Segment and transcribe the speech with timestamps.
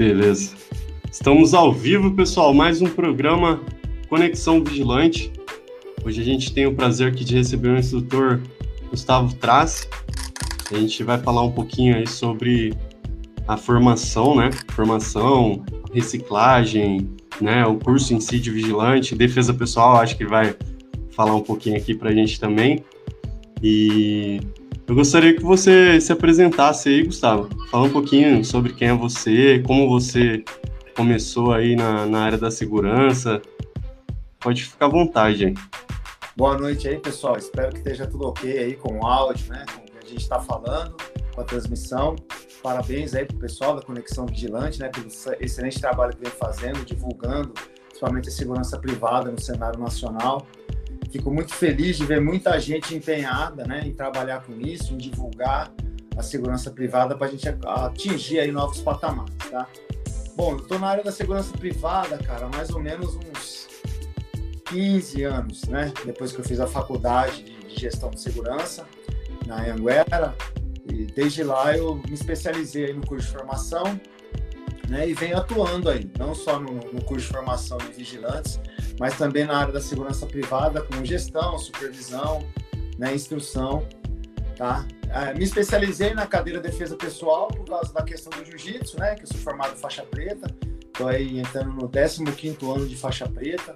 [0.00, 0.56] Beleza.
[1.12, 2.54] Estamos ao vivo, pessoal.
[2.54, 3.60] Mais um programa
[4.08, 5.30] Conexão Vigilante.
[6.02, 8.40] Hoje a gente tem o prazer aqui de receber o instrutor
[8.88, 9.86] Gustavo Trace.
[10.72, 12.72] A gente vai falar um pouquinho aí sobre
[13.46, 14.48] a formação, né?
[14.70, 17.06] Formação, reciclagem,
[17.38, 17.66] né?
[17.66, 19.96] O curso em si de vigilante, defesa pessoal.
[19.96, 20.56] Acho que ele vai
[21.10, 22.82] falar um pouquinho aqui para a gente também.
[23.62, 24.40] E
[24.90, 27.48] eu gostaria que você se apresentasse aí, Gustavo.
[27.70, 30.42] Fala um pouquinho sobre quem é você, como você
[30.96, 33.40] começou aí na, na área da segurança.
[34.40, 35.54] Pode ficar à vontade aí.
[36.36, 37.36] Boa noite aí, pessoal.
[37.36, 39.64] Espero que esteja tudo ok aí com o áudio, né?
[39.72, 40.96] Com o que a gente está falando,
[41.36, 42.16] com a transmissão.
[42.60, 44.88] Parabéns aí pro pessoal da Conexão Vigilante, né?
[44.88, 45.06] Pelo
[45.38, 47.54] excelente trabalho que vem fazendo, divulgando,
[47.86, 50.44] principalmente a segurança privada no cenário nacional.
[51.10, 55.72] Fico muito feliz de ver muita gente empenhada né, em trabalhar com isso, em divulgar
[56.16, 59.66] a segurança privada para a gente atingir aí novos patamares, tá?
[60.36, 63.68] Bom, eu estou na área da segurança privada, cara, mais ou menos uns
[64.66, 65.92] 15 anos, né?
[66.04, 68.86] Depois que eu fiz a faculdade de gestão de segurança
[69.46, 70.34] na Anguera,
[70.88, 74.00] e desde lá eu me especializei no curso de formação,
[74.88, 75.08] né?
[75.08, 78.60] E venho atuando aí, não só no, no curso de formação de vigilantes,
[79.00, 82.46] mas também na área da segurança privada, como gestão, supervisão,
[82.98, 83.88] né, instrução,
[84.54, 84.86] tá?
[85.08, 89.14] É, me especializei na cadeira de defesa pessoal por causa da questão do jiu-jitsu, né,
[89.14, 90.54] que eu sou formado em faixa preta,
[90.86, 93.74] estou aí entrando no 15º ano de faixa preta,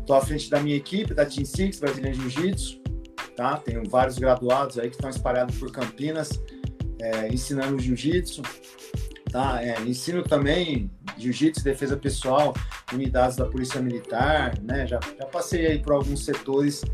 [0.00, 2.80] estou à frente da minha equipe, da Team Six, Brasília Jiu-Jitsu,
[3.36, 3.58] tá?
[3.58, 6.40] Tenho vários graduados aí que estão espalhados por Campinas,
[7.00, 8.42] é, ensinando jiu-jitsu,
[9.30, 9.62] tá?
[9.62, 12.54] É, ensino também jiu-jitsu, defesa pessoal,
[12.92, 14.86] unidades da Polícia Militar, né?
[14.86, 16.84] Já, já passei aí por alguns setores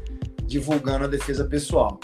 [0.45, 1.99] divulgando a defesa pessoal.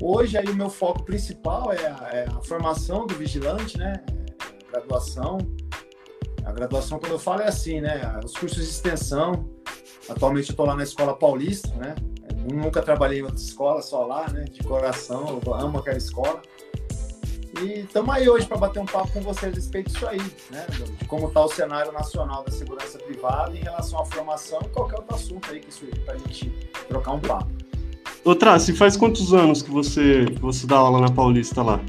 [0.00, 4.04] Hoje aí o meu foco principal é a, é a formação do vigilante, né?
[4.40, 5.38] A graduação.
[6.44, 8.20] A graduação, quando eu falo, é assim, né?
[8.22, 9.48] Os cursos de extensão.
[10.08, 11.94] Atualmente eu estou lá na Escola Paulista, né?
[12.28, 14.44] Eu nunca trabalhei em outra escola, só lá, né?
[14.44, 16.42] De coração, eu amo aquela escola.
[17.62, 20.20] E estamos aí hoje para bater um papo com vocês a respeito disso aí,
[20.50, 20.66] né?
[20.98, 24.96] De como está o cenário nacional da segurança privada em relação à formação e qualquer
[24.96, 26.50] outro assunto aí que surgir para a gente
[26.88, 27.50] trocar um papo.
[28.24, 31.80] Ô, Trace, faz quantos anos que você, que você dá aula na Paulista lá?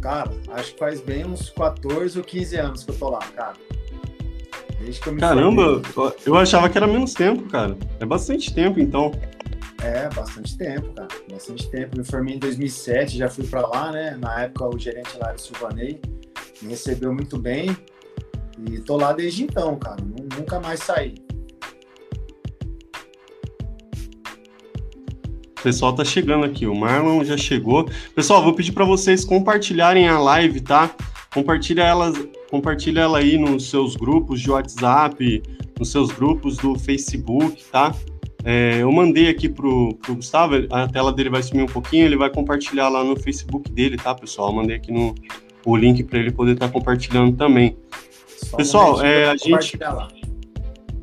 [0.00, 3.54] Cara, acho que faz bem uns 14 ou 15 anos que eu tô lá, cara.
[4.80, 6.16] Desde que eu me Caramba, formei.
[6.24, 7.76] eu achava que era menos tempo, cara.
[7.98, 9.12] É bastante tempo, então.
[9.82, 11.08] É, bastante tempo, cara.
[11.30, 11.96] Bastante tempo.
[11.96, 14.16] Me formei em 2007, já fui para lá, né?
[14.20, 16.00] Na época, o gerente lá de Silvanei
[16.60, 17.76] me recebeu muito bem.
[18.68, 19.96] E tô lá desde então, cara.
[20.36, 21.14] Nunca mais saí.
[25.58, 26.66] O pessoal tá chegando aqui.
[26.66, 27.88] O Marlon já chegou.
[28.14, 30.94] Pessoal, vou pedir para vocês compartilharem a live, tá?
[31.32, 32.12] Compartilha ela,
[32.50, 35.42] compartilha ela aí nos seus grupos de WhatsApp,
[35.78, 37.94] nos seus grupos do Facebook, tá?
[38.44, 42.16] É, eu mandei aqui pro, pro Gustavo, a tela dele vai sumir um pouquinho, ele
[42.16, 44.48] vai compartilhar lá no Facebook dele, tá, pessoal?
[44.48, 45.14] Eu mandei aqui no,
[45.64, 47.76] o link para ele poder estar tá compartilhando também.
[48.26, 49.78] Só pessoal, um é, a gente.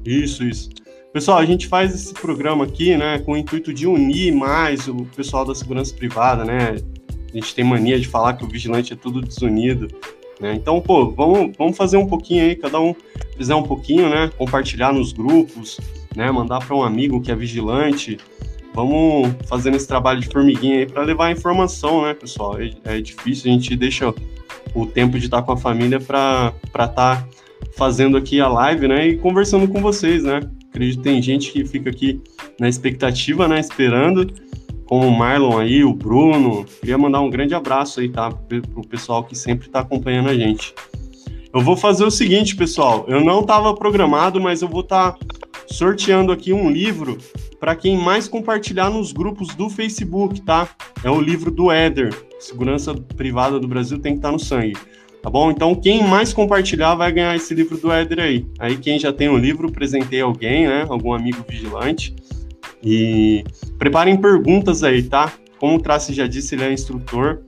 [0.06, 0.70] Isso, isso.
[1.14, 5.06] Pessoal, a gente faz esse programa aqui, né, com o intuito de unir mais o
[5.16, 6.76] pessoal da segurança privada, né?
[7.32, 9.88] A gente tem mania de falar que o vigilante é tudo desunido,
[10.40, 10.54] né?
[10.54, 12.96] Então, pô, vamos, vamos fazer um pouquinho aí, cada um
[13.36, 14.32] fizer um pouquinho, né?
[14.38, 15.80] Compartilhar nos grupos,
[16.18, 16.32] né?
[16.32, 18.18] Mandar para um amigo que é vigilante.
[18.74, 22.60] Vamos fazendo esse trabalho de formiguinha aí para levar informação, né, pessoal?
[22.60, 24.14] É, é, difícil, a gente deixa
[24.74, 27.28] o tempo de estar com a família para estar tá
[27.76, 30.42] fazendo aqui a live, né, e conversando com vocês, né?
[30.70, 32.22] Acredito que tem gente que fica aqui
[32.60, 34.32] na expectativa, né, esperando,
[34.86, 36.66] como o Marlon aí, o Bruno.
[36.80, 40.74] Queria mandar um grande abraço aí, tá, pro pessoal que sempre está acompanhando a gente.
[41.54, 43.06] Eu vou fazer o seguinte, pessoal.
[43.08, 47.18] Eu não estava programado, mas eu vou estar tá sorteando aqui um livro
[47.60, 50.70] para quem mais compartilhar nos grupos do Facebook, tá?
[51.04, 52.14] É o livro do Éder.
[52.40, 54.78] Segurança privada do Brasil tem que estar tá no sangue.
[55.22, 55.52] Tá bom?
[55.52, 58.46] Então, quem mais compartilhar vai ganhar esse livro do Éder aí.
[58.60, 60.86] Aí, quem já tem o livro, presentei alguém, né?
[60.88, 62.16] Algum amigo vigilante.
[62.84, 63.44] E
[63.78, 65.34] preparem perguntas aí, tá?
[65.60, 67.42] Como o Trace já disse, ele é instrutor.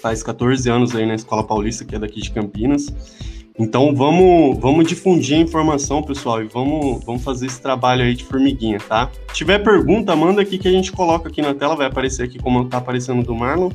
[0.00, 2.86] Faz 14 anos aí na Escola Paulista, que é daqui de Campinas.
[3.58, 8.24] Então vamos, vamos difundir a informação, pessoal, e vamos, vamos fazer esse trabalho aí de
[8.24, 9.10] formiguinha, tá?
[9.28, 12.38] Se tiver pergunta, manda aqui que a gente coloca aqui na tela, vai aparecer aqui
[12.38, 13.70] como tá aparecendo do Marlon,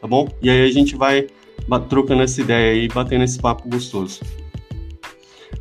[0.00, 0.28] tá bom?
[0.42, 1.28] E aí a gente vai
[1.88, 4.20] trocando essa ideia aí, batendo esse papo gostoso.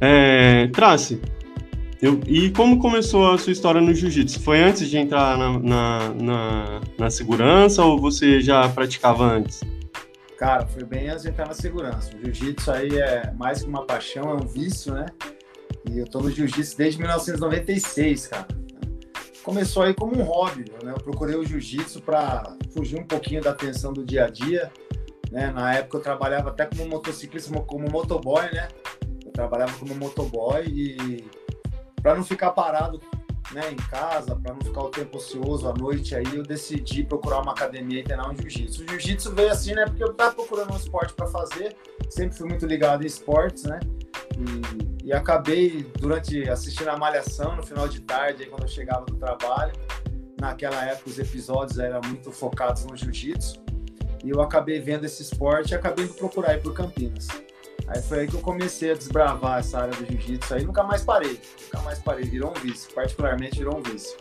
[0.02, 1.22] É, Trace,
[2.02, 4.40] eu, e como começou a sua história no jiu-jitsu?
[4.40, 9.62] Foi antes de entrar na, na, na, na segurança ou você já praticava antes?
[10.40, 12.16] Cara, foi bem antes de entrar na segurança.
[12.16, 15.06] O jiu-jitsu aí é mais que uma paixão, é um vício, né?
[15.92, 18.48] E eu tô no jiu-jitsu desde 1996, cara.
[19.44, 20.94] Começou aí como um hobby, né?
[20.96, 24.72] Eu procurei o jiu-jitsu para fugir um pouquinho da tensão do dia a dia,
[25.30, 25.52] né?
[25.52, 28.70] Na época eu trabalhava até como motociclista, como motoboy, né?
[29.26, 31.26] Eu trabalhava como motoboy e
[32.02, 33.02] para não ficar parado
[33.52, 37.42] né, em casa, para não ficar o tempo ocioso à noite, aí eu decidi procurar
[37.42, 38.84] uma academia e treinar um jiu-jitsu.
[38.84, 41.76] O jiu-jitsu veio assim, né, porque eu estava procurando um esporte para fazer,
[42.10, 43.80] sempre fui muito ligado em esportes, né,
[44.38, 49.06] e, e, acabei, durante assistindo a Malhação, no final de tarde, aí, quando eu chegava
[49.06, 49.74] do trabalho,
[50.40, 53.60] naquela época os episódios eram muito focados no jiu-jitsu,
[54.24, 57.28] e eu acabei vendo esse esporte e acabei indo procurar por Campinas.
[57.90, 61.04] Aí foi aí que eu comecei a desbravar essa área do jiu-jitsu aí, nunca mais
[61.04, 61.40] parei.
[61.66, 64.16] Nunca mais parei, virou um vício, particularmente virou um vício.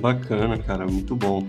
[0.00, 1.46] Bacana, cara, muito bom.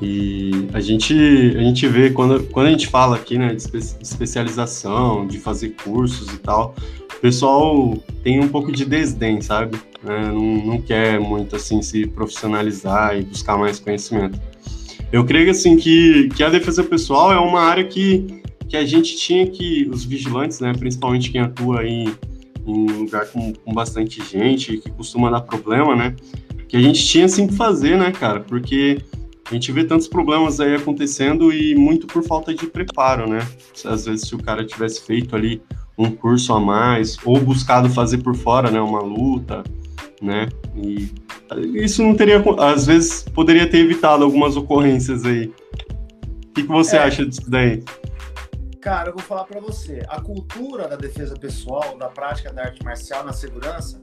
[0.00, 1.14] E a gente,
[1.56, 5.70] a gente vê, quando, quando a gente fala aqui, né, de espe especialização, de fazer
[5.70, 6.74] cursos e tal,
[7.12, 9.76] o pessoal tem um pouco de desdém, sabe?
[10.06, 14.40] É, não, não quer muito, assim, se profissionalizar e buscar mais conhecimento.
[15.12, 18.41] Eu creio, assim, que, que a defesa pessoal é uma área que
[18.72, 22.10] que a gente tinha que, os vigilantes, né, principalmente quem atua em,
[22.66, 26.16] em lugar com, com bastante gente, que costuma dar problema, né,
[26.66, 28.96] que a gente tinha assim que fazer, né, cara, porque
[29.50, 33.46] a gente vê tantos problemas aí acontecendo e muito por falta de preparo, né?
[33.84, 35.60] Às vezes se o cara tivesse feito ali
[35.98, 39.62] um curso a mais ou buscado fazer por fora, né, uma luta,
[40.22, 40.48] né?
[40.74, 41.10] E
[41.74, 45.52] isso não teria, às vezes poderia ter evitado algumas ocorrências aí.
[46.48, 47.00] O que, que você é.
[47.00, 47.82] acha disso daí?
[48.82, 52.82] Cara, eu vou falar para você, a cultura da defesa pessoal, da prática da arte
[52.84, 54.02] marcial na segurança,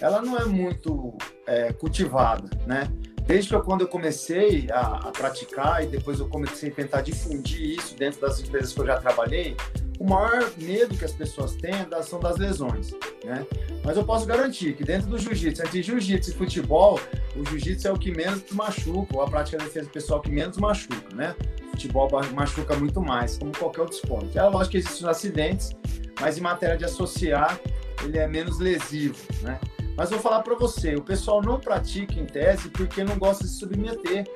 [0.00, 2.90] ela não é muito é, cultivada, né?
[3.24, 7.02] Desde que eu, quando eu comecei a, a, praticar e depois eu comecei a tentar
[7.02, 9.56] difundir isso dentro das empresas que eu já trabalhei,
[9.98, 12.92] o maior medo que as pessoas têm é são das lesões,
[13.24, 13.46] né?
[13.84, 17.00] Mas eu posso garantir que dentro do jiu-jitsu, entre jiu-jitsu e futebol,
[17.34, 20.58] o jiu-jitsu é o que menos machuca, ou a prática da defesa pessoal que menos
[20.58, 21.34] machuca, né?
[21.76, 24.36] futebol machuca muito mais, como qualquer outro esporte.
[24.36, 25.76] É lógico que existem acidentes,
[26.18, 27.60] mas em matéria de associar,
[28.02, 29.60] ele é menos lesivo, né?
[29.96, 33.50] Mas vou falar para você, o pessoal não pratica em tese porque não gosta de
[33.50, 34.26] se submeter.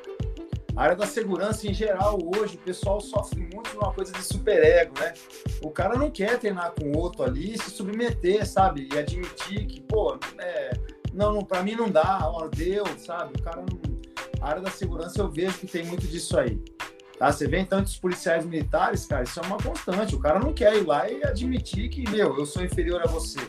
[0.76, 4.22] A área da segurança em geral hoje, o pessoal sofre muito de uma coisa de
[4.22, 5.12] superego, né?
[5.62, 8.88] O cara não quer treinar com outro ali, se submeter, sabe?
[8.92, 10.70] E admitir que, pô, é,
[11.12, 13.34] não, não para mim não dá, ó, deu, sabe?
[13.38, 13.80] O cara não.
[14.40, 16.62] A área da segurança eu vejo que tem muito disso aí.
[17.18, 17.30] Tá?
[17.30, 20.14] Você vê então os policiais militares, cara, isso é uma constante.
[20.14, 23.40] O cara não quer ir lá e admitir que, meu, eu sou inferior a você.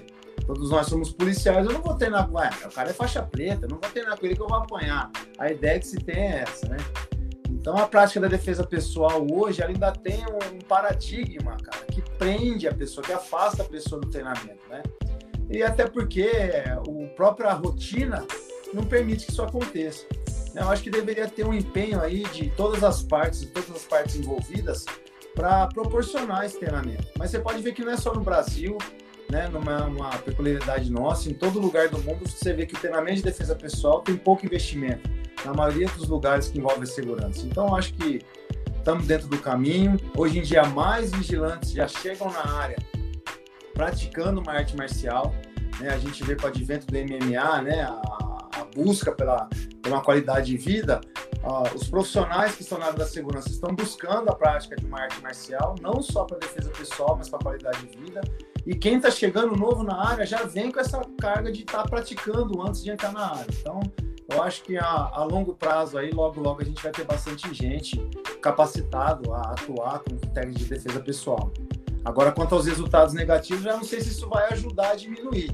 [0.46, 2.38] Todos nós somos policiais, eu não vou treinar com.
[2.38, 5.12] O cara é faixa preta, não vou treinar com ele que eu vou apanhar.
[5.38, 6.78] A ideia que se tem é essa, né?
[7.50, 12.74] Então a prática da defesa pessoal hoje ainda tem um paradigma, cara, que prende a
[12.74, 14.82] pessoa, que afasta a pessoa do treinamento, né?
[15.50, 16.30] E até porque
[16.88, 18.26] o própria rotina
[18.74, 20.06] não permite que isso aconteça.
[20.56, 24.16] Eu acho que deveria ter um empenho aí de todas as partes, todas as partes
[24.16, 24.86] envolvidas,
[25.36, 27.08] para proporcionar esse treinamento.
[27.18, 28.78] Mas você pode ver que não é só no Brasil,
[29.32, 33.18] né, numa uma peculiaridade nossa, em todo lugar do mundo você vê que o treinamento
[33.18, 35.10] de defesa pessoal tem pouco investimento,
[35.46, 37.48] na maioria dos lugares que envolve a segurança.
[37.48, 38.22] Então, acho que
[38.78, 39.98] estamos dentro do caminho.
[40.18, 42.78] Hoje em dia, mais vigilantes já chegam na área
[43.74, 45.34] praticando uma arte marcial.
[45.80, 45.90] Né?
[45.90, 47.82] A gente vê com o advento do MMA, né?
[47.84, 49.50] a, a busca pela
[49.88, 51.02] uma qualidade de vida,
[51.44, 55.02] uh, os profissionais que estão na área da segurança estão buscando a prática de uma
[55.02, 58.22] arte marcial, não só para defesa pessoal, mas para qualidade de vida.
[58.66, 61.90] E quem está chegando novo na área já vem com essa carga de estar tá
[61.90, 63.48] praticando antes de entrar na área.
[63.60, 63.82] Então,
[64.30, 67.54] eu acho que a, a, longo prazo aí, logo, logo, a gente vai ter bastante
[67.54, 68.00] gente
[68.42, 71.52] capacitado a atuar com técnicas de defesa pessoal.
[72.06, 75.52] Agora, quanto aos resultados negativos, já não sei se isso vai ajudar a diminuir.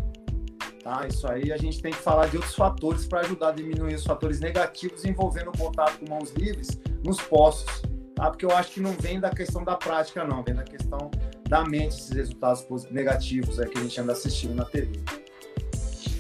[0.84, 1.06] Tá?
[1.08, 4.06] Isso aí a gente tem que falar de outros fatores para ajudar a diminuir os
[4.06, 7.82] fatores negativos envolvendo o contato com mãos livres nos postos.
[8.18, 8.32] Tá?
[8.32, 11.12] Porque eu acho que não vem da questão da prática, não, vem da questão
[11.48, 15.00] da mente esses resultados negativos aí que a gente anda assistindo na TV.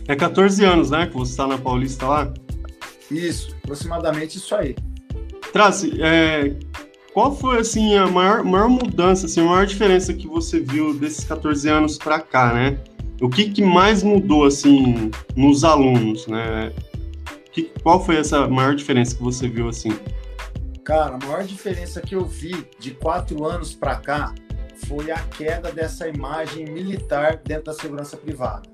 [0.07, 2.31] É 14 anos, né, que você está na Paulista lá?
[3.09, 4.75] Isso, aproximadamente isso aí.
[5.51, 6.55] Trace, é,
[7.13, 11.23] qual foi assim a maior, maior mudança, assim, a maior diferença que você viu desses
[11.25, 12.77] 14 anos para cá, né?
[13.19, 16.71] o que, que mais mudou assim nos alunos, né?
[17.51, 19.91] Que, qual foi essa maior diferença que você viu assim?
[20.87, 24.33] Cara, a maior diferença que eu vi de quatro anos para cá
[24.87, 28.69] foi a queda dessa imagem militar dentro da segurança privada.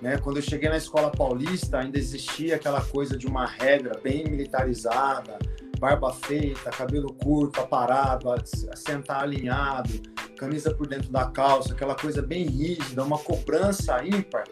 [0.00, 0.18] Né?
[0.18, 5.36] Quando eu cheguei na escola paulista, ainda existia aquela coisa de uma regra bem militarizada,
[5.80, 8.28] barba feita, cabelo curto, aparado,
[8.76, 10.00] sentar alinhado,
[10.38, 14.44] camisa por dentro da calça, aquela coisa bem rígida, uma cobrança ímpar,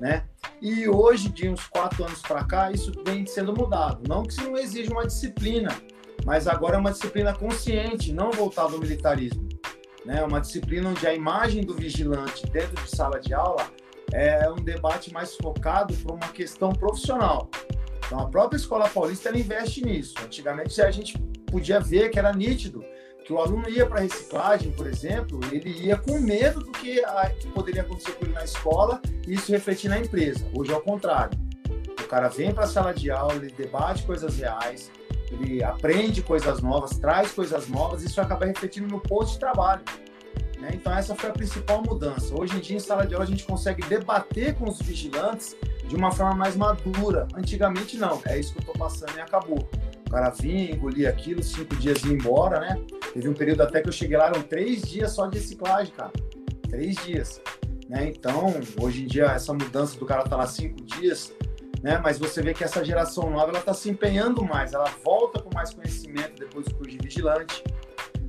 [0.00, 0.24] né?
[0.60, 4.02] E hoje, de uns quatro anos para cá, isso vem sendo mudado.
[4.08, 5.70] Não que isso não exija uma disciplina,
[6.24, 9.48] mas agora é uma disciplina consciente, não voltada ao militarismo.
[10.04, 10.22] Né?
[10.22, 13.66] Uma disciplina onde a imagem do vigilante dentro de sala de aula
[14.12, 17.48] é um debate mais focado para uma questão profissional.
[18.06, 20.14] Então, a própria Escola Paulista ela investe nisso.
[20.22, 22.84] Antigamente, a gente podia ver que era nítido
[23.24, 27.00] que o aluno ia para reciclagem, por exemplo, ele ia com medo do que
[27.54, 30.44] poderia acontecer com ele na escola e isso refletir na empresa.
[30.52, 31.38] Hoje é o contrário.
[32.00, 34.90] O cara vem para a sala de aula, ele debate coisas reais,
[35.32, 39.82] ele aprende coisas novas, traz coisas novas, isso acaba refletindo no posto de trabalho.
[40.60, 40.70] Né?
[40.74, 42.32] Então, essa foi a principal mudança.
[42.38, 45.56] Hoje em dia, em sala de aula, a gente consegue debater com os vigilantes
[45.88, 47.26] de uma forma mais madura.
[47.34, 48.20] Antigamente, não.
[48.24, 49.68] É isso que eu estou passando e acabou.
[50.06, 52.80] O cara vinha, engolia aquilo, cinco dias e ia embora, né?
[53.12, 56.12] Teve um período até que eu cheguei lá, eram três dias só de reciclagem, cara.
[56.68, 57.40] Três dias.
[57.88, 58.12] Né?
[58.16, 61.32] Então, hoje em dia, essa mudança do cara estar tá lá cinco dias,
[61.82, 62.00] né?
[62.02, 65.52] Mas você vê que essa geração nova, ela está se empenhando mais, ela volta com
[65.52, 67.64] mais conhecimento depois do curso de vigilante,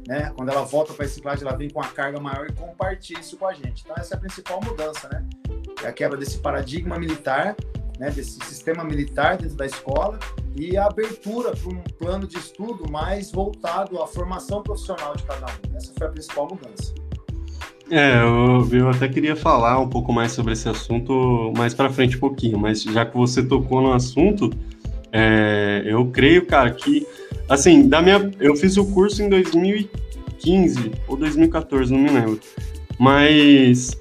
[0.07, 0.33] né?
[0.35, 3.37] Quando ela volta para a reciclagem, ela vem com uma carga maior e compartilha isso
[3.37, 3.83] com a gente.
[3.83, 5.25] Então essa é a principal mudança, né?
[5.83, 7.55] É a quebra desse paradigma militar,
[7.99, 8.09] né?
[8.09, 10.19] Desse sistema militar dentro da escola
[10.55, 15.45] e a abertura para um plano de estudo mais voltado à formação profissional de cada
[15.45, 15.77] um.
[15.77, 16.93] Essa foi a principal mudança.
[17.95, 22.17] É, eu, eu até queria falar um pouco mais sobre esse assunto mais para frente
[22.17, 24.49] um pouquinho, mas já que você tocou no assunto,
[25.11, 27.05] é, eu creio, cara, que
[27.47, 32.39] Assim, da minha, eu fiz o curso em 2015 ou 2014, não me lembro.
[32.97, 33.99] Mas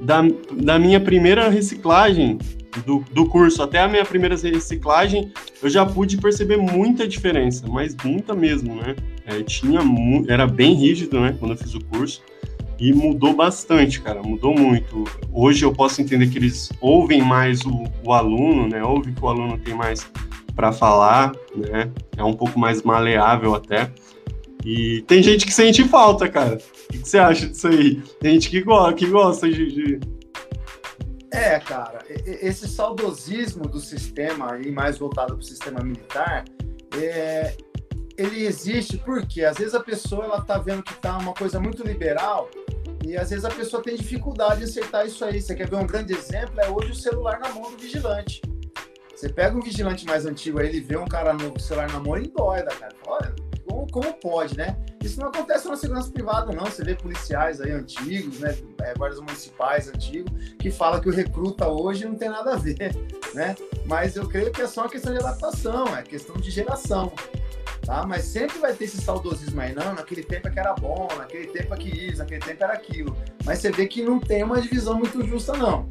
[0.00, 0.22] da,
[0.52, 2.38] da minha primeira reciclagem
[2.84, 7.96] do, do curso até a minha primeira reciclagem, eu já pude perceber muita diferença, mas
[8.04, 8.96] muita mesmo, né?
[9.26, 9.80] É, tinha
[10.28, 11.34] era bem rígido, né?
[11.38, 12.22] Quando eu fiz o curso
[12.84, 15.04] e mudou bastante, cara, mudou muito.
[15.32, 18.84] Hoje eu posso entender que eles ouvem mais o, o aluno, né?
[18.84, 20.06] Ouve que o aluno tem mais
[20.54, 21.90] para falar, né?
[22.14, 23.90] É um pouco mais maleável até.
[24.62, 26.56] E tem gente que sente falta, cara.
[26.56, 28.02] O que, você acha disso aí?
[28.20, 30.00] Tem gente que, go que gosta de, de...
[31.32, 36.44] É, cara, esse saudosismo do sistema aí mais voltado para o sistema militar,
[36.94, 37.56] é,
[38.18, 41.82] ele existe porque às vezes a pessoa ela tá vendo que tá uma coisa muito
[41.82, 42.50] liberal
[43.06, 45.40] e às vezes a pessoa tem dificuldade de acertar isso aí.
[45.40, 46.58] Você quer ver um grande exemplo?
[46.58, 48.40] É hoje o celular na mão do vigilante.
[49.14, 52.16] Você pega um vigilante mais antigo aí, ele vê um cara no celular na mão
[52.16, 52.94] e dói da cara.
[53.06, 53.34] Olha,
[53.74, 54.76] como, como, pode, né?
[55.02, 56.64] Isso não acontece na segurança privada, não.
[56.66, 58.56] Você vê policiais aí antigos, né?
[58.82, 62.94] É, guardas municipais antigos, que falam que o recruta hoje não tem nada a ver,
[63.34, 63.56] né?
[63.84, 67.12] Mas eu creio que é só uma questão de adaptação, é questão de geração.
[67.84, 68.06] Tá?
[68.06, 71.48] Mas sempre vai ter esse saudosismo aí, não, naquele tempo é que era bom, naquele
[71.48, 73.14] tempo é que isso, naquele tempo era aquilo.
[73.44, 75.86] Mas você vê que não tem uma divisão muito justa, não.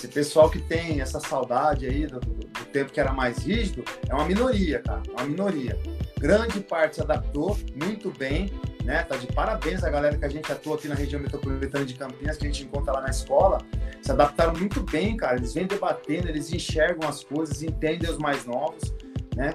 [0.00, 4.14] Esse pessoal que tem essa saudade aí do, do, tempo que era mais rígido é
[4.14, 5.78] uma minoria, cara, uma minoria.
[6.18, 8.50] Grande parte se adaptou muito bem,
[8.82, 9.02] né?
[9.02, 12.38] Tá de parabéns a galera que a gente atua aqui na região metropolitana de Campinas,
[12.38, 13.58] que a gente encontra lá na escola.
[14.00, 15.36] Se adaptaram muito bem, cara.
[15.36, 18.94] Eles vêm debatendo, eles enxergam as coisas, entendem os mais novos,
[19.36, 19.52] né?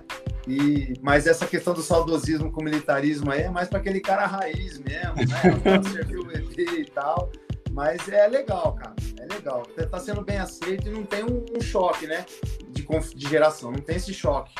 [0.47, 4.27] E, mas essa questão do saudosismo com o militarismo aí é mais para aquele cara
[4.27, 5.79] raiz mesmo, né?
[5.81, 7.31] O serviu o ET e tal.
[7.75, 8.95] Mas é legal, cara.
[9.19, 9.63] É legal.
[9.91, 12.25] Tá sendo bem aceito e não tem um, um choque, né?
[12.69, 13.69] De, de geração.
[13.69, 14.55] Não tem esse choque.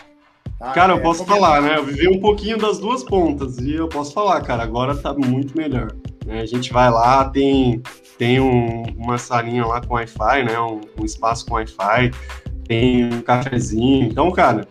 [0.60, 0.74] Tá?
[0.74, 1.77] Cara, eu é, posso falar, né?
[1.77, 5.57] Eu vivi um pouquinho das duas pontas e eu posso falar, cara, agora tá muito
[5.57, 5.95] melhor.
[6.25, 6.41] Né?
[6.41, 7.81] A gente vai lá, tem,
[8.17, 10.60] tem um, uma salinha lá com Wi-Fi, né?
[10.60, 12.12] Um, um espaço com Wi-Fi,
[12.67, 14.07] tem um cafezinho.
[14.07, 14.67] Então, cara,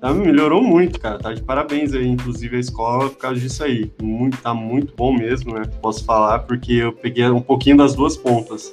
[0.00, 1.18] Tá, melhorou muito, cara.
[1.18, 3.90] Tá de parabéns aí, inclusive, a escola por causa disso aí.
[4.00, 5.62] Muito, tá muito bom mesmo, né?
[5.82, 8.72] Posso falar, porque eu peguei um pouquinho das duas pontas.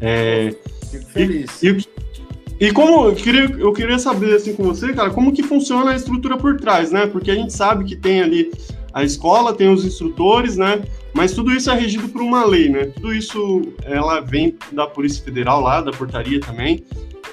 [0.00, 0.54] É,
[0.90, 1.62] Fico feliz.
[1.62, 5.42] E, e, e, como eu queria, eu queria saber assim com você, cara, como que
[5.42, 7.06] funciona a estrutura por trás, né?
[7.06, 8.50] Porque a gente sabe que tem ali
[8.94, 10.82] a escola, tem os instrutores, né?
[11.12, 12.86] Mas tudo isso é regido por uma lei, né?
[12.86, 16.82] Tudo isso ela vem da Polícia Federal lá, da portaria também.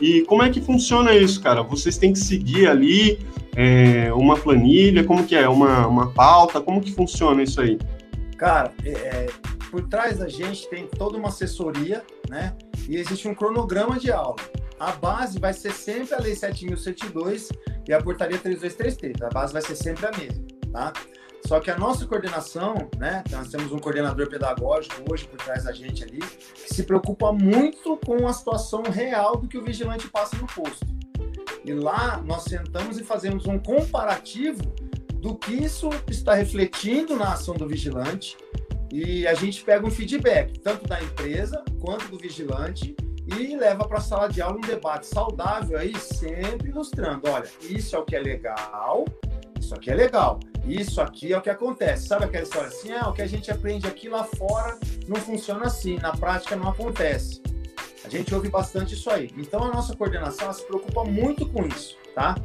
[0.01, 1.61] E como é que funciona isso, cara?
[1.61, 3.19] Vocês têm que seguir ali
[3.55, 5.47] é, uma planilha, como que é?
[5.47, 7.77] Uma, uma pauta, como que funciona isso aí?
[8.37, 9.27] Cara, é, é
[9.69, 12.55] por trás da gente tem toda uma assessoria, né?
[12.87, 14.35] E existe um cronograma de aula.
[14.79, 17.49] A base vai ser sempre a Lei 7.102
[17.87, 19.21] e a Portaria 3233.
[19.21, 20.93] A base vai ser sempre a mesma, tá?
[21.45, 23.23] Só que a nossa coordenação, né?
[23.29, 27.97] Nós temos um coordenador pedagógico hoje por trás da gente ali, que se preocupa muito
[27.97, 30.85] com a situação real do que o vigilante passa no posto.
[31.65, 34.63] E lá nós sentamos e fazemos um comparativo
[35.15, 38.37] do que isso está refletindo na ação do vigilante
[38.91, 42.95] e a gente pega um feedback, tanto da empresa quanto do vigilante,
[43.25, 47.95] e leva para a sala de aula um debate saudável aí, sempre ilustrando: olha, isso
[47.95, 49.05] é o que é legal,
[49.63, 52.07] isso aqui é legal, isso aqui é o que acontece.
[52.07, 52.91] Sabe aquela história assim?
[52.91, 54.77] Ah, o que a gente aprende aqui lá fora
[55.07, 57.41] não funciona assim, na prática não acontece.
[58.05, 59.29] A gente ouve bastante isso aí.
[59.37, 62.35] Então a nossa coordenação se preocupa muito com isso, tá?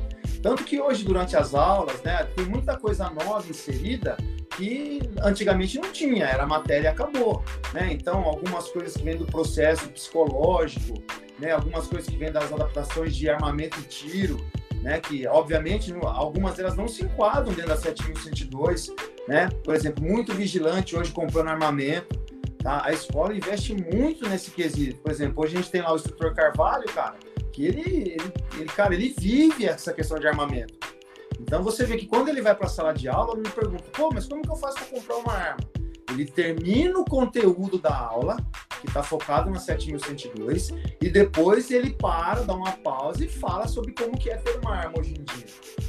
[0.42, 4.16] Tanto que hoje, durante as aulas, né, tem muita coisa nova inserida
[4.56, 7.42] que antigamente não tinha, era matéria e acabou.
[7.72, 7.88] Né?
[7.92, 10.94] Então, algumas coisas que vêm do processo psicológico,
[11.38, 11.52] né?
[11.52, 14.44] algumas coisas que vêm das adaptações de armamento e tiro,
[14.82, 15.00] né?
[15.00, 18.88] que obviamente algumas delas não se enquadram dentro da 7102.
[19.26, 19.48] Né?
[19.64, 22.18] Por exemplo, muito vigilante hoje comprando armamento.
[22.62, 22.82] Tá?
[22.84, 25.00] A escola investe muito nesse quesito.
[25.00, 27.16] Por exemplo, hoje a gente tem lá o instrutor Carvalho, cara,
[27.52, 30.74] que ele, ele, ele, cara, ele vive essa questão de armamento.
[31.40, 33.84] Então você vê que quando ele vai para a sala de aula, ele me pergunta,
[33.92, 35.77] pô, mas como que eu faço para comprar uma arma?
[36.10, 38.36] Ele termina o conteúdo da aula,
[38.80, 43.92] que está focado na 7102, e depois ele para, dá uma pausa e fala sobre
[43.92, 45.46] como que é ter uma arma hoje em dia,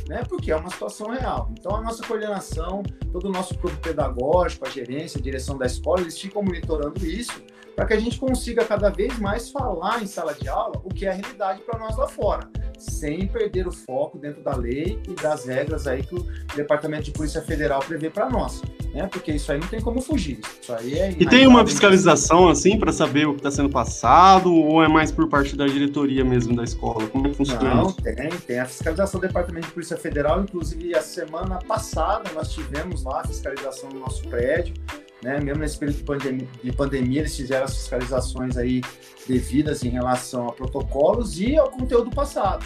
[0.07, 0.23] né?
[0.27, 1.51] Porque é uma situação real.
[1.57, 6.01] Então a nossa coordenação, todo o nosso corpo pedagógico, a gerência, a direção da escola,
[6.01, 7.41] eles ficam monitorando isso
[7.79, 11.05] para que a gente consiga cada vez mais falar em sala de aula o que
[11.05, 12.49] é a realidade para nós lá fora,
[12.79, 17.11] sem perder o foco dentro da lei e das regras aí que o Departamento de
[17.11, 18.61] Polícia Federal prevê para nós,
[18.93, 19.07] né?
[19.11, 20.39] Porque isso aí não tem como fugir.
[20.61, 24.53] Isso aí é e tem uma fiscalização assim para saber o que está sendo passado
[24.53, 27.07] ou é mais por parte da diretoria mesmo da escola?
[27.07, 28.01] Como é que funciona não, isso?
[28.01, 33.03] tem, tem a fiscalização do Departamento de Polícia Federal, inclusive a semana passada nós tivemos
[33.03, 34.73] lá a fiscalização no nosso prédio
[35.21, 35.39] né?
[35.39, 38.81] Mesmo nesse período de pandemia, de pandemia, eles fizeram as fiscalizações aí
[39.27, 42.65] devidas em relação a protocolos e ao conteúdo passado.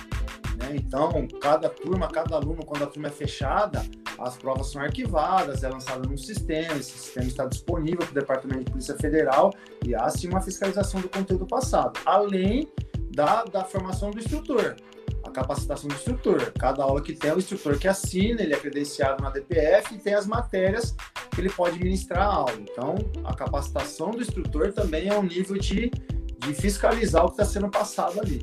[0.58, 0.76] Né?
[0.76, 3.84] Então, cada turma, cada aluno, quando a turma é fechada,
[4.20, 8.66] as provas são arquivadas, é lançado num sistema, esse sistema está disponível para o Departamento
[8.66, 9.52] de Polícia Federal
[9.86, 12.68] e há sim uma fiscalização do conteúdo passado, além
[13.12, 14.76] da, da formação do instrutor
[15.24, 16.52] a capacitação do instrutor.
[16.60, 20.14] Cada aula que tem o instrutor que assina, ele é credenciado na DPF e tem
[20.14, 20.96] as matérias
[21.34, 22.54] que ele pode ministrar a aula.
[22.62, 25.92] Então, a capacitação do instrutor também é um nível de,
[26.40, 28.42] de fiscalizar o que está sendo passado ali.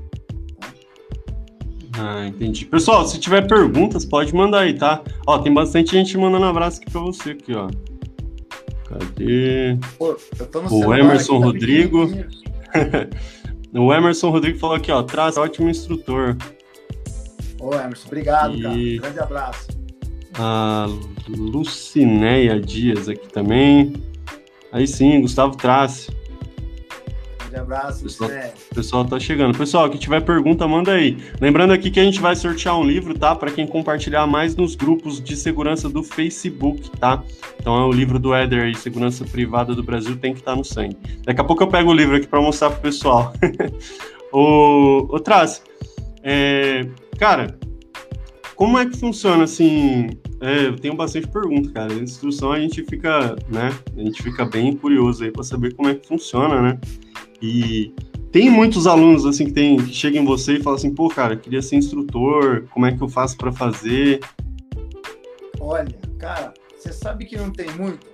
[1.99, 2.65] Ah, entendi.
[2.67, 5.03] Pessoal, se tiver perguntas, pode mandar aí, tá?
[5.27, 7.69] Ó, tem bastante gente mandando abraço aqui para você aqui, ó.
[8.89, 9.77] Cadê?
[9.99, 10.17] Pô,
[10.71, 12.11] o Emerson aqui, tá Rodrigo.
[13.75, 16.37] o Emerson Rodrigo falou aqui, ó, traz ótimo instrutor.
[17.61, 18.63] Ô, Emerson, obrigado, e...
[18.63, 19.13] cara.
[19.13, 19.80] Grande abraço.
[20.35, 20.87] A
[21.29, 23.93] Lucinéia Dias aqui também.
[24.73, 26.11] Aí sim, Gustavo Trace.
[27.39, 28.31] Grande abraço, pessoal,
[28.71, 29.59] O pessoal tá chegando.
[29.59, 31.19] Pessoal, que tiver pergunta, manda aí.
[31.41, 33.35] Lembrando aqui que a gente vai sortear um livro, tá?
[33.35, 37.25] Para quem compartilhar mais nos grupos de segurança do Facebook, tá?
[37.59, 40.57] Então é o livro do Éder aí, Segurança Privada do Brasil, tem que estar tá
[40.57, 40.97] no sangue.
[41.25, 43.33] Daqui a pouco eu pego o livro aqui para mostrar pro pessoal.
[44.33, 45.61] o, o Trace,
[46.23, 46.87] é,
[47.21, 47.55] Cara,
[48.61, 50.11] como é que funciona assim?
[50.39, 51.95] É, eu tenho bastante pergunta, cara.
[51.95, 53.71] Na instrução a gente fica, né?
[53.97, 56.79] A gente fica bem curioso aí para saber como é que funciona, né?
[57.41, 57.95] E
[58.31, 61.39] tem muitos alunos assim que, tem, que chegam em você e falam assim, pô, cara,
[61.39, 64.21] queria ser instrutor, como é que eu faço para fazer?
[65.59, 68.07] Olha, cara, você sabe que não tem muito.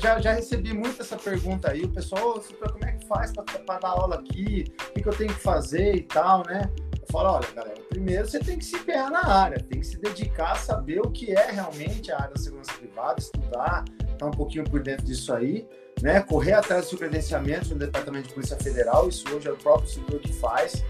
[0.00, 3.90] Já, já recebi muito essa pergunta aí, o pessoal, como é que faz para dar
[3.90, 4.64] aula aqui?
[4.90, 6.68] O que eu tenho que fazer e tal, né?
[7.06, 9.98] Eu falo, olha, galera, primeiro você tem que se empenhar na área, tem que se
[9.98, 14.26] dedicar a saber o que é realmente a área da segurança privada, estudar, estar tá
[14.26, 15.68] um pouquinho por dentro disso aí,
[16.00, 16.20] né?
[16.22, 19.86] Correr atrás do seu credenciamento no Departamento de Polícia Federal, isso hoje é o próprio
[19.86, 20.82] setor que faz,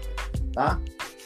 [0.53, 0.79] tá?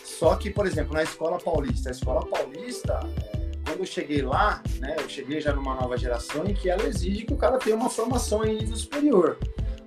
[0.04, 3.00] Só que, por exemplo, na Escola Paulista, a Escola Paulista,
[3.32, 6.84] é, quando eu cheguei lá, né, eu cheguei já numa nova geração em que ela
[6.88, 9.38] exige que o cara tenha uma formação em nível superior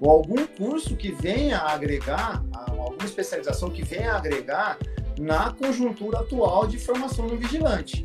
[0.03, 4.77] ou algum curso que venha a agregar, alguma especialização que venha a agregar
[5.19, 8.05] na conjuntura atual de formação do vigilante.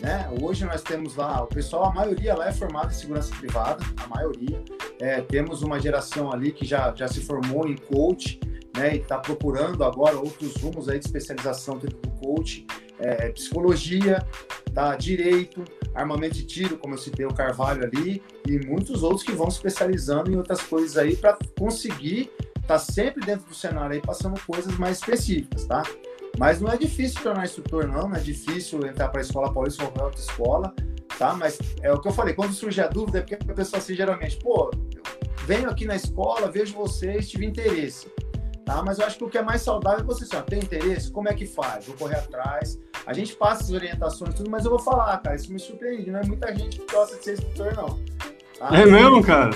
[0.00, 0.28] Né?
[0.42, 4.08] Hoje nós temos lá, o pessoal, a maioria lá é formado em segurança privada, a
[4.08, 4.60] maioria.
[4.98, 8.40] É, temos uma geração ali que já, já se formou em coach,
[8.76, 8.96] né?
[8.96, 12.66] E está procurando agora outros rumos aí de especialização dentro do coach,
[13.00, 14.24] é, psicologia,
[14.74, 14.96] tá?
[14.96, 19.50] direito, armamento de tiro, como eu citei o Carvalho ali, e muitos outros que vão
[19.50, 24.00] se especializando em outras coisas aí para conseguir estar tá sempre dentro do cenário aí
[24.00, 25.82] passando coisas mais específicas, tá?
[26.38, 29.82] Mas não é difícil tornar instrutor, não, não é difícil entrar para a escola paulista
[29.82, 30.74] ou qualquer outra escola,
[31.18, 31.34] tá?
[31.34, 33.94] Mas é o que eu falei, quando surge a dúvida é porque a pessoa assim,
[33.94, 34.70] geralmente, pô,
[35.44, 38.06] venho aqui na escola, vejo vocês, tive interesse.
[38.64, 38.82] Tá?
[38.82, 41.10] Mas eu acho que o que é mais saudável é você assim, ó, tem interesse?
[41.10, 41.86] Como é que faz?
[41.86, 45.52] Vou correr atrás, A gente passa as orientações tudo, mas eu vou falar, cara, isso
[45.52, 47.98] me surpreende, não é muita gente que gosta de ser instrutor, não.
[48.58, 48.76] Tá?
[48.76, 49.50] É mesmo, cara?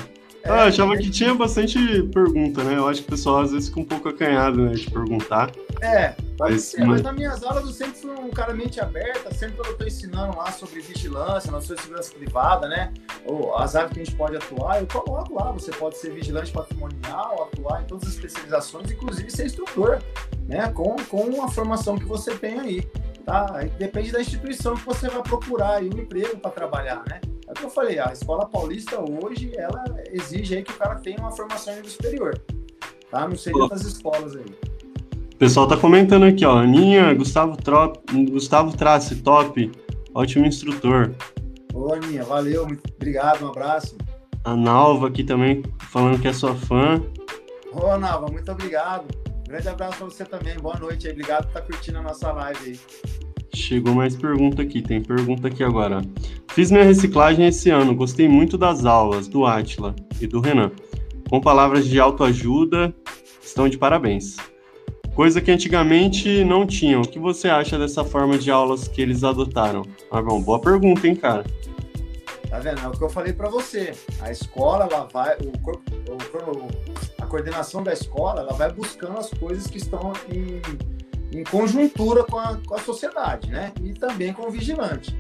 [0.45, 1.79] É, ah, achava que tinha bastante
[2.13, 2.77] pergunta, né?
[2.77, 5.51] Eu acho que o pessoal às vezes fica um pouco acanhado, né, de perguntar.
[5.81, 9.59] É, mas, ser, mas nas minhas aulas eu sempre fui um cara mente aberta, sempre
[9.59, 12.93] eu estou ensinando lá sobre vigilância, na sua segurança privada, né?
[13.25, 16.53] Ou as áreas que a gente pode atuar, eu coloco lá, você pode ser vigilante
[16.53, 20.03] patrimonial, atuar em todas as especializações, inclusive ser instrutor,
[20.47, 20.71] né?
[20.73, 22.83] Com, com a formação que você tem aí,
[23.25, 23.47] tá?
[23.55, 27.21] Aí depende da instituição que você vai procurar aí um emprego para trabalhar, né?
[27.55, 30.97] É o que eu falei, a escola paulista hoje, ela exige aí que o cara
[30.97, 32.43] tenha uma formação em nível superior,
[33.09, 33.29] tá?
[33.29, 34.45] Não sei outras escolas aí.
[35.35, 39.71] O pessoal tá comentando aqui, ó, Aninha, Gustavo, Trop, Gustavo Trace, top,
[40.13, 41.15] ótimo instrutor.
[41.73, 43.97] Ô, Aninha, valeu, muito obrigado, um abraço.
[44.43, 45.63] A Nalva aqui também,
[45.93, 47.01] falando que é sua fã.
[47.73, 49.07] Ô, Nalva, muito obrigado.
[49.47, 52.33] Grande abraço para você também, boa noite aí, obrigado por estar tá curtindo a nossa
[52.33, 52.81] live aí.
[53.55, 56.03] Chegou mais pergunta aqui, tem pergunta aqui agora.
[56.55, 60.71] Fiz minha reciclagem esse ano, gostei muito das aulas do Atila e do Renan.
[61.29, 62.95] Com palavras de autoajuda,
[63.43, 64.37] estão de parabéns.
[65.17, 67.03] Coisa que antigamente não tinham.
[67.03, 69.83] O que você acha dessa forma de aulas que eles adotaram?
[70.13, 71.45] Ah, bom, boa pergunta, hein, cara.
[72.49, 72.83] Tá vendo?
[72.83, 73.93] É o que eu falei para você.
[74.21, 79.29] A escola, ela vai, o corpo, o, a coordenação da escola, ela vai buscando as
[79.29, 80.61] coisas que estão em
[81.35, 83.73] em conjuntura com a, com a sociedade, né?
[83.83, 85.13] E também com o vigilante.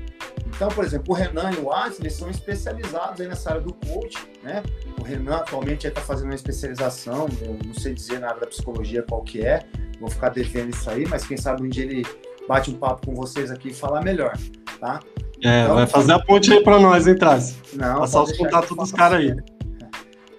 [0.54, 3.74] Então, por exemplo, o Renan e o Alisson, eles são especializados aí nessa área do
[3.74, 4.62] coach, né?
[5.00, 9.02] O Renan atualmente está fazendo uma especialização, eu não sei dizer na área da psicologia
[9.02, 9.64] qual que é,
[9.98, 12.06] vou ficar devendo isso aí, mas quem sabe um dia ele
[12.48, 14.36] bate um papo com vocês aqui e falar melhor,
[14.78, 15.00] tá?
[15.42, 17.56] É, então, vai fazer a ponte aí para nós, hein, Traz?
[17.72, 19.36] Não, Passar os contatos dos caras aí.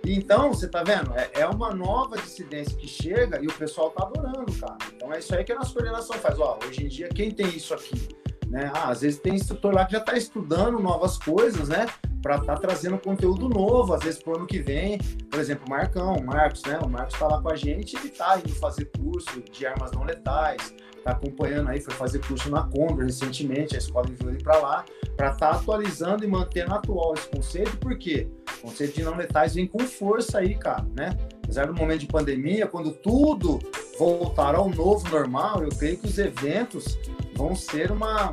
[0.08, 1.12] Então, você tá vendo?
[1.16, 4.78] É, é, uma nova dissidência que chega e o pessoal tá adorando, cara.
[4.96, 6.40] Então é isso aí que a nossa coordenação faz.
[6.40, 8.08] Ó, hoje em dia, quem tem isso aqui?
[8.50, 8.72] Né?
[8.74, 11.88] Ah, às vezes tem instrutor lá que já está estudando novas coisas, né?
[12.22, 14.98] Para estar tá trazendo conteúdo novo, às vezes pro ano que vem.
[15.30, 16.80] Por exemplo, o Marcão, o Marcos, né?
[16.82, 20.04] O Marcos está lá com a gente, ele está indo fazer curso de armas não
[20.04, 24.58] letais, está acompanhando aí, foi fazer curso na Condor recentemente, a escola enviou ele para
[24.58, 28.28] lá, para estar tá atualizando e mantendo atual esse conceito, porque
[28.60, 31.16] o conceito de não letais vem com força aí, cara, né?
[31.44, 33.60] Apesar do momento de pandemia, quando tudo
[34.00, 36.98] voltar ao novo normal, eu creio que os eventos
[37.36, 38.32] vão ser uma,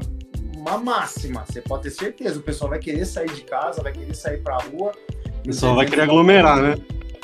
[0.57, 1.45] uma máxima.
[1.47, 4.57] Você pode ter certeza, o pessoal vai querer sair de casa, vai querer sair para
[4.57, 4.93] a rua.
[5.41, 6.71] O pessoal vai querer aglomerar, vão...
[6.71, 6.77] né?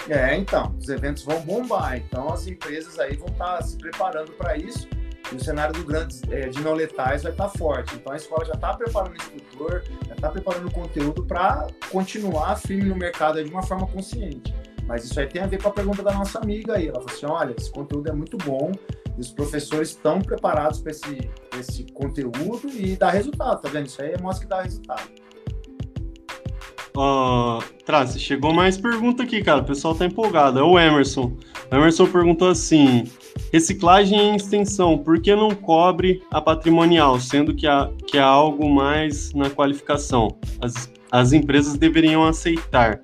[0.09, 1.97] É, então, os eventos vão bombar.
[1.99, 4.89] Então, as empresas aí vão estar tá se preparando para isso.
[5.31, 7.95] E o cenário do grandes, é, de não letais vai estar tá forte.
[7.95, 12.57] Então, a escola já está preparando o instrutor, já está preparando o conteúdo para continuar
[12.57, 14.55] firme no mercado de uma forma consciente.
[14.87, 16.89] Mas isso aí tem a ver com a pergunta da nossa amiga aí.
[16.89, 18.73] Ela falou assim: olha, esse conteúdo é muito bom,
[19.19, 23.87] e os professores estão preparados para esse, esse conteúdo e dá resultado, tá vendo?
[23.87, 25.03] Isso aí mostra que dá resultado.
[26.97, 29.61] Uh, Trace, chegou mais pergunta aqui, cara.
[29.61, 30.59] O pessoal tá empolgado.
[30.59, 31.37] É o Emerson.
[31.71, 33.05] O Emerson perguntou assim:
[33.53, 38.69] reciclagem em extensão, por que não cobre a patrimonial, sendo que há, que há algo
[38.69, 40.37] mais na qualificação?
[40.61, 43.01] As, as empresas deveriam aceitar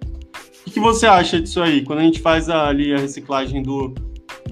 [0.64, 1.82] que, que você acha disso aí?
[1.84, 3.94] Quando a gente faz ali a reciclagem do,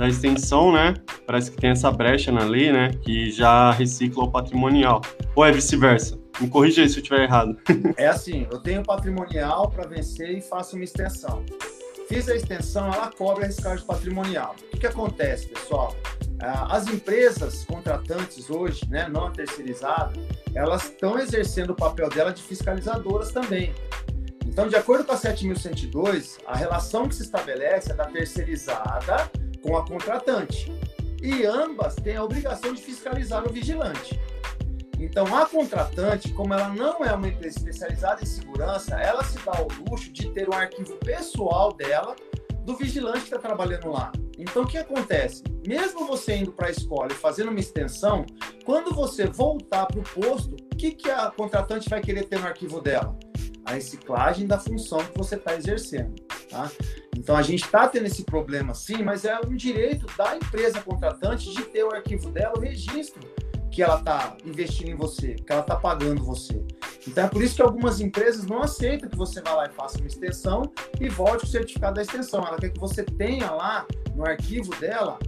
[0.03, 0.95] da extensão, né?
[1.25, 2.91] Parece que tem essa brecha na lei, né?
[3.05, 5.01] Que já recicla o patrimonial.
[5.37, 6.19] Ou é vice-versa?
[6.41, 7.57] Me corrija aí se eu estiver errado.
[7.97, 11.45] é assim, eu tenho patrimonial para vencer e faço uma extensão.
[12.09, 14.57] Fiz a extensão, ela cobre a reciclagem patrimonial.
[14.59, 15.95] O que, que acontece, pessoal?
[16.43, 20.19] Ah, as empresas contratantes hoje, né, não terceirizadas,
[20.53, 23.73] elas estão exercendo o papel dela de fiscalizadoras também.
[24.45, 29.31] Então, de acordo com a 7102, a relação que se estabelece é da terceirizada
[29.63, 30.73] com a contratante.
[31.23, 34.19] E ambas têm a obrigação de fiscalizar o vigilante.
[34.99, 39.53] Então, a contratante, como ela não é uma empresa especializada em segurança, ela se dá
[39.61, 42.15] o luxo de ter um arquivo pessoal dela
[42.65, 44.13] do vigilante que está trabalhando lá.
[44.39, 45.43] Então, o que acontece?
[45.67, 48.25] Mesmo você indo para a escola e fazendo uma extensão,
[48.65, 52.47] quando você voltar para o posto, o que, que a contratante vai querer ter no
[52.47, 53.17] arquivo dela?
[53.65, 56.15] a reciclagem da função que você está exercendo.
[56.51, 56.71] Tá?
[57.17, 61.53] Então a gente está tendo esse problema sim, mas é um direito da empresa contratante
[61.53, 63.21] de ter o arquivo dela, o registro
[63.71, 66.63] que ela está investindo em você, que ela está pagando você.
[67.07, 69.99] Então é por isso que algumas empresas não aceitam que você vá lá e faça
[69.99, 70.71] uma extensão
[71.01, 72.47] e volte o certificado da extensão.
[72.47, 75.19] Ela quer que você tenha lá no arquivo dela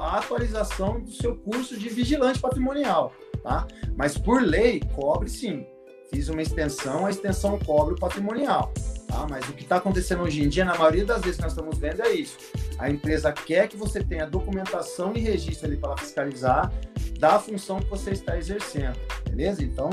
[0.00, 3.12] a atualização do seu curso de vigilante patrimonial,
[3.42, 3.66] tá?
[3.96, 5.66] Mas por lei cobre sim
[6.10, 8.72] fiz uma extensão, a extensão cobre o patrimonial.
[9.10, 9.26] Tá?
[9.28, 11.76] Mas o que está acontecendo hoje em dia, na maioria das vezes que nós estamos
[11.78, 12.38] vendo, é isso.
[12.78, 16.72] A empresa quer que você tenha documentação e registro ali para fiscalizar
[17.18, 19.62] da função que você está exercendo, beleza?
[19.62, 19.90] Então,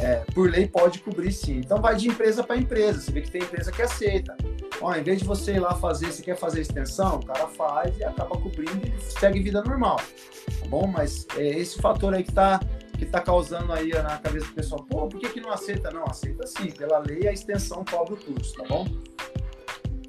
[0.00, 1.58] é, por lei pode cobrir sim.
[1.58, 3.00] Então vai de empresa para empresa.
[3.00, 4.36] Você vê que tem empresa que aceita.
[4.80, 7.96] Ó, em vez de você ir lá fazer, você quer fazer extensão, o cara faz
[7.98, 10.86] e acaba cobrindo e segue vida normal, tá bom?
[10.86, 12.58] Mas é esse fator aí que está
[12.98, 15.90] que tá causando aí na cabeça do pessoal, pô, por que, que não aceita?
[15.90, 18.86] Não, aceita sim, pela lei a extensão cobre o custo, tá bom?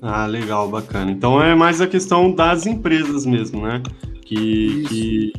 [0.01, 1.11] Ah, legal, bacana.
[1.11, 3.81] Então é mais a questão das empresas mesmo, né?
[4.23, 5.33] Que, que,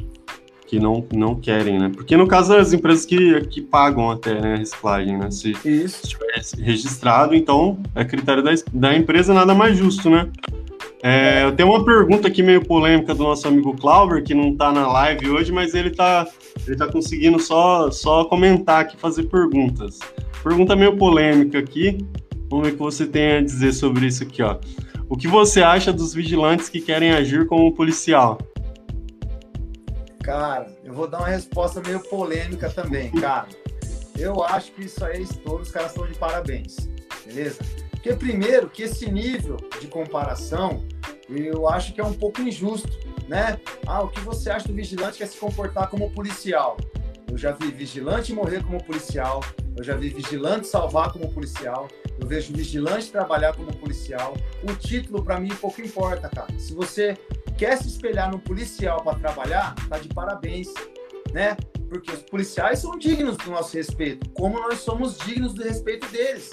[0.66, 1.90] que não, não querem, né?
[1.94, 5.30] Porque no caso das empresas que, que pagam até né, a reciclagem, né?
[5.30, 6.04] Se Isso.
[6.04, 10.30] estiver registrado, então é critério da, da empresa nada mais justo, né?
[11.08, 14.72] É, eu tenho uma pergunta aqui meio polêmica do nosso amigo Clauber, que não está
[14.72, 16.26] na live hoje, mas ele está
[16.66, 20.00] ele tá conseguindo só, só comentar aqui, fazer perguntas.
[20.42, 22.04] Pergunta meio polêmica aqui.
[22.50, 24.58] Vamos ver o que você tem a dizer sobre isso aqui, ó.
[25.08, 28.38] O que você acha dos vigilantes que querem agir como policial?
[30.24, 33.46] Cara, eu vou dar uma resposta meio polêmica também, cara.
[34.18, 36.90] Eu acho que isso aí, todos os caras estão de parabéns,
[37.24, 37.58] beleza?
[37.92, 40.82] Porque primeiro que esse nível de comparação,
[41.28, 42.90] eu acho que é um pouco injusto,
[43.28, 43.58] né?
[43.86, 46.76] Ah, o que você acha do vigilante que é se comportar como policial?
[47.28, 49.42] Eu já vi vigilante morrer como policial,
[49.76, 51.88] eu já vi vigilante salvar como policial,
[52.20, 54.34] eu vejo vigilante trabalhar como policial.
[54.62, 56.46] O título para mim pouco importa, cara.
[56.58, 57.16] Se você
[57.58, 60.68] quer se espelhar num policial para trabalhar, tá de parabéns,
[61.32, 61.56] né?
[61.88, 66.50] Porque os policiais são dignos do nosso respeito, como nós somos dignos do respeito deles.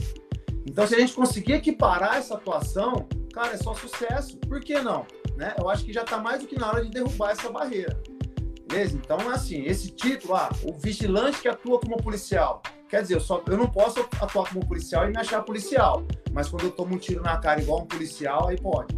[0.66, 4.38] Então, se a gente conseguir equiparar essa atuação, cara, é só sucesso.
[4.38, 5.06] Por que não?
[5.36, 5.54] Né?
[5.60, 8.02] Eu acho que já está mais do que na hora de derrubar essa barreira.
[8.68, 8.96] Beleza?
[8.96, 12.62] Então, assim, esse título, ah, o vigilante que atua como policial.
[12.90, 16.06] Quer dizer, eu, só, eu não posso atuar como policial e me achar policial.
[16.32, 18.96] Mas quando eu tomo um tiro na cara igual um policial, aí pode.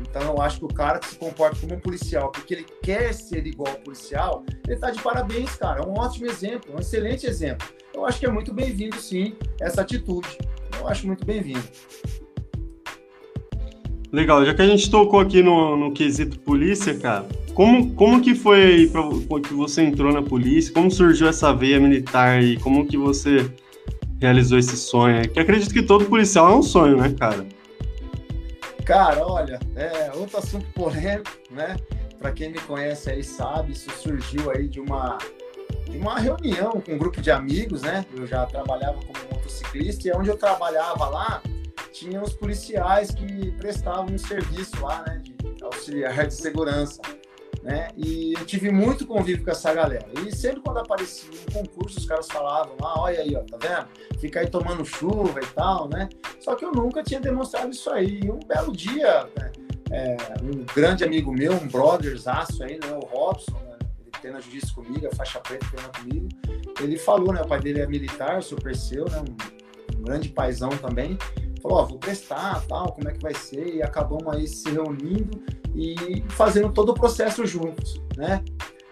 [0.00, 3.12] Então eu acho que o cara que se comporta como um policial, porque ele quer
[3.14, 5.82] ser igual ao policial, ele tá de parabéns, cara.
[5.82, 7.66] É um ótimo exemplo, um excelente exemplo.
[7.94, 10.38] Eu acho que é muito bem-vindo, sim, essa atitude.
[10.78, 11.62] Eu acho muito bem-vindo.
[14.10, 18.34] Legal, já que a gente tocou aqui no, no quesito polícia, cara, como, como que
[18.34, 20.72] foi pra, que você entrou na polícia?
[20.72, 23.50] Como surgiu essa veia militar e como que você
[24.20, 25.28] realizou esse sonho?
[25.28, 27.46] Que acredito que todo policial é um sonho, né, cara?
[28.84, 31.76] Cara, olha, é outro assunto polêmico, né?
[32.18, 35.18] Para quem me conhece aí sabe, isso surgiu aí de uma
[35.96, 38.04] uma reunião com um grupo de amigos, né?
[38.14, 41.42] Eu já trabalhava como motociclista e onde eu trabalhava lá
[41.92, 45.22] tinha os policiais que prestavam um serviço lá, né?
[45.24, 47.00] De auxiliar de segurança
[47.62, 47.88] né?
[47.96, 50.06] E eu tive muito convívio com essa galera.
[50.26, 54.20] E sempre quando aparecia um concurso, os caras falavam lá, olha aí, ó, tá vendo?
[54.20, 56.08] Fica aí tomando chuva e tal, né?
[56.40, 58.20] Só que eu nunca tinha demonstrado isso aí.
[58.24, 59.52] E um belo dia, né?
[59.92, 62.98] é, um grande amigo meu, um brotherzaço aí, né?
[63.00, 63.71] O Robson, né?
[64.22, 66.28] Treina jiu-jitsu comigo, a faixa preta treina comigo.
[66.80, 67.42] Ele falou, né?
[67.42, 69.18] O pai dele é militar, super seu, né?
[69.20, 71.18] Um, um grande paizão também
[71.62, 75.40] falou, ó, vou prestar, tal, como é que vai ser, e acabamos aí se reunindo
[75.74, 78.42] e fazendo todo o processo juntos, né?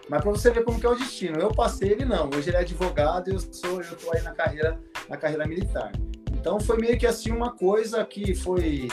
[0.09, 2.29] Mas para você ver como que é o destino, eu passei, ele não.
[2.29, 5.91] Hoje ele é advogado e eu sou, eu tô aí na carreira, na carreira militar.
[6.33, 8.87] Então foi meio que assim uma coisa que foi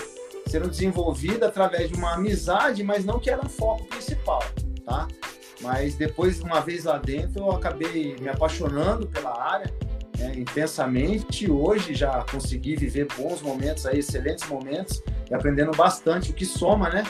[0.46, 4.42] sendo desenvolvida através de uma amizade, mas não que era um foco principal,
[4.85, 5.09] tá?
[5.61, 9.73] Mas depois, uma vez lá dentro, eu acabei me apaixonando pela área
[10.18, 11.51] né, intensamente.
[11.51, 16.88] Hoje já consegui viver bons momentos, aí, excelentes momentos, e aprendendo bastante, o que soma,
[16.88, 17.05] né?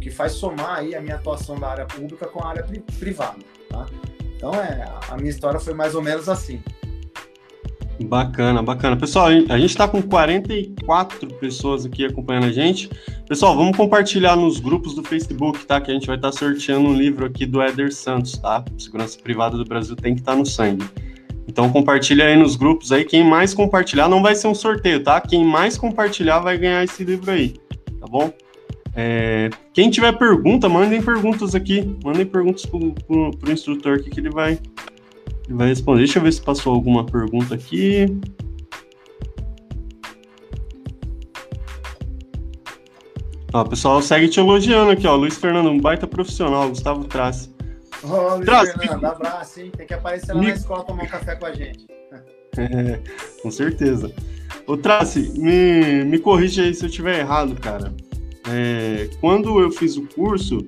[0.00, 3.38] que faz somar aí a minha atuação da área pública com a área pri privada,
[3.68, 3.86] tá?
[4.34, 6.62] Então, é, a minha história foi mais ou menos assim.
[8.04, 8.96] Bacana, bacana.
[8.96, 12.88] Pessoal, a gente está com 44 pessoas aqui acompanhando a gente.
[13.28, 15.80] Pessoal, vamos compartilhar nos grupos do Facebook, tá?
[15.80, 18.64] Que a gente vai estar tá sorteando um livro aqui do Éder Santos, tá?
[18.78, 20.84] Segurança Privada do Brasil tem que estar tá no sangue.
[21.46, 23.04] Então compartilha aí nos grupos aí.
[23.04, 25.20] Quem mais compartilhar não vai ser um sorteio, tá?
[25.20, 27.54] Quem mais compartilhar vai ganhar esse livro aí,
[28.00, 28.32] tá bom?
[28.94, 31.96] É, quem tiver pergunta, mandem perguntas aqui.
[32.04, 34.58] Mandem perguntas pro, pro, pro instrutor que ele vai,
[35.54, 36.00] vai responder.
[36.00, 38.06] Deixa eu ver se passou alguma pergunta aqui.
[43.52, 45.16] Ó, o pessoal segue te elogiando aqui, ó.
[45.16, 47.50] Luiz Fernando, um baita profissional, Gustavo Trace.
[48.02, 49.72] Ô, Luiz Trace, Fernando, abraço, hein?
[49.76, 50.48] Tem que aparecer lá me...
[50.48, 51.86] na escola tomar um café com a gente.
[52.56, 53.00] É,
[53.42, 54.12] com certeza.
[54.66, 57.92] Ô, Trace, me, me corrija aí se eu estiver errado, cara.
[58.48, 60.66] É, quando eu fiz o curso,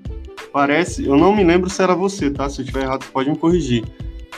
[0.52, 2.48] parece, eu não me lembro se era você, tá?
[2.48, 3.84] Se eu estiver errado, pode me corrigir.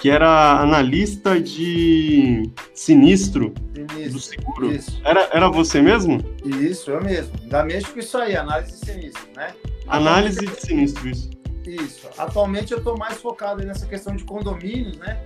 [0.05, 2.43] Que era analista de
[2.75, 4.71] sinistro, sinistro do seguro.
[4.71, 5.01] Isso.
[5.03, 6.21] Era, era você mesmo?
[6.45, 7.33] Isso, eu mesmo.
[7.43, 9.55] Ainda mexo com isso aí, análise de sinistro, né?
[9.89, 11.31] Análise de sinistro, isso.
[11.67, 12.07] Isso.
[12.19, 15.25] Atualmente eu estou mais focado nessa questão de condomínios, né?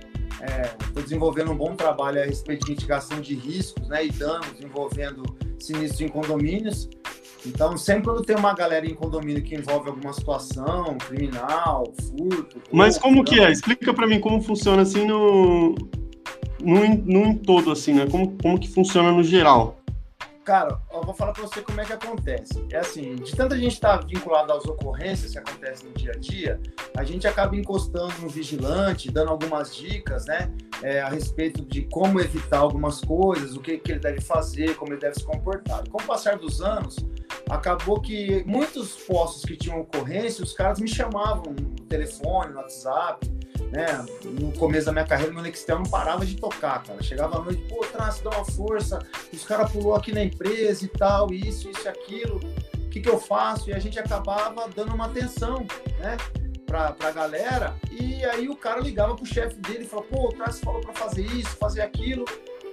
[0.79, 4.61] Estou é, desenvolvendo um bom trabalho a respeito de mitigação de riscos né, e danos
[4.63, 5.23] envolvendo
[5.59, 6.87] sinistros em condomínios.
[7.45, 12.61] Então, sempre quando tem uma galera em condomínio que envolve alguma situação criminal, furto.
[12.71, 13.51] Mas como que é?
[13.51, 15.75] Explica para mim como funciona assim no,
[16.61, 18.07] no, no em todo, assim, né?
[18.09, 19.78] Como, como que funciona no geral?
[20.49, 22.65] Cara, eu vou falar para você como é que acontece.
[22.71, 26.17] É assim, de tanta gente estar tá vinculado às ocorrências que acontecem no dia a
[26.17, 26.59] dia,
[26.97, 32.19] a gente acaba encostando no vigilante, dando algumas dicas, né, é, a respeito de como
[32.19, 35.87] evitar algumas coisas, o que, que ele deve fazer, como ele deve se comportar.
[35.87, 36.95] com o passar dos anos,
[37.47, 43.29] acabou que muitos postos que tinham ocorrência, os caras me chamavam no telefone, no WhatsApp,
[43.71, 44.05] né?
[44.39, 47.01] No começo da minha carreira, meu Nextel não parava de tocar, cara.
[47.01, 48.99] Chegava à noite, pô, Traço, dá uma força,
[49.31, 52.37] os caras pulou aqui na empresa e tal, isso, isso e aquilo.
[52.75, 53.69] O que, que eu faço?
[53.69, 55.65] E a gente acabava dando uma atenção,
[55.99, 56.17] né?
[56.65, 60.29] Pra, pra galera, e aí o cara ligava pro chefe dele e falou, pô, o
[60.29, 62.25] Traço falou pra fazer isso, fazer aquilo.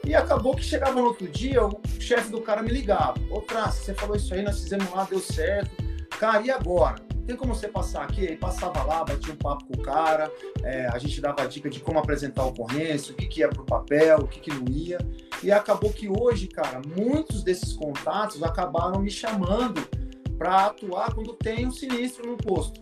[0.05, 3.15] E acabou que chegava no outro dia, o chefe do cara me ligava.
[3.31, 5.71] Ô, Traço, você falou isso aí, nós fizemos lá, deu certo.
[6.19, 7.06] Cara, e agora?
[7.27, 8.29] Tem como você passar aqui?
[8.29, 10.31] Aí passava lá, batia um papo com o cara,
[10.63, 13.67] é, a gente dava dica de como apresentar ocorrência, o que, que ia para o
[13.67, 14.99] papel, o que, que não ia.
[15.43, 19.87] E acabou que hoje, cara, muitos desses contatos acabaram me chamando
[20.39, 22.81] para atuar quando tem um sinistro no posto.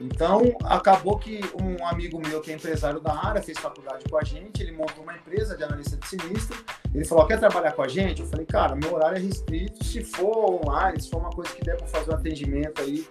[0.00, 4.22] Então, acabou que um amigo meu, que é empresário da área, fez faculdade com a
[4.22, 6.56] gente, ele montou uma empresa de analista de sinistro.
[6.94, 8.20] Ele falou: quer trabalhar com a gente?
[8.20, 9.82] Eu falei: cara, meu horário é restrito.
[9.82, 13.06] Se for online, se for uma coisa que der para fazer um atendimento aí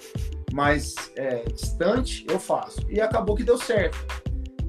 [0.55, 2.79] mais é, distante, eu faço.
[2.89, 3.97] E acabou que deu certo.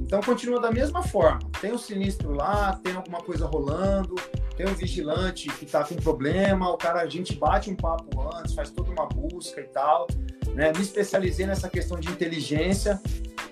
[0.00, 1.38] Então continua da mesma forma.
[1.60, 4.16] Tem o sinistro lá, tem alguma coisa rolando,
[4.56, 8.52] tem um vigilante que está com problema, o cara, a gente bate um papo antes,
[8.52, 10.08] faz toda uma busca e tal.
[10.54, 10.72] Né?
[10.72, 13.00] Me especializei nessa questão de inteligência,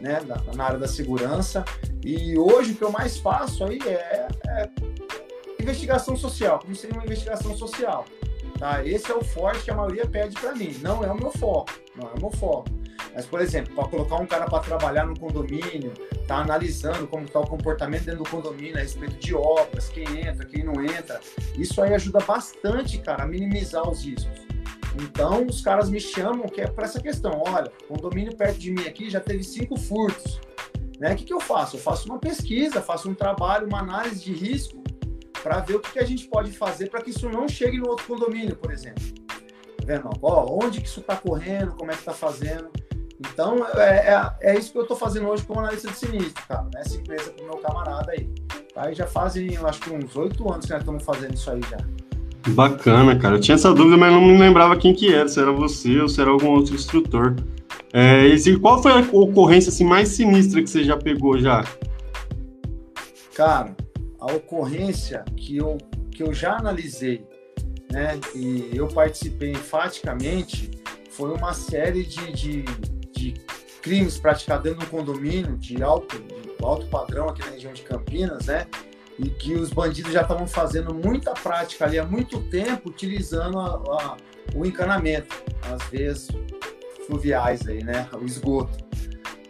[0.01, 0.21] né?
[0.27, 1.65] na, na área da segurança.
[2.05, 4.71] E hoje o que eu mais faço aí é, é
[5.61, 8.05] investigação social, como seria uma investigação social.
[8.65, 8.83] Tá?
[8.83, 10.75] Esse é o forte que a maioria pede para mim.
[10.81, 12.71] Não é o meu foco, não é o meu foco.
[13.15, 15.93] Mas, por exemplo, para colocar um cara para trabalhar no condomínio,
[16.27, 20.47] tá analisando como está o comportamento dentro do condomínio a respeito de obras, quem entra,
[20.47, 21.21] quem não entra,
[21.59, 24.47] isso aí ajuda bastante, cara, a minimizar os riscos.
[24.99, 27.43] Então, os caras me chamam que é para essa questão.
[27.47, 30.41] Olha, condomínio perto de mim aqui já teve cinco furtos.
[30.99, 31.13] Né?
[31.13, 31.77] O que, que eu faço?
[31.77, 34.84] Eu faço uma pesquisa, faço um trabalho, uma análise de risco
[35.45, 38.07] para ver o que, a gente pode fazer para que isso não chegue no outro
[38.07, 39.05] condomínio, por exemplo.
[39.27, 40.09] Tá vendo?
[40.23, 42.71] Ó, onde que isso está correndo, como é que está fazendo.
[43.21, 46.67] Então, é, é, é, isso que eu estou fazendo hoje como analista de sinistro, cara.
[46.75, 48.27] Nessa empresa com meu camarada aí.
[48.75, 48.91] Tá?
[48.91, 51.77] E já fazem, acho que uns oito anos que nós estamos fazendo isso aí já.
[52.49, 53.37] Bacana, cara.
[53.37, 56.09] Eu tinha essa dúvida, mas não me lembrava quem que era, se era você ou
[56.09, 57.37] se era algum outro instrutor.
[57.93, 61.65] É, e qual foi a ocorrência assim, mais sinistra que você já pegou já?
[63.35, 63.75] Cara,
[64.25, 65.77] a ocorrência que eu,
[66.11, 67.27] que eu já analisei,
[67.93, 70.71] né, e eu participei enfaticamente,
[71.11, 72.63] foi uma série de, de,
[73.13, 73.35] de
[73.83, 78.67] crimes praticados um condomínio de alto, de alto padrão aqui na região de Campinas, né,
[79.19, 83.75] e que os bandidos já estavam fazendo muita prática ali há muito tempo, utilizando a,
[83.75, 84.17] a,
[84.55, 85.37] o encanamento,
[85.71, 86.29] as veias
[87.07, 88.83] fluviais aí, né, o esgoto.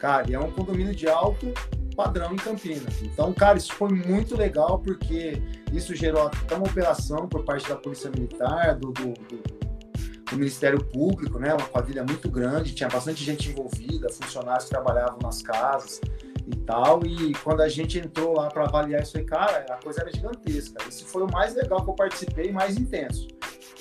[0.00, 1.54] Cara, e é um condomínio de alto
[1.94, 3.02] padrão em Campinas.
[3.02, 5.40] Então, cara, isso foi muito legal porque
[5.72, 9.64] isso gerou até uma operação por parte da Polícia Militar, do, do, do,
[10.36, 11.54] Ministério Público, né?
[11.54, 16.00] Uma quadrilha muito grande, tinha bastante gente envolvida, funcionários que trabalhavam nas casas
[16.46, 17.06] e tal.
[17.06, 20.82] E quando a gente entrou lá para avaliar isso aí, cara, a coisa era gigantesca.
[20.88, 23.28] Esse foi o mais legal que eu participei, mais intenso,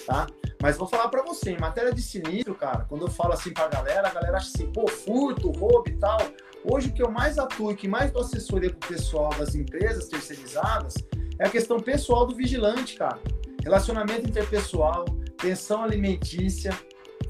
[0.05, 0.27] tá?
[0.61, 3.67] Mas vou falar para você, em matéria de sinistro, cara, quando eu falo assim pra
[3.67, 6.19] galera, a galera acha assim, pô, furto, roubo e tal.
[6.65, 9.53] Hoje, o que eu mais atuo e que mais dou assessoria para o pessoal das
[9.53, 10.93] empresas terceirizadas
[11.37, 13.19] é a questão pessoal do vigilante, cara.
[13.61, 15.03] Relacionamento interpessoal,
[15.37, 16.71] pensão alimentícia,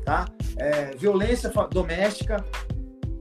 [0.06, 0.26] tá?
[0.58, 2.46] É, violência doméstica.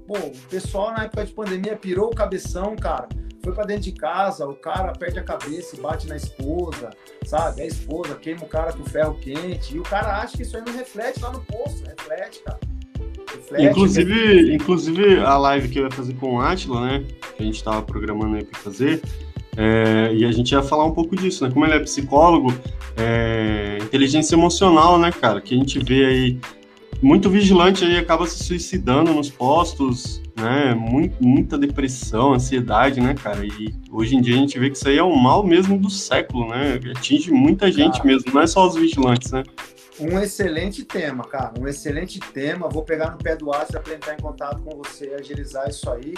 [0.06, 3.08] Pô, o pessoal na época de pandemia pirou o cabeção, cara.
[3.42, 6.90] Foi para dentro de casa, o cara perde a cabeça e bate na esposa,
[7.24, 7.62] sabe?
[7.62, 9.74] A esposa queima o cara com ferro quente.
[9.74, 11.84] E o cara acha que isso aí não reflete lá no posto.
[11.84, 12.60] Reflete, cara.
[13.58, 14.54] Inclusive, reflete.
[14.54, 17.04] inclusive, a live que eu ia fazer com o Atila, né?
[17.36, 19.02] Que a gente estava programando aí para fazer.
[19.56, 21.50] É, e a gente ia falar um pouco disso, né?
[21.52, 22.54] Como ele é psicólogo,
[22.96, 25.40] é, inteligência emocional, né, cara?
[25.40, 26.38] Que a gente vê aí
[27.02, 30.72] muito vigilante aí acaba se suicidando nos postos, né?
[30.74, 33.44] Muito, muita depressão, ansiedade, né, cara?
[33.44, 35.90] E hoje em dia a gente vê que isso aí é o mal mesmo do
[35.90, 36.78] século, né?
[36.96, 39.42] Atinge muita gente cara, mesmo, não é só os vigilantes, né?
[40.02, 41.52] Um excelente tema, cara.
[41.60, 42.68] Um excelente tema.
[42.68, 46.14] Vou pegar no pé do aço para entrar em contato com você, agilizar isso aí.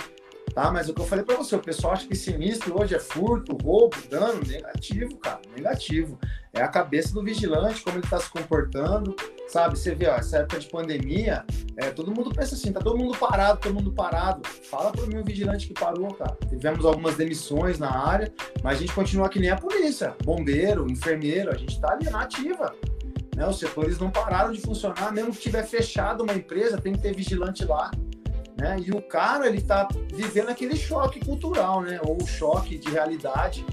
[0.55, 0.71] Tá?
[0.71, 3.57] Mas o que eu falei para você, o pessoal acha que sinistro hoje é furto,
[3.63, 6.19] roubo, dano, negativo, cara, negativo.
[6.53, 9.17] É a cabeça do vigilante, como ele está se comportando,
[9.49, 9.77] sabe?
[9.77, 11.45] Você vê, ó, essa época de pandemia,
[11.77, 14.49] é, todo mundo pensa assim, tá todo mundo parado, todo mundo parado.
[14.71, 16.37] Fala para mim o vigilante que parou, cara.
[16.49, 18.33] Tivemos algumas demissões na área,
[18.63, 22.23] mas a gente continua que nem a polícia, bombeiro, enfermeiro, a gente tá ali na
[22.23, 22.73] ativa.
[23.35, 23.47] Né?
[23.47, 27.15] Os setores não pararam de funcionar, mesmo que tiver fechado uma empresa, tem que ter
[27.15, 27.91] vigilante lá.
[28.57, 28.77] Né?
[28.85, 32.01] E o cara, ele tá vivendo aquele choque cultural, né?
[32.05, 33.67] Ou choque de realidade.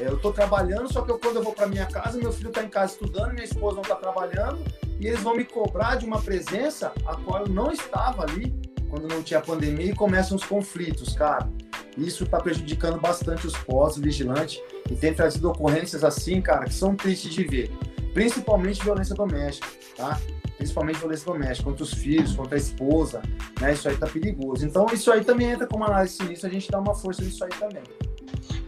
[0.00, 2.50] É, eu tô trabalhando, só que eu, quando eu vou para minha casa, meu filho
[2.50, 4.62] tá em casa estudando, minha esposa não tá trabalhando,
[5.00, 8.54] e eles vão me cobrar de uma presença a qual eu não estava ali
[8.88, 11.48] quando não tinha pandemia e começam os conflitos, cara.
[11.96, 17.32] Isso está prejudicando bastante os pós-vigilantes e tem trazido ocorrências assim, cara, que são tristes
[17.32, 17.70] de ver.
[18.18, 20.20] Principalmente violência doméstica, tá?
[20.56, 23.22] principalmente violência doméstica, contra os filhos, contra a esposa,
[23.60, 23.72] né?
[23.72, 24.66] Isso aí tá perigoso.
[24.66, 27.50] Então, isso aí também entra como análise sinistra, a gente dá uma força nisso aí
[27.50, 27.84] também.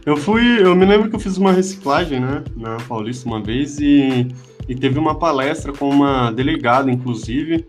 [0.05, 3.77] Eu fui, eu me lembro que eu fiz uma reciclagem, né, na Paulista uma vez
[3.77, 4.25] e,
[4.69, 7.67] e teve uma palestra com uma delegada, inclusive,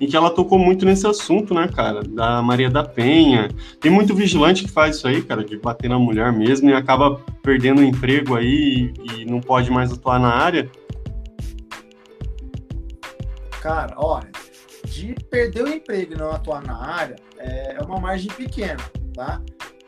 [0.00, 3.48] em que ela tocou muito nesse assunto, né, cara, da Maria da Penha.
[3.80, 7.20] Tem muito vigilante que faz isso aí, cara, de bater na mulher mesmo e acaba
[7.42, 10.70] perdendo o emprego aí e, e não pode mais atuar na área.
[13.64, 14.30] Cara, olha,
[14.84, 18.76] de perder o emprego e não atuar na área é, é uma margem pequena,
[19.14, 19.40] tá?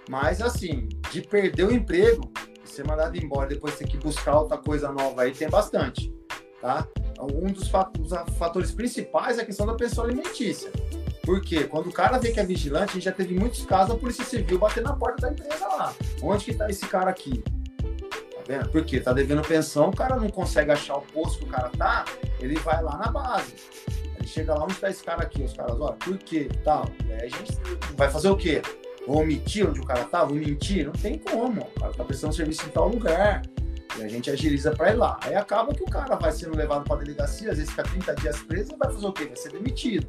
[0.09, 2.33] Mas assim, de perder o emprego
[2.65, 6.11] ser mandado embora depois ter que buscar outra coisa nova aí tem bastante,
[6.59, 6.89] tá?
[7.21, 7.69] Um dos
[8.39, 10.73] fatores principais é a questão da pessoa alimentícia.
[11.23, 14.01] Porque quando o cara vê que é vigilante, a gente já teve muitos casos da
[14.01, 15.95] Polícia Civil bater na porta da empresa lá.
[16.23, 17.45] Onde que tá esse cara aqui?
[18.47, 18.69] Tá vendo?
[18.71, 22.05] Porque tá devendo pensão, o cara não consegue achar o posto que o cara tá,
[22.39, 23.55] ele vai lá na base.
[24.17, 25.43] Ele chega lá, onde está esse cara aqui?
[25.43, 26.49] Os caras, olha, por quê?
[26.65, 26.87] Tal.
[27.07, 27.53] E aí a gente
[27.97, 28.63] vai fazer o quê?
[29.07, 30.25] Vou omitir onde o cara tá?
[30.25, 30.87] Vou mentir?
[30.87, 31.63] Não tem como.
[31.63, 33.43] O cara tá prestando serviço em tal lugar.
[33.99, 35.19] E a gente agiliza para ir lá.
[35.23, 38.43] Aí acaba que o cara vai sendo levado para delegacia, às vezes fica 30 dias
[38.43, 39.27] preso e vai fazer o quê?
[39.27, 40.07] Vai ser demitido.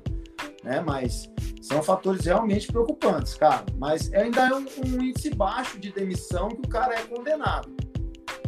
[0.64, 0.84] Né?
[0.86, 1.30] Mas
[1.62, 3.64] são fatores realmente preocupantes, cara.
[3.78, 7.77] Mas ainda é um, um índice baixo de demissão que o cara é condenado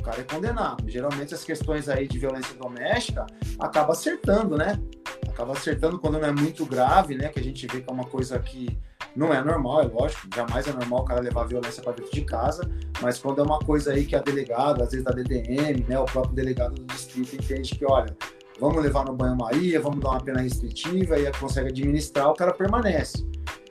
[0.09, 0.89] cara é condenado.
[0.89, 3.27] Geralmente as questões aí de violência doméstica
[3.59, 4.79] acaba acertando, né?
[5.27, 7.29] Acaba acertando quando não é muito grave, né?
[7.29, 8.77] Que a gente vê que é uma coisa que
[9.15, 12.21] não é normal, é lógico, jamais é normal o cara levar violência para dentro de
[12.21, 12.69] casa,
[13.01, 16.05] mas quando é uma coisa aí que a delegada, às vezes da DDM, né, o
[16.05, 18.15] próprio delegado do distrito entende que, olha,
[18.59, 23.25] vamos levar no banho-maria, vamos dar uma pena restritiva e consegue administrar, o cara permanece.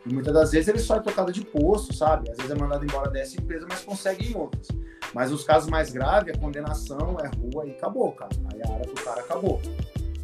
[0.09, 2.31] E muitas das vezes ele só é tocado de posto, sabe?
[2.31, 4.69] Às vezes é mandado embora dessa empresa, mas consegue em outras.
[5.13, 8.31] Mas os casos mais graves, a condenação é rua e acabou, cara.
[8.53, 9.61] Aí a área do cara acabou.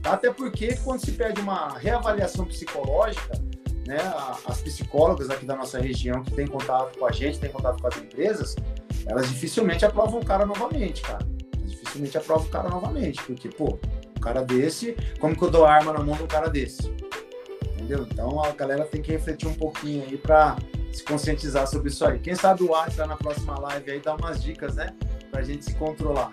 [0.02, 3.38] Até porque quando se pede uma reavaliação psicológica,
[3.86, 3.98] né,
[4.46, 7.86] as psicólogas aqui da nossa região que tem contato com a gente, tem contato com
[7.86, 8.56] as empresas,
[9.06, 11.26] elas dificilmente aprovam o cara novamente, cara.
[11.58, 13.78] Elas dificilmente aprovam o cara novamente, porque, pô,
[14.16, 16.90] um cara desse, como que eu dou arma na mão de um cara desse?
[17.84, 18.06] Entendeu?
[18.10, 20.56] Então a galera tem que refletir um pouquinho aí para
[20.90, 22.18] se conscientizar sobre isso aí.
[22.18, 24.88] Quem sabe o Alisson na próxima live aí dá umas dicas, né?
[25.30, 26.30] Pra gente se controlar.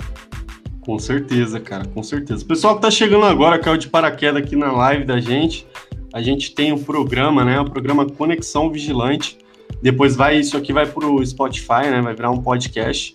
[0.79, 2.45] Com certeza, cara, com certeza.
[2.45, 5.67] Pessoal que tá chegando agora, caiu de paraquedas aqui na live da gente.
[6.13, 7.59] A gente tem um programa, né?
[7.59, 9.37] O programa Conexão Vigilante.
[9.81, 12.01] Depois vai, isso aqui vai pro Spotify, né?
[12.01, 13.11] Vai virar um podcast.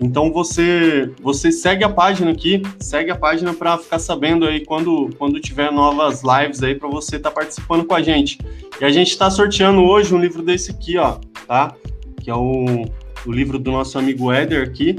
[0.00, 5.10] Então você você segue a página aqui, segue a página para ficar sabendo aí quando
[5.18, 8.38] quando tiver novas lives aí para você estar tá participando com a gente.
[8.80, 11.74] E a gente está sorteando hoje um livro desse aqui, ó, tá?
[12.22, 12.84] Que é o,
[13.26, 14.92] o livro do nosso amigo Éder aqui.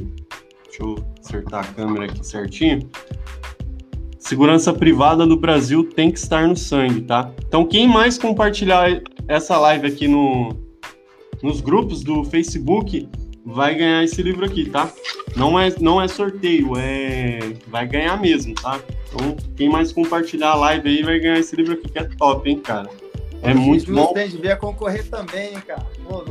[0.65, 2.89] Deixa eu acertar a câmera aqui certinho.
[4.17, 7.31] Segurança privada do Brasil tem que estar no sangue, tá?
[7.47, 10.49] Então quem mais compartilhar essa live aqui no
[11.41, 13.07] nos grupos do Facebook
[13.53, 14.91] vai ganhar esse livro aqui, tá?
[15.35, 18.79] Não é, não é sorteio, é vai ganhar mesmo, tá?
[19.07, 22.49] Então, quem mais compartilhar a live aí vai ganhar esse livro aqui, que é top,
[22.49, 22.89] hein, cara?
[23.41, 24.13] É muito Justo bom.
[24.13, 25.87] Tem, devia concorrer também, hein, cara.
[26.07, 26.23] Pô,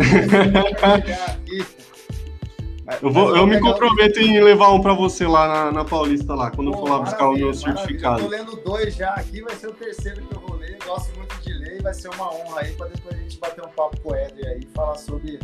[3.03, 6.51] eu, vou, eu me comprometo em levar um para você lá na, na, Paulista, lá,
[6.51, 8.21] quando Pô, eu for lá buscar o meu certificado.
[8.21, 10.77] Eu tô lendo dois já aqui, vai ser o terceiro que eu vou ler.
[10.87, 13.64] Gosto muito de ler e vai ser uma honra aí para depois a gente bater
[13.64, 15.41] um papo com o Éder aí e falar sobre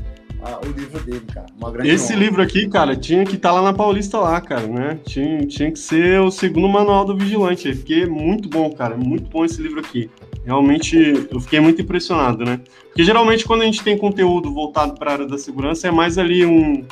[0.63, 1.47] o livro dele, cara.
[1.87, 4.99] Esse livro aqui, cara, tinha que estar tá lá na Paulista lá, cara, né?
[5.05, 9.31] Tinha, tinha que ser o segundo manual do Vigilante, porque é muito bom, cara, muito
[9.31, 10.11] bom esse livro aqui.
[10.45, 12.61] Realmente, eu fiquei muito impressionado, né?
[12.89, 16.19] Porque geralmente quando a gente tem conteúdo voltado para a área da segurança, é mais
[16.19, 16.85] ali um,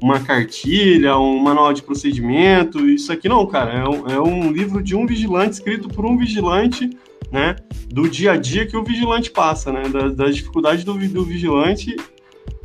[0.00, 2.88] uma cartilha, um manual de procedimento.
[2.88, 3.72] Isso aqui não, cara.
[3.72, 6.90] É um, é um livro de um vigilante, escrito por um vigilante,
[7.32, 7.56] né?
[7.88, 9.82] Do dia a dia que o vigilante passa, né?
[9.88, 11.96] Das, das dificuldades do, do vigilante.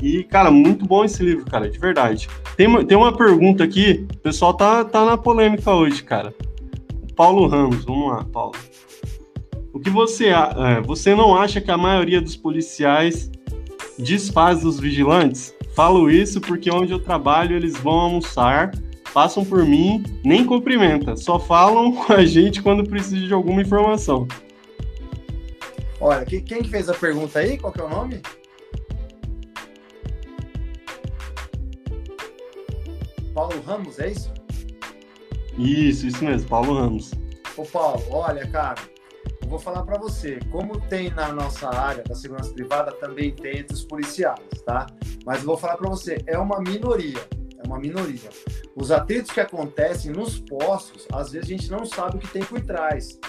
[0.01, 2.27] E, cara, muito bom esse livro, cara, de verdade.
[2.57, 6.33] Tem uma, tem uma pergunta aqui, o pessoal tá, tá na polêmica hoje, cara.
[7.15, 8.55] Paulo Ramos, vamos lá, Paulo.
[9.71, 13.31] O que você, é, você não acha que a maioria dos policiais
[13.97, 15.53] desfaz os vigilantes?
[15.75, 18.71] Falo isso porque onde eu trabalho eles vão almoçar,
[19.13, 24.27] passam por mim, nem cumprimenta, só falam com a gente quando precisa de alguma informação.
[25.99, 27.59] Olha, quem que fez a pergunta aí?
[27.59, 28.19] Qual que é o nome?
[33.41, 34.31] Paulo Ramos, é isso?
[35.57, 37.09] Isso, isso mesmo, Paulo Ramos.
[37.57, 38.79] Ô Paulo, olha, cara,
[39.41, 43.61] eu vou falar para você, como tem na nossa área da segurança privada, também tem
[43.61, 44.85] entre os policiais, tá?
[45.25, 47.27] Mas eu vou falar para você, é uma minoria,
[47.57, 48.29] é uma minoria.
[48.75, 52.43] Os atritos que acontecem nos postos, às vezes a gente não sabe o que tem
[52.43, 53.19] por trás,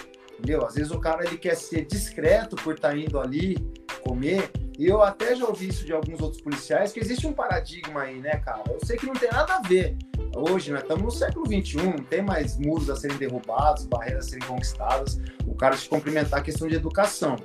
[0.42, 0.66] entendeu?
[0.66, 3.56] Às vezes o cara ele quer ser discreto por estar tá indo ali
[4.04, 8.02] comer, e eu até já ouvi isso de alguns outros policiais, que existe um paradigma
[8.02, 8.62] aí, né, cara?
[8.68, 9.96] Eu sei que não tem nada a ver.
[10.34, 14.28] Hoje, nós estamos no século XXI, não tem mais muros a serem derrubados, barreiras a
[14.30, 17.36] serem conquistadas, o cara te cumprimentar a questão de educação.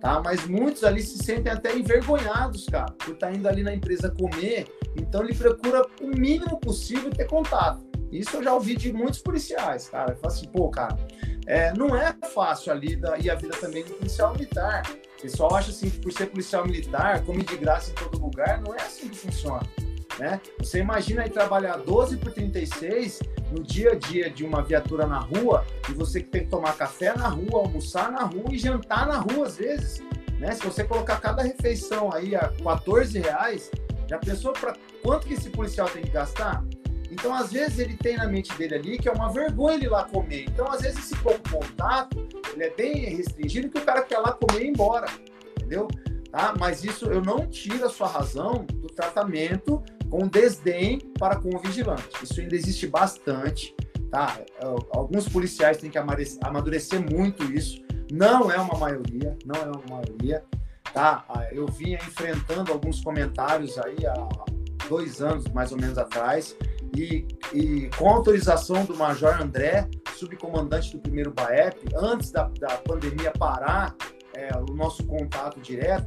[0.00, 0.20] Tá?
[0.22, 4.10] Mas muitos ali se sentem até envergonhados, cara, por estar tá indo ali na empresa
[4.10, 7.82] comer, então ele procura o mínimo possível ter contato.
[8.14, 10.14] Isso eu já ouvi de muitos policiais, cara.
[10.14, 10.96] Fala assim, pô, cara,
[11.46, 14.82] é, não é fácil ali da, e a vida também do policial militar.
[15.18, 18.74] O pessoal acha assim por ser policial militar, come de graça em todo lugar, não
[18.74, 19.62] é assim que funciona.
[20.18, 20.40] Né?
[20.58, 23.20] Você imagina aí trabalhar 12 por 36
[23.50, 26.76] no dia a dia de uma viatura na rua e você que tem que tomar
[26.76, 30.02] café na rua, almoçar na rua e jantar na rua às vezes.
[30.38, 30.52] Né?
[30.52, 33.70] Se você colocar cada refeição aí a 14 reais,
[34.08, 36.64] já pensou para quanto que esse policial tem que gastar?
[37.14, 39.88] Então, às vezes, ele tem na mente dele ali que é uma vergonha ele ir
[39.88, 40.46] lá comer.
[40.48, 44.32] Então, às vezes, esse pouco contato, ele é bem restringido que o cara quer lá
[44.32, 45.06] comer e ir embora,
[45.56, 45.86] entendeu?
[46.30, 46.52] Tá?
[46.58, 51.58] Mas isso eu não tiro a sua razão do tratamento com desdém para com o
[51.60, 52.08] vigilante.
[52.22, 53.74] Isso ainda existe bastante,
[54.10, 54.40] tá?
[54.90, 55.98] Alguns policiais têm que
[56.42, 57.80] amadurecer muito isso.
[58.12, 60.44] Não é uma maioria, não é uma maioria,
[60.92, 61.24] tá?
[61.52, 64.28] Eu vinha enfrentando alguns comentários aí há
[64.88, 66.56] dois anos, mais ou menos atrás,
[66.94, 73.32] e, e com autorização do Major André, subcomandante do primeiro BAEP, antes da, da pandemia
[73.32, 73.94] parar
[74.34, 76.06] é, o nosso contato direto,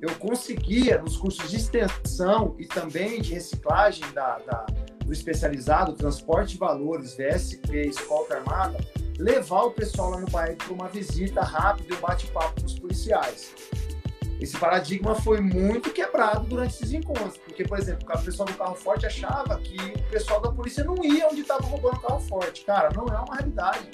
[0.00, 4.66] eu conseguia, nos cursos de extensão e também de reciclagem da, da
[5.08, 8.76] do especializado, transporte de valores, VSP, escolta armada,
[9.18, 12.78] levar o pessoal lá no bairro para uma visita rápida e um bate-papo com os
[12.78, 13.54] policiais.
[14.40, 18.76] Esse paradigma foi muito quebrado durante esses encontros, porque, por exemplo, o pessoal do carro
[18.76, 22.64] forte achava que o pessoal da polícia não ia onde estava roubando carro forte.
[22.64, 23.90] Cara, não é uma realidade.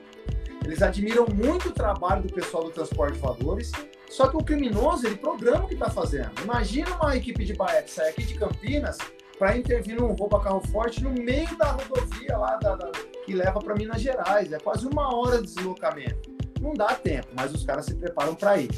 [0.62, 3.72] Eles admiram muito o trabalho do pessoal do transporte de valores,
[4.08, 6.30] só que o criminoso, ele programa o que está fazendo.
[6.42, 8.98] Imagina uma equipe de Baete sair aqui de Campinas
[9.38, 12.90] para intervir num roubo a carro forte no meio da rodovia lá da, da,
[13.24, 14.52] que leva para Minas Gerais.
[14.52, 16.34] É quase uma hora de deslocamento.
[16.60, 18.70] Não dá tempo, mas os caras se preparam para ir.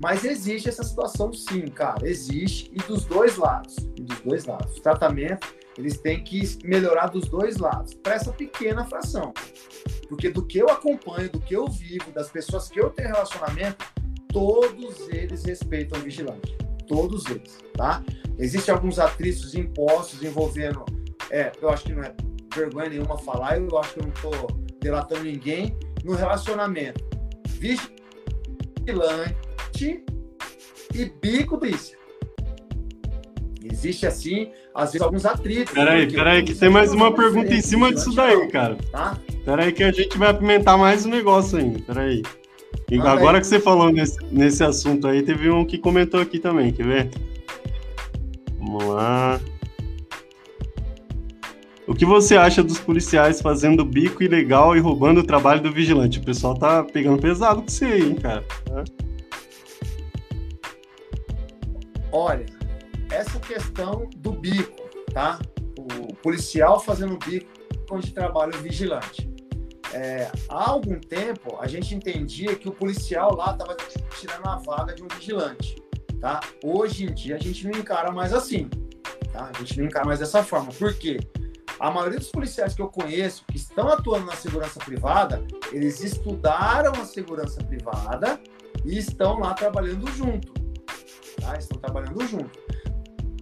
[0.00, 2.08] Mas existe essa situação sim, cara.
[2.08, 3.76] Existe e dos dois lados.
[3.96, 4.76] E dos dois lados.
[4.76, 5.46] O tratamento,
[5.76, 7.94] eles têm que melhorar dos dois lados.
[7.94, 9.32] Para essa pequena fração.
[10.08, 13.84] Porque do que eu acompanho, do que eu vivo, das pessoas que eu tenho relacionamento,
[14.28, 16.56] todos eles respeitam o vigilante.
[16.86, 18.02] Todos eles, tá?
[18.38, 20.84] Existem alguns atritos impostos envolvendo.
[21.30, 22.14] É, eu acho que não é
[22.54, 24.46] vergonha nenhuma falar, eu acho que eu não estou
[24.80, 25.76] delatando ninguém.
[26.04, 27.04] No relacionamento,
[27.48, 29.47] vigilante
[29.84, 31.96] e bico polícia.
[33.62, 35.74] Existe assim, às vezes, alguns atritos.
[35.74, 38.76] Peraí, peraí, que tem mais uma pergunta em cima disso daí, cara.
[38.90, 39.18] Tá?
[39.44, 41.78] Peraí, que a gente vai apimentar mais o negócio ainda.
[41.80, 42.22] Peraí.
[42.90, 46.38] E ah, agora que você falou nesse, nesse assunto aí, teve um que comentou aqui
[46.38, 47.10] também, quer ver?
[48.58, 49.40] Vamos lá.
[51.86, 56.18] O que você acha dos policiais fazendo bico ilegal e roubando o trabalho do vigilante?
[56.18, 58.44] O pessoal tá pegando pesado com você aí, hein, cara.
[62.12, 62.46] Olha,
[63.10, 65.38] essa questão do bico, tá?
[65.78, 67.50] O policial fazendo bico
[67.90, 69.28] onde trabalha o vigilante.
[69.92, 73.74] É, há algum tempo a gente entendia que o policial lá estava
[74.20, 75.76] tirando a vaga de um vigilante,
[76.20, 76.40] tá?
[76.62, 78.68] Hoje em dia a gente não encara mais assim,
[79.32, 79.50] tá?
[79.54, 80.70] A gente não encara mais dessa forma.
[80.72, 81.18] Por quê?
[81.80, 85.42] A maioria dos policiais que eu conheço que estão atuando na segurança privada,
[85.72, 88.38] eles estudaram a segurança privada
[88.84, 90.52] e estão lá trabalhando junto,
[91.40, 91.56] tá?
[91.56, 92.58] Estão trabalhando junto.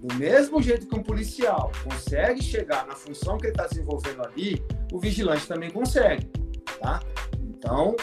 [0.01, 4.63] Do mesmo jeito que um policial consegue chegar na função que ele está desenvolvendo ali,
[4.93, 6.27] o vigilante também consegue,
[6.81, 7.01] tá?
[7.41, 7.97] Então,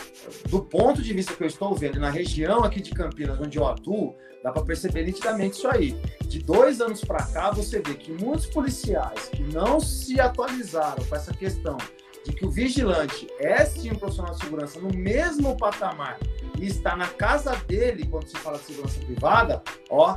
[0.49, 3.67] do ponto de vista que eu estou vendo, na região aqui de Campinas, onde eu
[3.67, 5.95] atuo, dá para perceber nitidamente isso aí.
[6.25, 11.15] De dois anos para cá, você vê que muitos policiais que não se atualizaram com
[11.15, 11.77] essa questão
[12.25, 16.19] de que o vigilante é sim um profissional de segurança no mesmo patamar
[16.59, 20.15] e está na casa dele quando se fala de segurança privada, ó,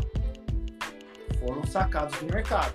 [1.41, 2.75] foram sacados do mercado,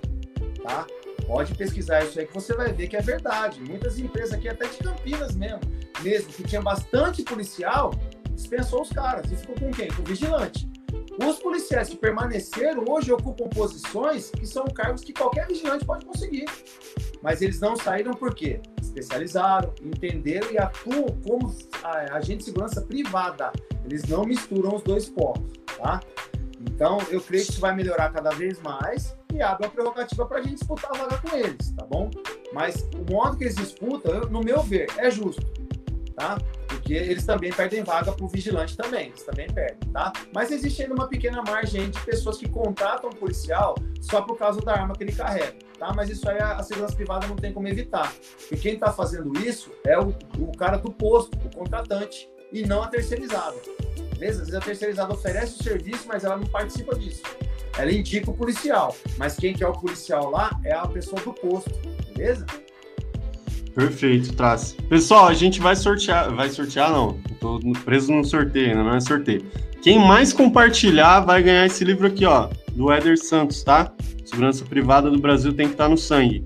[0.64, 0.86] tá?
[1.28, 3.62] Pode pesquisar isso aí que você vai ver que é verdade.
[3.62, 5.62] Muitas empresas aqui, até de Campinas mesmo,
[6.02, 7.92] mesmo que tinha bastante policial,
[8.34, 9.88] dispensou os caras e ficou com quem?
[9.90, 10.70] Com o vigilante.
[11.24, 16.46] Os policiais que permaneceram hoje ocupam posições que são cargos que qualquer vigilante pode conseguir.
[17.22, 18.60] Mas eles não saíram por quê?
[18.82, 21.56] Especializaram, entenderam e atuam como
[22.12, 23.52] agente de segurança privada.
[23.86, 26.00] Eles não misturam os dois pontos, tá?
[26.60, 30.40] Então, eu creio que isso vai melhorar cada vez mais e abre uma prerrogativa para
[30.40, 32.10] a gente disputar a vaga com eles, tá bom?
[32.54, 35.46] Mas o modo que eles disputam, no meu ver, é justo,
[36.16, 36.38] tá?
[36.82, 40.12] Porque eles também perdem vaga para o vigilante também, eles também perdem, tá?
[40.34, 44.60] Mas existe ainda uma pequena margem de pessoas que contratam um policial só por causa
[44.62, 45.94] da arma que ele carrega, tá?
[45.94, 48.12] Mas isso aí a, segurança privada não tem como evitar.
[48.52, 50.10] E quem está fazendo isso é o,
[50.40, 53.58] o cara do posto, o contratante, e não a terceirizada.
[54.18, 54.42] Beleza?
[54.42, 57.22] Às vezes a terceirizada oferece o serviço, mas ela não participa disso.
[57.78, 61.32] Ela indica o policial, mas quem que é o policial lá é a pessoa do
[61.32, 61.72] posto,
[62.08, 62.44] beleza?
[63.74, 64.76] Perfeito, Trace.
[64.90, 69.46] Pessoal, a gente vai sortear, vai sortear não, tô preso no sorteio, não é sorteio.
[69.82, 73.92] Quem mais compartilhar vai ganhar esse livro aqui, ó, do Éder Santos, tá?
[74.26, 76.46] Segurança privada do Brasil tem que estar tá no sangue.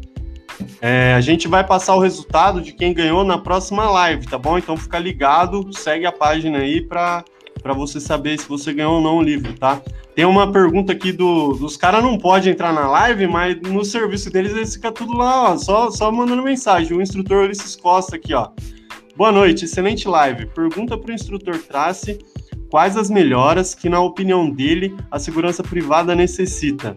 [0.82, 4.57] É, a gente vai passar o resultado de quem ganhou na próxima live, tá bom?
[4.57, 7.26] Então fica ligado, segue a página aí para
[7.74, 9.82] você saber se você ganhou ou não o livro, tá?
[10.13, 14.30] Tem uma pergunta aqui do, dos caras não pode entrar na live, mas no serviço
[14.30, 16.95] deles eles ficam tudo lá, ó, só, só mandando mensagem.
[16.95, 18.49] O instrutor Ulisses Costa aqui, ó.
[19.18, 20.45] Boa noite, excelente live.
[20.47, 22.20] Pergunta para o instrutor Trace
[22.70, 26.95] quais as melhoras que, na opinião dele, a segurança privada necessita.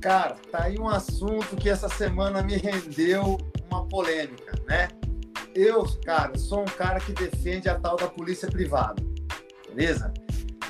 [0.00, 3.38] Cara, tá aí um assunto que essa semana me rendeu
[3.70, 4.88] uma polêmica, né?
[5.54, 9.02] Eu, cara, sou um cara que defende a tal da polícia privada,
[9.68, 10.12] beleza?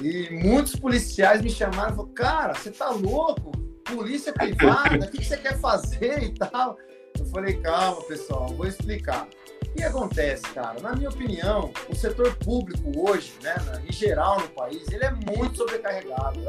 [0.01, 3.53] E muitos policiais me chamaram e falaram, cara, você tá louco?
[3.85, 6.77] Polícia privada, o que você quer fazer e tal?
[7.19, 9.29] Eu falei, calma, pessoal, vou explicar.
[9.73, 10.81] O que acontece, cara?
[10.81, 13.55] Na minha opinião, o setor público hoje, né,
[13.89, 16.41] em geral no país, ele é muito sobrecarregado.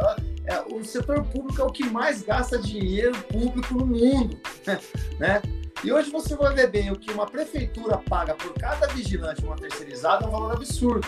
[0.45, 4.38] É, o setor público é o que mais gasta dinheiro público no mundo,
[5.17, 5.41] né?
[5.84, 9.55] E hoje você vai ver bem o que uma prefeitura paga por cada vigilante, uma
[9.55, 11.07] terceirizada, é um valor absurdo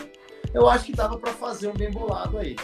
[0.55, 2.55] eu acho que dava para fazer um bem bolado aí.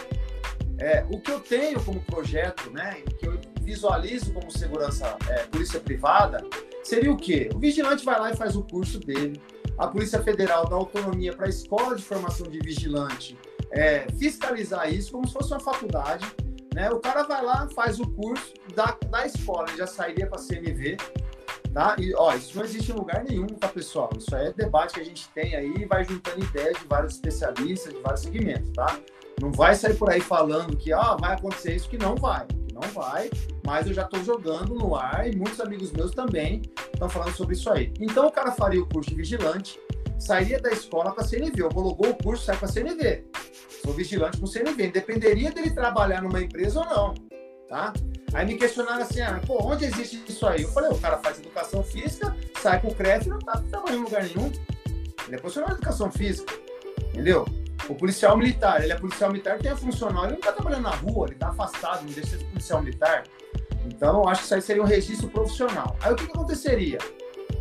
[0.78, 5.80] É, o que eu tenho como projeto, né, que eu visualizo como segurança, é, polícia
[5.80, 6.44] privada,
[6.82, 7.48] seria o quê?
[7.54, 9.40] O vigilante vai lá e faz o curso dele,
[9.78, 13.36] a Polícia Federal dá autonomia para a escola de formação de vigilante
[13.72, 16.26] é, fiscalizar isso como se fosse uma faculdade.
[16.74, 16.90] Né?
[16.90, 20.42] O cara vai lá, faz o curso da, da escola, ele já sairia para a
[20.42, 20.96] CNV,
[21.72, 21.96] Tá?
[21.98, 24.10] E, ó, isso não existe em lugar nenhum, tá, pessoal?
[24.18, 28.00] Isso é debate que a gente tem aí vai juntando ideias de vários especialistas, de
[28.00, 29.00] vários segmentos, tá?
[29.40, 32.46] Não vai sair por aí falando que ah, vai acontecer isso, que não vai.
[32.82, 33.30] Não vai,
[33.64, 36.62] mas eu já estou jogando no ar e muitos amigos meus também
[36.92, 37.92] estão falando sobre isso aí.
[38.00, 39.78] Então o cara faria o curso de vigilante,
[40.18, 43.24] sairia da escola para CNV, homologou o curso, sai para CNV.
[43.82, 47.14] Sou vigilante com CNV, independeria dele trabalhar numa empresa ou não,
[47.68, 47.92] tá?
[48.32, 50.62] Aí me questionaram assim, ah, pô, onde existe isso aí?
[50.62, 54.00] Eu falei, o cara faz educação física, sai com o CREF e não tá trabalhando
[54.00, 54.50] em lugar nenhum.
[55.26, 56.52] Ele é profissional de educação física,
[57.08, 57.44] entendeu?
[57.88, 60.94] O policial militar, ele é policial militar, tem a funcional, ele não tá trabalhando na
[60.94, 63.24] rua, ele tá afastado, não deixa de ser policial militar.
[63.86, 65.96] Então, eu acho que isso aí seria um registro profissional.
[66.00, 66.98] Aí o que, que aconteceria?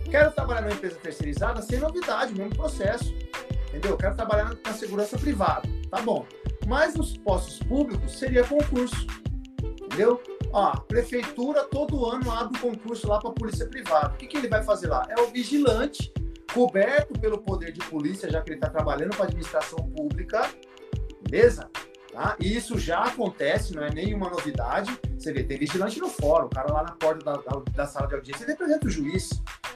[0.09, 3.13] Quero trabalhar numa empresa terceirizada sem novidade, mesmo processo.
[3.69, 3.97] Entendeu?
[3.97, 5.67] Quero trabalhar na segurança privada.
[5.89, 6.26] Tá bom.
[6.67, 9.07] Mas nos postos públicos seria concurso.
[9.63, 10.22] Entendeu?
[10.53, 14.13] Ó, a prefeitura todo ano abre um concurso lá para a polícia privada.
[14.13, 15.07] O que, que ele vai fazer lá?
[15.09, 16.13] É o vigilante,
[16.54, 20.49] coberto pelo poder de polícia, já que ele está trabalhando com a administração pública,
[21.22, 21.70] beleza?
[22.12, 22.36] Tá?
[22.39, 24.91] E isso já acontece, não é nenhuma novidade.
[25.18, 28.08] Você vê, tem vigilante no fórum, o cara lá na porta da, da, da sala
[28.08, 29.30] de audiência ele representa o juiz.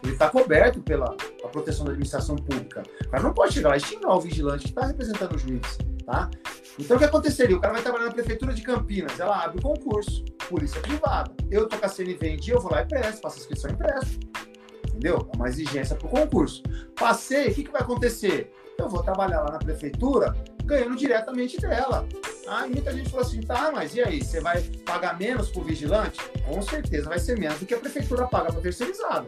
[0.04, 1.16] Ele está coberto pela
[1.52, 2.84] proteção da administração pública.
[3.06, 5.78] O cara não pode chegar lá e xingar o vigilante que está representando o juiz.
[6.06, 6.30] Tá?
[6.78, 7.56] Então o que aconteceria?
[7.56, 11.32] O cara vai trabalhar na prefeitura de Campinas, ela abre o concurso, polícia privada.
[11.50, 13.72] Eu tô com a CNV em dia, eu vou lá e presto, faço a inscrição
[13.72, 14.20] e presto.
[14.96, 15.30] Entendeu?
[15.34, 16.64] É uma exigência para o concurso.
[16.98, 18.54] Passei, o que, que vai acontecer?
[18.78, 20.34] Eu vou trabalhar lá na prefeitura
[20.64, 22.08] ganhando diretamente dela.
[22.48, 26.20] Ah, muita gente falou assim, tá, mas e aí, você vai pagar menos pro vigilante?
[26.48, 29.28] Com certeza vai ser menos do que a prefeitura paga para terceirizado.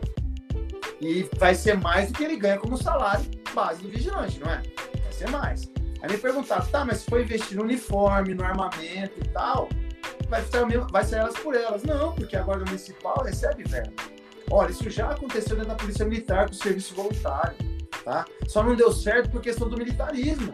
[0.99, 4.63] E vai ser mais do que ele ganha como salário base do vigilante, não é?
[5.03, 5.70] Vai ser mais.
[6.01, 9.68] Aí me perguntaram, tá, mas se for investir no uniforme, no armamento e tal,
[10.30, 11.84] vai ser, vai ser elas por elas.
[11.84, 13.91] Não, porque a Guarda Municipal recebe verba.
[14.50, 17.56] Olha, isso já aconteceu dentro da Polícia Militar com o serviço voluntário,
[18.04, 18.26] tá?
[18.48, 20.54] Só não deu certo por questão do militarismo.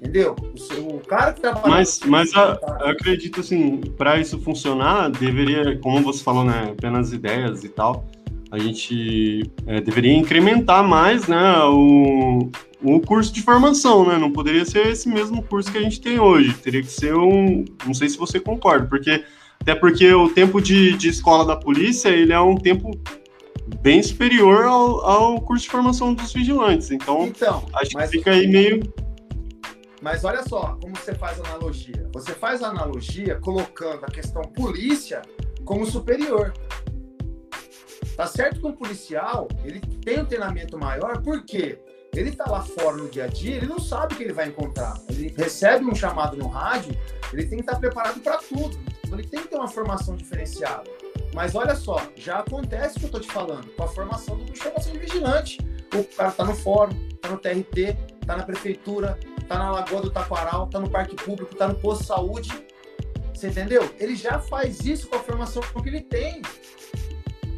[0.00, 0.34] Entendeu?
[0.78, 1.68] O, o cara que trabalha.
[1.68, 7.12] Mas, mas a, eu acredito assim, para isso funcionar, deveria, como você falou, né, apenas
[7.12, 8.06] ideias e tal,
[8.50, 12.50] a gente é, deveria incrementar mais, né, o,
[12.82, 14.18] o curso de formação, né?
[14.18, 16.54] Não poderia ser esse mesmo curso que a gente tem hoje.
[16.54, 17.64] Teria que ser um.
[17.86, 19.22] Não sei se você concorda, porque
[19.60, 22.98] até porque o tempo de, de escola da polícia ele é um tempo
[23.80, 26.90] bem superior ao, ao curso de formação dos vigilantes.
[26.90, 28.82] Então, então acho que fica aí meio.
[30.02, 32.08] Mas olha só como você faz analogia.
[32.12, 35.22] Você faz analogia colocando a questão polícia
[35.64, 36.52] como superior.
[38.16, 41.78] Tá certo que um policial ele tem um treinamento maior, por quê?
[42.14, 44.48] Ele está lá fora no dia a dia, ele não sabe o que ele vai
[44.48, 45.00] encontrar.
[45.08, 46.94] Ele recebe um chamado no rádio,
[47.32, 48.78] ele tem que estar preparado para tudo.
[49.04, 50.90] Então ele tem que ter uma formação diferenciada.
[51.34, 54.56] Mas olha só, já acontece o que eu estou te falando, com a formação do
[54.56, 55.58] formação de vigilante.
[55.94, 60.10] O cara está no fórum, está no TRT, está na prefeitura, está na Lagoa do
[60.10, 62.66] Taquaral, está no parque público, está no posto de saúde.
[63.34, 63.92] Você entendeu?
[63.98, 66.42] Ele já faz isso com a formação que ele tem.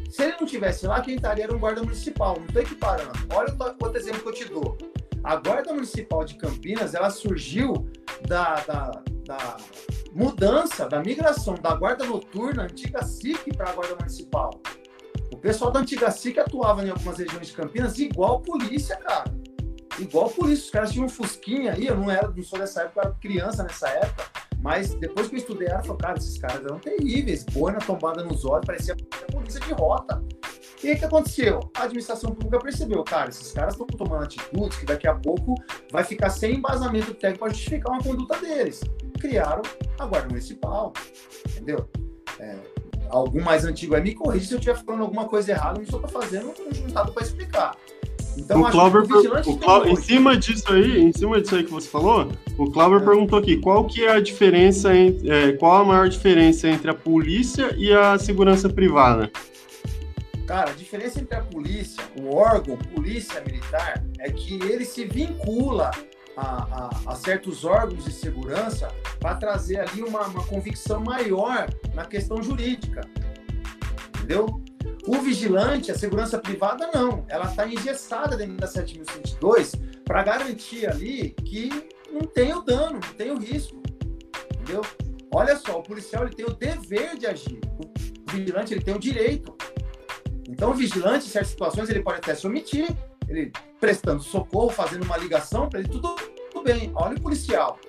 [0.09, 2.37] Se ele não tivesse lá, quem estaria era um guarda municipal.
[2.37, 3.11] Não estou equiparando.
[3.33, 4.77] Olha o outro exemplo que eu te dou.
[5.23, 7.89] A Guarda Municipal de Campinas, ela surgiu
[8.27, 9.57] da, da, da
[10.13, 14.61] mudança, da migração da Guarda Noturna, antiga SIC, para a Guarda Municipal.
[15.31, 19.25] O pessoal da antiga SIC atuava em algumas regiões de Campinas igual polícia, cara.
[19.99, 20.65] Igual polícia.
[20.65, 23.15] Os caras tinham um fusquinha aí, eu não, era, não sou dessa época, eu era
[23.19, 24.25] criança nessa época.
[24.61, 28.23] Mas depois que eu estudei ela, eu falei, cara, esses caras eram terríveis, boina tombada
[28.23, 28.95] nos olhos, parecia
[29.31, 30.23] polícia de rota.
[30.81, 31.59] E o que aconteceu?
[31.77, 35.55] A administração pública percebeu, cara, esses caras estão tomando atitudes que daqui a pouco
[35.91, 38.81] vai ficar sem embasamento técnico para justificar uma conduta deles.
[39.23, 39.61] Criaram
[39.97, 40.91] a Guarda Municipal,
[41.47, 41.87] entendeu?
[42.41, 42.57] É,
[43.07, 46.05] algum mais antigo aí me corrija se eu estiver falando alguma coisa errada, não estou
[46.09, 47.73] fazendo um juntado para explicar.
[48.37, 52.33] Então, o Cláudio, o em cima disso aí, em cima disso aí que você falou,
[52.57, 53.05] o Cláudio é.
[53.05, 56.93] perguntou aqui, qual que é a diferença, entre, é, qual a maior diferença entre a
[56.93, 59.31] polícia e a segurança privada?
[60.45, 65.91] Cara, a diferença entre a polícia, o órgão polícia militar, é que ele se vincula
[66.35, 68.87] a, a, a certos órgãos de segurança
[69.19, 73.01] para trazer ali uma, uma convicção maior na questão jurídica.
[74.15, 74.61] Entendeu?
[75.05, 77.25] O vigilante, a segurança privada, não.
[77.27, 79.73] Ela está engessada dentro da 7102
[80.05, 81.69] para garantir ali que
[82.11, 83.81] não tem o dano, não tem o risco.
[84.53, 84.81] Entendeu?
[85.31, 87.59] Olha só, o policial ele tem o dever de agir.
[87.79, 89.55] O vigilante ele tem o direito.
[90.47, 92.87] Então, o vigilante, em certas situações, ele pode até se omitir,
[93.27, 96.15] ele prestando socorro, fazendo uma ligação para ele, tudo,
[96.51, 96.91] tudo bem.
[96.95, 97.79] Olha o policial.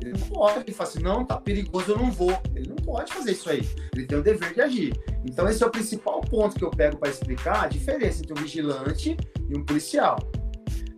[0.00, 2.38] Ele não pode, ele fala assim, não, tá perigoso, eu não vou.
[2.54, 3.68] Ele não pode fazer isso aí.
[3.94, 5.00] Ele tem o dever de agir.
[5.24, 8.42] Então, esse é o principal ponto que eu pego para explicar a diferença entre um
[8.42, 9.16] vigilante
[9.48, 10.18] e um policial.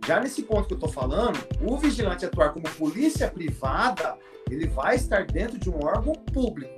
[0.05, 4.17] Já nesse ponto que eu estou falando, o vigilante atuar como polícia privada,
[4.49, 6.73] ele vai estar dentro de um órgão público.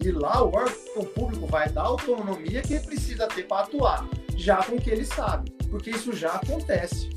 [0.00, 4.08] E lá o órgão público vai dar a autonomia que ele precisa ter para atuar,
[4.36, 5.57] já com o que ele sabe.
[5.70, 7.10] Porque isso já acontece.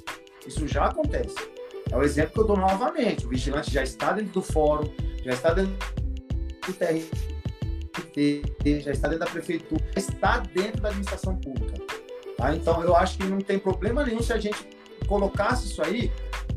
[0.46, 1.36] Isso já acontece.
[1.92, 3.26] É o exemplo que eu dou novamente.
[3.26, 4.90] O vigilante já está dentro do fórum,
[5.24, 5.74] já está dentro
[6.66, 8.44] do TRT,
[8.82, 11.74] já está dentro da prefeitura, já está dentro da administração pública.
[12.38, 12.56] Tá?
[12.56, 14.68] Então, eu acho que não tem problema nenhum se a gente
[15.08, 16.12] colocasse isso aí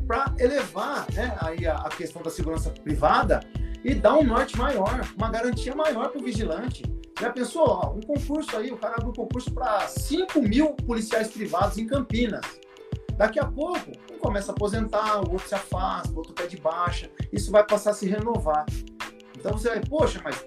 [0.07, 3.41] para elevar né, aí a, a, questão da segurança privada
[3.83, 6.83] e dar um norte maior, uma garantia maior para o vigilante.
[7.19, 11.29] Já pensou, ó, um concurso aí, o cara abre um concurso para 5 mil policiais
[11.29, 12.45] privados em Campinas.
[13.15, 17.09] Daqui a pouco, um começa a aposentar, o outro se afasta, o outro pede baixa,
[17.31, 18.65] isso vai passar a se renovar.
[19.37, 20.43] Então você vai, poxa, mas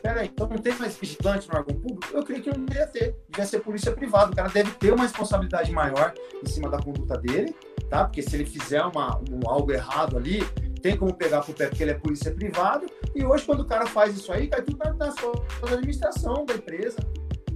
[0.00, 2.06] peraí, então não tem mais vigilante no órgão público?
[2.12, 4.30] Eu creio que não deveria ter, devia ser polícia privada.
[4.30, 6.12] O cara deve ter uma responsabilidade maior
[6.42, 7.54] em cima da conduta dele,
[7.90, 8.04] tá?
[8.04, 10.40] Porque se ele fizer uma, um, algo errado ali,
[10.82, 12.86] tem como pegar pro pé porque ele é polícia privada.
[13.14, 16.54] E hoje, quando o cara faz isso aí, cai tudo na, na sua administração da
[16.54, 16.98] empresa,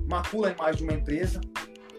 [0.09, 1.41] macula a imagem de uma empresa.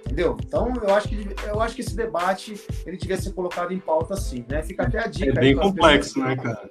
[0.06, 0.38] Entendeu?
[0.42, 4.14] Então, eu acho que eu acho que esse debate ele devia ser colocado em pauta
[4.14, 4.64] assim, né?
[4.64, 5.32] Fica até a dica.
[5.32, 6.70] É bem complexo, né, cara?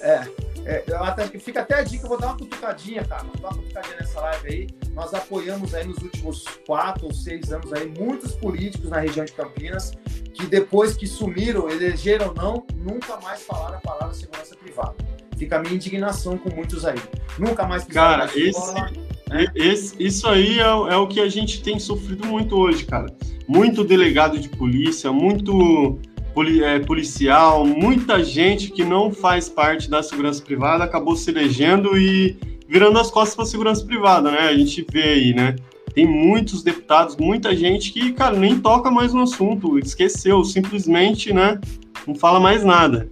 [0.00, 0.24] É,
[0.64, 3.22] é, até, fica até a dica, eu vou dar uma cutucadinha, cara.
[3.22, 4.68] Vou dar uma cutucadinha nessa live aí.
[4.92, 9.32] Nós apoiamos aí nos últimos quatro ou seis anos aí muitos políticos na região de
[9.32, 9.92] Campinas
[10.32, 14.94] que depois que sumiram, elegeram ou não, nunca mais falaram a palavra segurança privada
[15.40, 16.98] fica a minha indignação com muitos aí.
[17.38, 19.46] Nunca mais Cara, esse, né?
[19.54, 23.06] esse, isso aí é, é, o que a gente tem sofrido muito hoje, cara.
[23.48, 25.98] Muito delegado de polícia, muito
[26.34, 31.96] poli, é, policial, muita gente que não faz parte da segurança privada acabou se elegendo
[31.96, 32.36] e
[32.68, 34.40] virando as costas para a segurança privada, né?
[34.40, 35.56] A gente vê aí, né?
[35.94, 41.60] Tem muitos deputados, muita gente que, cara, nem toca mais no assunto, esqueceu, simplesmente, né?
[42.06, 43.08] Não fala mais nada.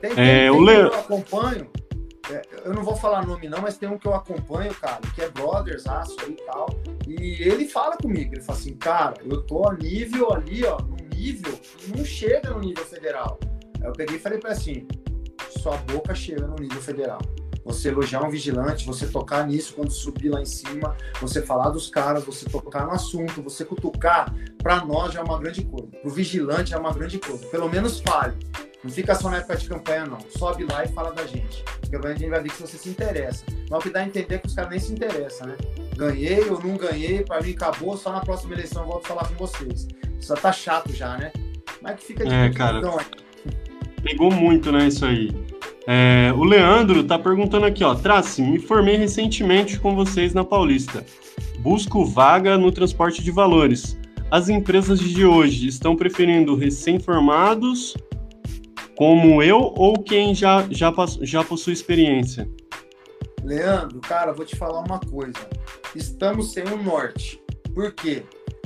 [0.00, 0.74] Tem, tem, é, tem o Le...
[0.74, 1.68] eu acompanho,
[2.30, 5.20] é, eu não vou falar nome não, mas tem um que eu acompanho, cara, que
[5.20, 6.66] é brothers, aço aí e tal,
[7.06, 11.08] e ele fala comigo, ele fala assim, cara, eu tô a nível ali, ó, num
[11.14, 13.38] nível que não chega no nível federal.
[13.80, 14.86] Aí eu peguei e falei para assim,
[15.60, 17.20] sua boca chega no nível federal
[17.64, 21.88] você elogiar um vigilante, você tocar nisso quando subir lá em cima, você falar dos
[21.88, 25.86] caras, você tocar no assunto, você cutucar, para nós já é uma grande coisa.
[25.86, 27.46] Para o vigilante é uma grande coisa.
[27.46, 28.36] Pelo menos fale.
[28.82, 30.18] Não fica só na época de campanha, não.
[30.36, 31.64] Sobe lá e fala da gente.
[31.80, 33.42] Porque a gente vai ver que você se interessa.
[33.70, 35.56] Mas o que dá a entender é que os caras nem se interessam, né?
[35.96, 39.28] Ganhei ou não ganhei, para mim acabou, só na próxima eleição eu volto a falar
[39.28, 39.88] com vocês.
[40.20, 41.32] Isso tá chato já, né?
[41.80, 42.78] Mas que fica de É, cara.
[42.78, 42.98] Então,
[44.02, 45.30] pegou muito, né, isso aí.
[45.86, 47.94] É, o Leandro tá perguntando aqui, ó.
[47.94, 51.04] Trace, me formei recentemente com vocês na Paulista.
[51.58, 53.98] Busco vaga no transporte de valores.
[54.30, 57.94] As empresas de hoje estão preferindo recém-formados
[58.96, 62.48] como eu ou quem já, já, já possui experiência?
[63.42, 65.48] Leandro, cara, vou te falar uma coisa.
[65.94, 67.42] Estamos sem o norte.
[67.74, 68.22] Por quê?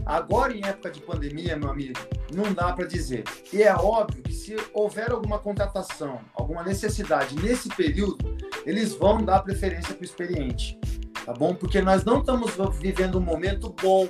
[0.08, 2.00] Agora, em época de pandemia, meu amigo,
[2.34, 3.24] não dá para dizer.
[3.52, 8.34] E é óbvio que se houver alguma contratação, alguma necessidade nesse período,
[8.64, 10.80] eles vão dar preferência para o experiente,
[11.26, 11.54] tá bom?
[11.54, 14.08] Porque nós não estamos vivendo um momento bom.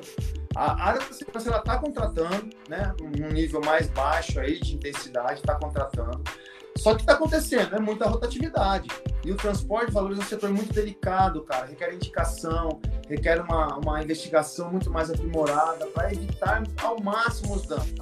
[0.55, 5.57] A área da segurança está contratando, né, um nível mais baixo aí de intensidade, está
[5.57, 6.23] contratando.
[6.79, 8.89] Só que está acontecendo, é muita rotatividade.
[9.25, 11.67] E o transporte de valores é um setor muito delicado, cara.
[11.67, 17.95] Requer indicação, requer uma, uma investigação muito mais aprimorada para evitar ao máximo os danos.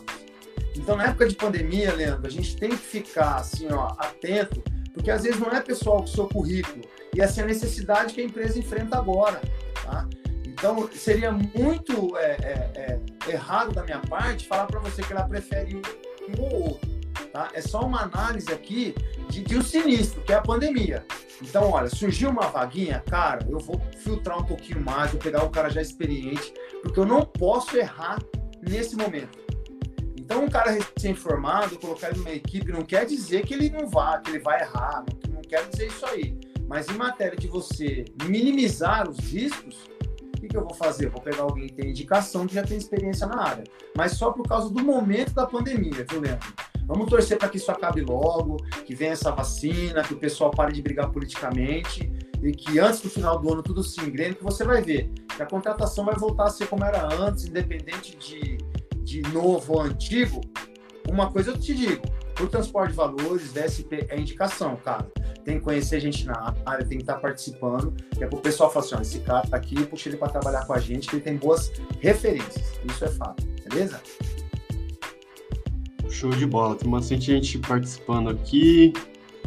[0.76, 4.62] Então, na época de pandemia, Leandro, a gente tem que ficar assim, ó, atento,
[4.92, 8.12] porque às vezes não é pessoal com o seu currículo, e essa é a necessidade
[8.12, 9.40] que a empresa enfrenta agora.
[9.82, 10.06] Tá?
[10.44, 15.26] Então, seria muito é, é, é, errado da minha parte falar para você que ela
[15.26, 16.95] prefere um ou outro.
[17.32, 17.48] Tá?
[17.52, 18.94] É só uma análise aqui
[19.28, 21.04] de, de um sinistro, que é a pandemia.
[21.42, 25.50] Então, olha, surgiu uma vaguinha, cara, eu vou filtrar um pouquinho mais, vou pegar o
[25.50, 26.52] cara já experiente,
[26.82, 28.18] porque eu não posso errar
[28.62, 29.38] nesse momento.
[30.18, 34.18] Então, um cara recém-formado, colocar ele numa equipe, não quer dizer que ele não vá,
[34.18, 36.36] que ele vai errar, não, não dizer isso aí.
[36.68, 39.76] Mas em matéria de você minimizar os riscos,
[40.36, 41.08] o que, que eu vou fazer?
[41.10, 43.64] vou pegar alguém que tem indicação, que já tem experiência na área.
[43.96, 46.52] Mas só por causa do momento da pandemia, viu, Leandro?
[46.86, 50.72] Vamos torcer para que isso acabe logo, que venha essa vacina, que o pessoal pare
[50.72, 52.10] de brigar politicamente
[52.42, 55.42] e que antes do final do ano tudo se engrene, que você vai ver que
[55.42, 58.58] a contratação vai voltar a ser como era antes, independente de,
[59.02, 60.40] de novo ou antigo.
[61.08, 62.02] Uma coisa eu te digo,
[62.40, 65.06] o transporte de valores, VSP é indicação, cara.
[65.44, 67.94] Tem que conhecer gente na área, tem que estar participando.
[68.16, 70.66] Que é o pessoal falar assim: ó, esse cara tá aqui, puxa ele para trabalhar
[70.66, 71.70] com a gente, que ele tem boas
[72.00, 72.72] referências.
[72.84, 74.00] Isso é fato, beleza?
[76.16, 76.74] Show de bola.
[76.74, 78.90] Tem bastante gente participando aqui.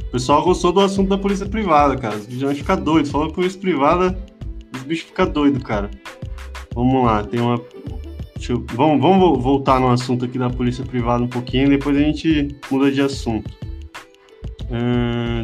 [0.07, 2.15] O pessoal gostou do assunto da polícia privada, cara.
[2.15, 3.09] Os bichos ficam doidos.
[3.09, 4.17] Falando polícia privada,
[4.76, 5.89] os bichos ficam doidos, cara.
[6.76, 7.59] Vamos lá, tem uma.
[8.47, 8.63] Eu...
[8.74, 12.91] Vamos, vamos voltar no assunto aqui da polícia privada um pouquinho, depois a gente muda
[12.91, 13.49] de assunto.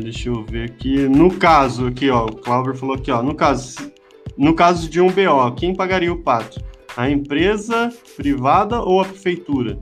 [0.03, 1.09] Deixa eu ver aqui.
[1.09, 3.23] No caso, aqui, ó, o Clauber falou aqui, ó.
[3.23, 3.91] No caso,
[4.37, 6.63] no caso de um BO, quem pagaria o pato?
[6.95, 9.79] A empresa privada ou a prefeitura?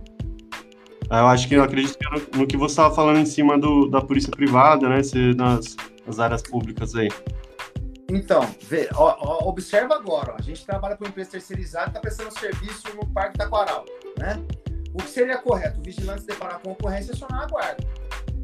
[1.20, 4.02] Eu acho que eu acredito que no, que você estava falando em cima do, da
[4.02, 5.04] polícia privada, né?
[5.04, 7.10] Se, nas, nas áreas públicas aí.
[8.10, 11.90] Então, vê, ó, ó, observa agora, ó, a gente trabalha com uma empresa terceirizada e
[11.90, 13.86] está prestando serviço no Parque Taquaral,
[14.20, 14.40] né?
[14.94, 15.80] O que seria correto?
[15.80, 17.84] O vigilante se deparar com ocorrência e acionar a guarda.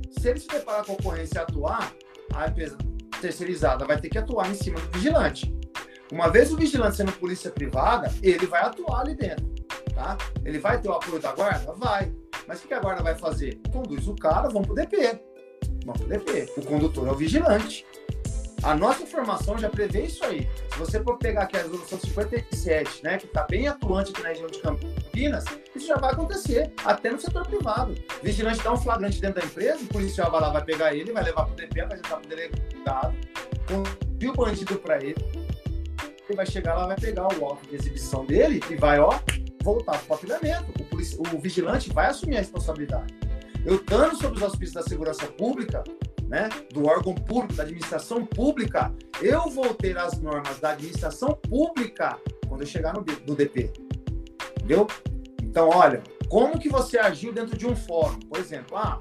[0.10, 1.94] Se ele se deparar com ocorrência e atuar,
[2.34, 2.78] a empresa
[3.22, 5.54] terceirizada vai ter que atuar em cima do vigilante.
[6.12, 9.46] Uma vez o vigilante sendo polícia privada, ele vai atuar ali dentro,
[10.00, 10.18] tá?
[10.46, 11.74] Ele vai ter o apoio da guarda?
[11.74, 12.12] Vai.
[12.48, 13.60] Mas o que a guarda vai fazer?
[13.72, 15.20] Conduz o cara, vão pro DP.
[15.86, 16.54] Vão pro DP.
[16.58, 17.86] O condutor é o vigilante.
[18.64, 20.50] A nossa informação já prevê isso aí.
[20.72, 24.30] Se você for pegar aqui a resolução 57, né, que está bem atuante aqui na
[24.30, 27.96] região de Campinas, isso já vai acontecer, até no setor privado.
[28.22, 31.14] O vigilante dá um flagrante dentro da empresa, o policial vai lá, vai pegar ele,
[31.14, 33.16] vai levar para o DP, vai levar para o delegado,
[33.66, 35.16] conduzir o bandido para ele,
[36.28, 39.18] ele vai chegar lá, vai pegar o auto de exibição dele e vai, ó,
[39.64, 40.72] voltar para o patrulhamento.
[40.82, 43.14] O, o vigilante vai assumir a responsabilidade.
[43.66, 45.84] Eu estando sobre os auspícios da segurança pública,
[46.28, 52.18] né, do órgão público, da administração pública, eu vou ter as normas da administração pública
[52.48, 53.72] quando eu chegar no, no DP.
[54.58, 54.88] Entendeu?
[55.42, 58.20] Então, olha, como que você agiu dentro de um fórum?
[58.20, 59.00] Por exemplo, ah,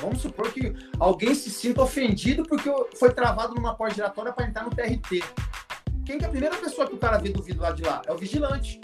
[0.00, 4.64] vamos supor que alguém se sinta ofendido porque foi travado numa porta giratória para entrar
[4.64, 5.22] no TRT.
[6.04, 8.02] Quem que é a primeira pessoa que o cara vê do lá de lá?
[8.06, 8.80] É o vigilante.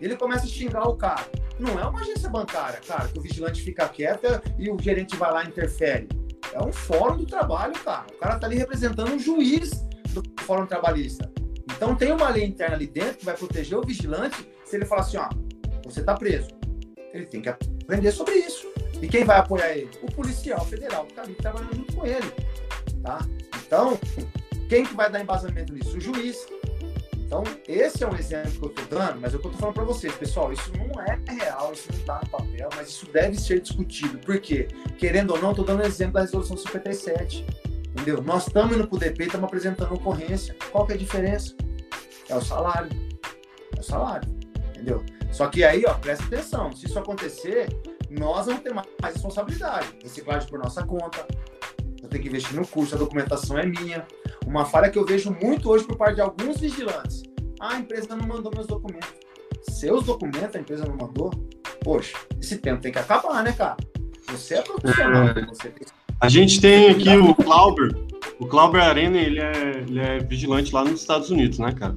[0.00, 1.26] Ele começa a xingar o cara.
[1.58, 4.26] Não é uma agência bancária, cara, que o vigilante fica quieto
[4.58, 6.08] e o gerente vai lá e interfere.
[6.52, 8.06] É um fórum do trabalho, cara.
[8.12, 9.70] O cara tá ali representando um juiz
[10.10, 11.30] do fórum trabalhista.
[11.76, 15.02] Então tem uma lei interna ali dentro que vai proteger o vigilante se ele falar
[15.02, 15.28] assim, ó,
[15.84, 16.48] você tá preso.
[17.12, 18.66] Ele tem que aprender sobre isso.
[19.00, 19.90] E quem vai apoiar ele?
[20.02, 22.32] O policial federal que tá ali trabalhando junto com ele.
[23.02, 23.18] Tá?
[23.66, 23.98] Então,
[24.68, 25.96] quem que vai dar embasamento nisso?
[25.96, 26.36] O juiz.
[27.28, 29.84] Então, esse é um exemplo que eu estou dando, mas é eu estou falando para
[29.84, 33.60] vocês, pessoal, isso não é real, isso não está no papel, mas isso deve ser
[33.60, 34.16] discutido.
[34.16, 34.66] Por quê?
[34.96, 37.44] Querendo ou não, estou dando exemplo da resolução 57.
[37.90, 38.22] Entendeu?
[38.22, 40.56] Nós estamos indo para o DP estamos apresentando ocorrência.
[40.72, 41.54] Qual que é a diferença?
[42.30, 42.88] É o salário.
[43.76, 44.26] É o salário.
[44.70, 45.04] Entendeu?
[45.30, 46.74] Só que aí, ó, presta atenção.
[46.74, 47.68] Se isso acontecer,
[48.08, 49.86] nós vamos ter mais responsabilidade.
[50.02, 51.26] Reciclagem por nossa conta.
[52.02, 54.06] Eu tenho que investir no curso, a documentação é minha.
[54.48, 57.22] Uma falha que eu vejo muito hoje por parte de alguns vigilantes.
[57.60, 59.10] Ah, a empresa não mandou meus documentos.
[59.68, 61.30] Seus documentos a empresa não mandou?
[61.84, 63.76] Poxa, esse tempo tem que acabar, né, cara?
[64.30, 65.28] Você é profissional.
[65.28, 65.44] É...
[65.44, 65.86] Você tem...
[66.18, 67.94] A gente tem aqui o Clauber.
[68.40, 71.94] O Clauber Arena, ele é, ele é vigilante lá nos Estados Unidos, né, cara?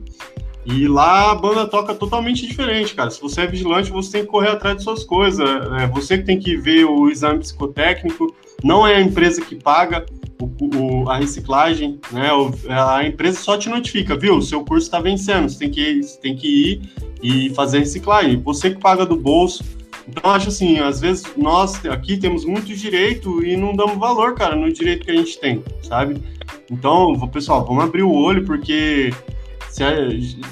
[0.66, 3.10] E lá a banda toca totalmente diferente, cara.
[3.10, 5.50] Se você é vigilante, você tem que correr atrás de suas coisas.
[5.80, 8.36] É você que tem que ver o exame psicotécnico.
[8.62, 10.06] Não é a empresa que paga
[10.42, 12.30] o, o, a reciclagem, né?
[12.70, 14.38] A empresa só te notifica, viu?
[14.38, 16.82] O seu curso está vencendo, você tem, que, você tem que ir
[17.22, 18.42] e fazer reciclagem.
[18.42, 19.64] Você que paga do bolso.
[20.08, 24.56] Então, acho assim, às vezes nós aqui temos muito direito e não damos valor, cara,
[24.56, 26.22] no direito que a gente tem, sabe?
[26.70, 29.14] Então, pessoal, vamos abrir o olho, porque
[29.70, 29.84] se,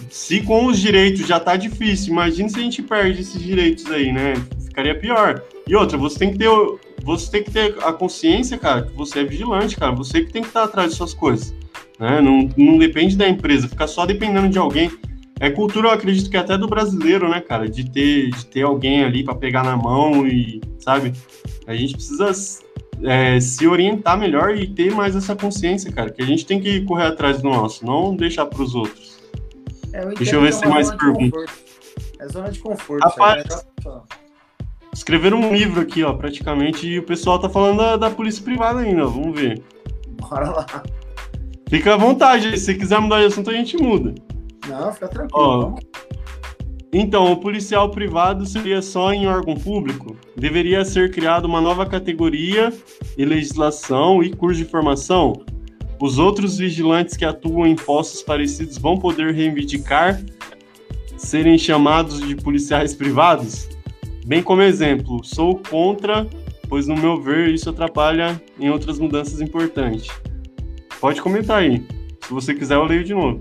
[0.10, 4.14] se com os direitos já tá difícil, imagine se a gente perde esses direitos aí,
[4.14, 4.34] né?
[4.66, 5.44] Ficaria pior.
[5.68, 6.50] E outra, você tem que ter
[7.04, 9.94] você tem que ter a consciência, cara, que você é vigilante, cara.
[9.94, 11.54] Você que tem que estar atrás de suas coisas.
[12.00, 12.22] Né?
[12.22, 14.92] Não, não depende da empresa, ficar só dependendo de alguém.
[15.40, 17.70] É cultura, eu acredito que até do brasileiro, né, cara?
[17.70, 21.14] De ter, de ter alguém ali para pegar na mão e, sabe?
[21.66, 22.32] A gente precisa
[23.04, 26.82] é, se orientar melhor e ter mais essa consciência, cara, que a gente tem que
[26.82, 29.18] correr atrás do nosso, não deixar para os outros.
[29.94, 31.50] É, eu Deixa eu ver se tem mais perguntas.
[32.20, 33.04] É zona de conforto.
[33.04, 34.02] Rapaz, né?
[34.94, 38.80] Escreveram um livro aqui, ó, praticamente, e o pessoal tá falando da, da polícia privada
[38.80, 39.62] ainda, vamos ver.
[40.22, 40.66] Bora lá.
[41.70, 44.16] Fica à vontade, se quiser mudar de assunto, a gente muda.
[44.68, 45.32] Não, fica tranquilo.
[45.34, 45.76] Ó,
[46.92, 50.18] então, o policial privado seria só em órgão público?
[50.36, 52.74] Deveria ser criada uma nova categoria
[53.16, 55.34] e legislação e curso de formação?
[56.02, 60.20] Os outros vigilantes que atuam em postos parecidos vão poder reivindicar
[61.16, 63.70] serem chamados de policiais privados?
[64.30, 66.24] Bem como exemplo, sou contra,
[66.70, 70.08] pois no meu ver isso atrapalha em outras mudanças importantes.
[71.02, 71.84] Pode comentar aí.
[72.22, 73.40] Se você quiser, eu leio de novo.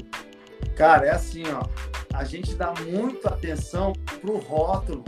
[0.74, 1.68] Cara, é assim, ó.
[2.14, 5.04] A gente dá muita atenção pro rótulo.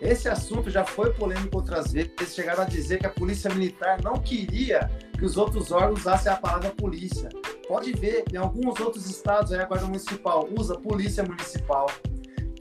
[0.00, 2.34] Esse assunto já foi polêmico outras vezes.
[2.34, 6.36] Chegaram a dizer que a polícia militar não queria que os outros órgãos usassem a
[6.36, 7.28] palavra polícia.
[7.68, 11.90] Pode ver, em alguns outros estados, aí a Guarda Municipal usa polícia municipal.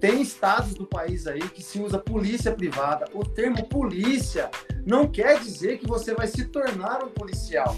[0.03, 3.05] Tem estados do país aí que se usa polícia privada.
[3.13, 4.51] O termo polícia
[4.85, 7.73] não quer dizer que você vai se tornar um policial.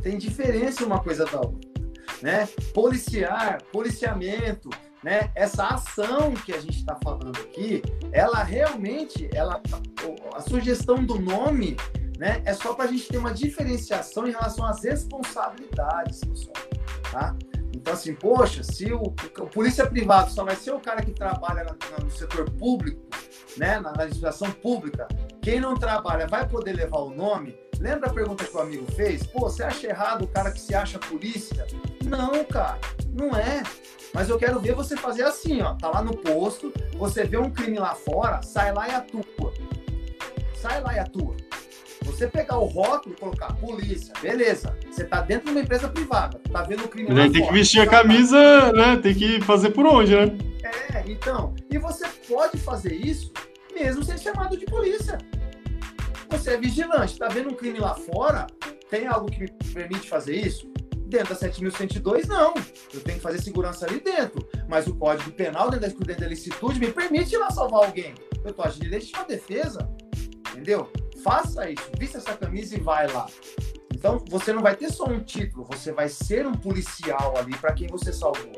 [0.00, 1.68] Tem diferença uma coisa da outra,
[2.22, 2.46] né?
[2.72, 4.70] Policiar, policiamento,
[5.02, 5.32] né?
[5.34, 7.82] Essa ação que a gente está falando aqui,
[8.12, 9.60] ela realmente, ela,
[10.32, 11.76] a sugestão do nome,
[12.16, 12.42] né?
[12.44, 16.54] É só para a gente ter uma diferenciação em relação às responsabilidades, pessoal,
[17.10, 17.36] tá?
[17.80, 21.64] Então, assim, poxa, se o, o polícia privado só vai ser o cara que trabalha
[21.64, 23.00] na, na, no setor público,
[23.56, 25.08] né, na, na legislação pública,
[25.40, 27.58] quem não trabalha vai poder levar o nome?
[27.78, 29.26] Lembra a pergunta que o amigo fez?
[29.26, 31.66] Pô, você acha errado o cara que se acha polícia?
[32.04, 32.78] Não, cara,
[33.14, 33.62] não é.
[34.12, 35.74] Mas eu quero ver você fazer assim, ó.
[35.74, 39.54] Tá lá no posto, você vê um crime lá fora, sai lá e atua.
[40.54, 41.34] Sai lá e atua.
[42.04, 44.76] Você pegar o rótulo e colocar polícia, beleza.
[44.90, 47.52] Você tá dentro de uma empresa privada, tá vendo o crime lá Tem fora, que
[47.52, 48.96] vestir a camisa, né?
[48.96, 50.36] Tem que fazer por onde, né?
[50.94, 51.54] É, então.
[51.70, 53.32] E você pode fazer isso
[53.74, 55.18] mesmo sem chamado de polícia.
[56.30, 58.46] Você é vigilante, tá vendo um crime lá fora?
[58.88, 60.70] Tem algo que me permite fazer isso?
[61.06, 62.54] Dentro da 7.102, não.
[62.94, 64.48] Eu tenho que fazer segurança ali dentro.
[64.68, 68.14] Mas o Código Penal, dentro da excludente da licitude, me permite ir lá salvar alguém.
[68.44, 69.90] Eu tô agindo de legítima defesa.
[70.52, 70.90] Entendeu?
[71.22, 73.26] Faça isso, vista essa camisa e vai lá.
[73.94, 77.72] Então, você não vai ter só um título, você vai ser um policial ali para
[77.72, 78.52] quem você salvou.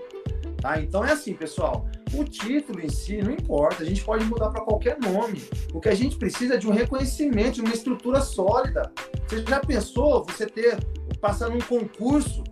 [0.61, 0.81] Tá?
[0.81, 1.89] Então é assim, pessoal.
[2.15, 5.43] O título em si não importa, a gente pode mudar para qualquer nome.
[5.75, 8.93] O que a gente precisa é de um reconhecimento, de uma estrutura sólida.
[9.27, 10.79] Você já pensou você ter
[11.21, 12.45] passar num concurso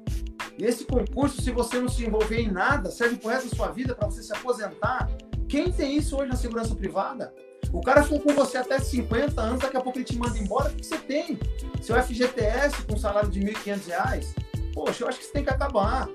[0.59, 3.69] e esse concurso, se você não se envolver em nada, serve pro resto da sua
[3.69, 5.09] vida para você se aposentar?
[5.49, 7.33] Quem tem isso hoje na segurança privada?
[7.73, 10.71] O cara ficou com você até 50 anos, daqui a pouco ele te manda embora.
[10.71, 11.39] O que você tem?
[11.81, 14.27] Seu FGTS com salário de R$ 1.500?
[14.75, 16.09] Poxa, eu acho que isso tem que acabar.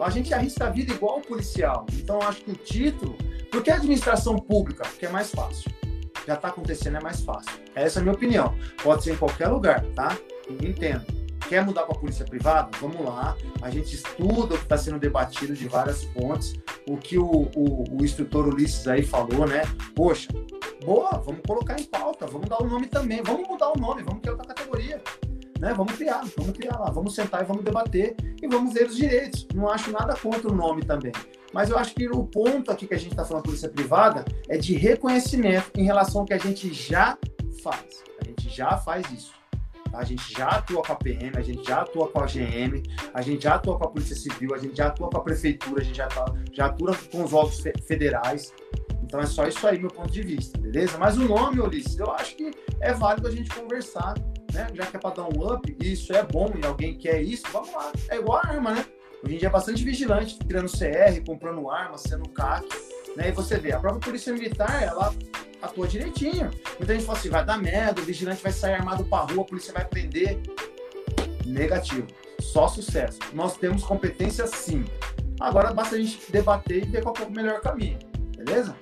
[0.00, 1.86] A gente arrisca a vida igual o policial.
[1.92, 3.16] Então, eu acho que o título.
[3.50, 4.84] Por que a administração pública?
[4.84, 5.70] Porque é mais fácil.
[6.26, 7.52] Já está acontecendo, é mais fácil.
[7.74, 8.54] Essa é a minha opinião.
[8.82, 10.16] Pode ser em qualquer lugar, tá?
[10.48, 11.04] Entendo.
[11.48, 12.70] Quer mudar para a polícia privada?
[12.80, 13.36] Vamos lá.
[13.60, 16.54] A gente estuda o que está sendo debatido de várias fontes.
[16.88, 19.62] O que o, o, o instrutor Ulisses aí falou, né?
[19.94, 20.28] Poxa,
[20.84, 24.20] boa, vamos colocar em pauta, vamos dar o nome também, vamos mudar o nome, vamos
[24.20, 25.02] criar outra categoria.
[25.58, 25.72] Né?
[25.74, 29.46] Vamos criar, vamos criar lá, vamos sentar e vamos debater e vamos ver os direitos.
[29.54, 31.12] Não acho nada contra o nome também.
[31.52, 34.56] Mas eu acho que o ponto aqui que a gente está falando polícia privada é
[34.56, 37.16] de reconhecimento em relação ao que a gente já
[37.62, 38.02] faz.
[38.20, 39.32] A gente já faz isso.
[39.92, 43.20] A gente já atua com a PM, a gente já atua com a GM, a
[43.20, 45.84] gente já atua com a Polícia Civil, a gente já atua com a Prefeitura, a
[45.84, 48.54] gente já, tá, já atua com os órgãos federais.
[49.12, 50.96] Então é só isso aí, meu ponto de vista, beleza?
[50.96, 52.50] Mas o nome, Ulisses, eu acho que
[52.80, 54.14] é válido a gente conversar
[54.52, 54.68] né?
[54.74, 57.44] Já que é para dar um up, e isso é bom e alguém quer isso,
[57.52, 57.90] vamos lá.
[58.08, 58.84] É igual a arma, né?
[59.24, 62.66] Hoje em dia é bastante vigilante, criando CR, comprando arma, sendo CAC,
[63.16, 63.28] né?
[63.28, 65.14] E você vê, a própria Polícia Militar, ela
[65.60, 66.50] atua direitinho.
[66.78, 69.46] Muita gente fala assim, vai dar merda, o vigilante vai sair armado pra rua, a
[69.46, 70.40] polícia vai prender.
[71.46, 72.06] Negativo.
[72.40, 73.18] Só sucesso.
[73.32, 74.84] Nós temos competência sim.
[75.40, 77.98] Agora basta a gente debater e ver qual é o melhor caminho.
[78.36, 78.76] Beleza?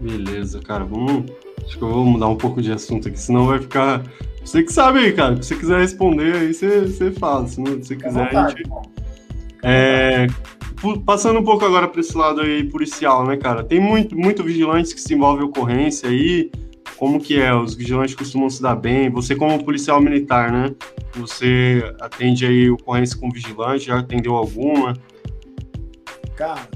[0.00, 0.84] Beleza, cara.
[0.84, 1.30] Vamos.
[1.64, 4.02] Acho que eu vou mudar um pouco de assunto aqui, senão vai ficar
[4.44, 5.36] você que sabe aí, cara.
[5.36, 7.46] Se você quiser responder aí, você, você fala.
[7.46, 8.90] Se não, você quiser, vontade, a gente.
[9.62, 10.26] É,
[11.04, 13.62] passando um pouco agora para esse lado aí policial, né, cara?
[13.62, 16.50] Tem muito, muito vigilantes que se envolve em ocorrência aí.
[16.96, 17.54] Como que é?
[17.54, 19.10] Os vigilantes costumam se dar bem.
[19.10, 20.74] Você como policial militar, né?
[21.14, 24.94] Você atende aí ocorrência com vigilante, já atendeu alguma?
[26.34, 26.68] Cara,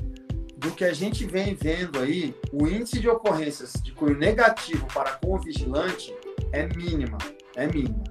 [0.65, 5.13] do que a gente vem vendo aí, o índice de ocorrências de cunho negativo para
[5.13, 6.13] com o vigilante
[6.53, 7.19] é mínima
[7.57, 8.03] é mínima.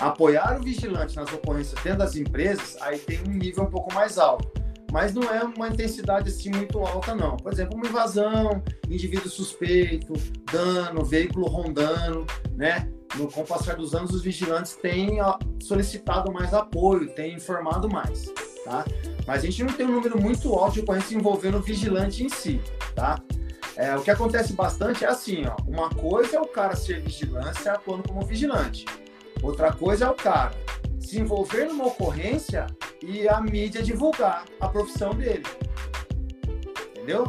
[0.00, 4.18] Apoiar o vigilante nas ocorrências dentro das empresas, aí tem um nível um pouco mais
[4.18, 4.48] alto.
[4.90, 7.36] Mas não é uma intensidade assim muito alta, não.
[7.36, 10.14] Por exemplo, uma invasão, indivíduo suspeito,
[10.50, 12.90] dano, veículo rondando, né?
[13.16, 15.18] No, com o passar dos anos, os vigilantes têm
[15.62, 18.32] solicitado mais apoio, têm informado mais,
[18.68, 18.84] tá?
[19.26, 22.28] Mas a gente não tem um número muito alto de ocorrência envolvendo o vigilante em
[22.28, 22.60] si,
[22.94, 23.18] tá?
[23.76, 25.56] É, o que acontece bastante é assim, ó.
[25.66, 28.84] Uma coisa é o cara ser vigilante, atuando como vigilante.
[29.42, 30.50] Outra coisa é o cara
[31.00, 32.66] se envolver numa ocorrência
[33.02, 35.44] e a mídia divulgar a profissão dele.
[36.90, 37.24] Entendeu?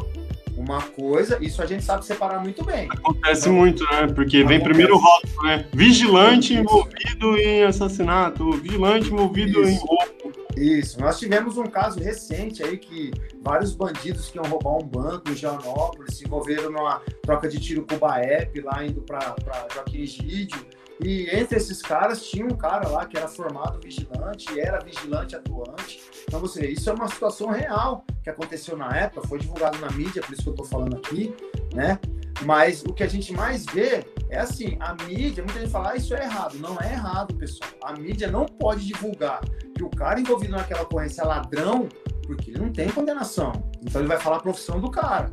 [0.56, 2.88] Uma coisa, isso a gente sabe separar muito bem.
[2.90, 4.08] Acontece então, muito, né?
[4.08, 4.44] Porque acontece.
[4.44, 5.66] vem primeiro o rótulo, né?
[5.72, 9.70] Vigilante envolvido em assassinato, vigilante envolvido isso.
[9.70, 10.19] em roubo
[10.56, 15.30] isso, nós tivemos um caso recente aí que vários bandidos que iam roubar um banco
[15.30, 19.34] em Janópolis se envolveram numa troca de tiro com o Baep lá indo para
[19.72, 20.66] Joaquim Egídio.
[21.02, 26.00] E entre esses caras tinha um cara lá que era formado vigilante, era vigilante atuante.
[26.24, 30.20] Então você isso é uma situação real que aconteceu na época, foi divulgado na mídia,
[30.20, 31.34] por isso que eu estou falando aqui,
[31.74, 31.98] né?
[32.42, 35.96] Mas o que a gente mais vê é assim, a mídia, muita gente fala, ah,
[35.96, 36.58] isso é errado.
[36.58, 37.70] Não é errado, pessoal.
[37.84, 39.40] A mídia não pode divulgar
[39.74, 41.88] que o cara envolvido naquela ocorrência é ladrão,
[42.26, 43.52] porque ele não tem condenação.
[43.82, 45.32] Então ele vai falar a profissão do cara,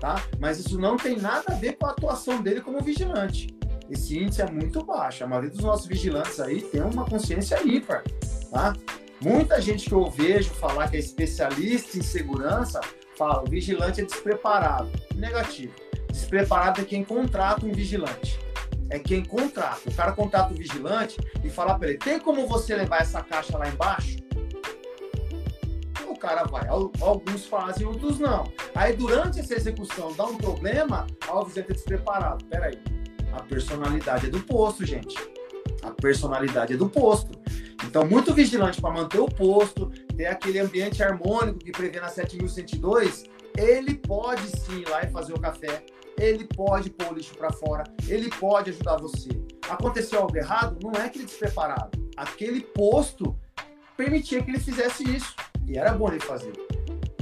[0.00, 0.16] tá?
[0.38, 3.48] Mas isso não tem nada a ver com a atuação dele como vigilante.
[3.90, 5.24] Esse índice é muito baixo.
[5.24, 8.02] A maioria dos nossos vigilantes aí tem uma consciência ímpar,
[8.50, 8.74] tá?
[9.20, 12.80] Muita gente que eu vejo falar que é especialista em segurança
[13.16, 14.90] fala o vigilante é despreparado.
[15.14, 15.85] Negativo
[16.16, 18.40] Despreparado é quem contrata um vigilante.
[18.88, 19.82] É quem contrata.
[19.86, 23.58] O cara contrata o vigilante e fala para ele: tem como você levar essa caixa
[23.58, 24.16] lá embaixo?
[26.08, 26.66] O cara vai.
[26.68, 28.50] Alguns fazem, outros não.
[28.74, 32.46] Aí durante essa execução dá um problema, vigilante é despreparado.
[32.46, 32.78] Peraí.
[33.34, 35.14] A personalidade é do posto, gente.
[35.82, 37.38] A personalidade é do posto.
[37.84, 43.24] Então, muito vigilante para manter o posto, ter aquele ambiente harmônico que prevê na 7102,
[43.56, 45.84] ele pode sim ir lá e fazer o café,
[46.18, 49.28] ele pode pôr o lixo para fora, ele pode ajudar você.
[49.68, 51.90] Aconteceu algo errado, não é que ele despreparado.
[52.16, 53.36] Aquele posto
[53.96, 55.34] permitia que ele fizesse isso.
[55.66, 56.52] E era bom ele fazer.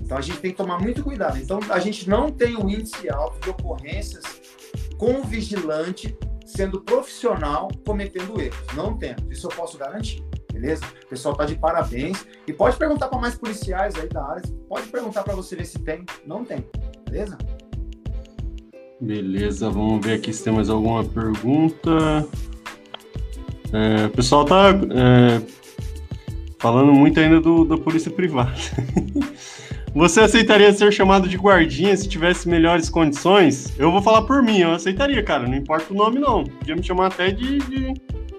[0.01, 1.39] Então a gente tem que tomar muito cuidado.
[1.39, 4.23] Então a gente não tem o índice alto de ocorrências
[4.99, 8.67] com o vigilante sendo profissional cometendo erros.
[8.75, 9.25] Não temos.
[9.31, 10.23] Isso eu posso garantir.
[10.53, 10.85] beleza?
[11.05, 12.25] O pessoal tá de parabéns.
[12.47, 15.79] E pode perguntar para mais policiais aí da área, pode perguntar para você ver se
[15.79, 16.05] tem.
[16.27, 16.65] Não tem,
[17.05, 17.39] beleza?
[19.05, 22.27] Beleza, vamos ver aqui se tem mais alguma pergunta.
[23.71, 25.43] É, o pessoal tá é,
[26.59, 28.55] falando muito ainda do, da polícia privada.
[29.95, 33.79] Você aceitaria ser chamado de guardinha se tivesse melhores condições?
[33.79, 35.47] Eu vou falar por mim, eu aceitaria, cara.
[35.47, 36.43] Não importa o nome, não.
[36.43, 37.93] Podia me chamar até de, de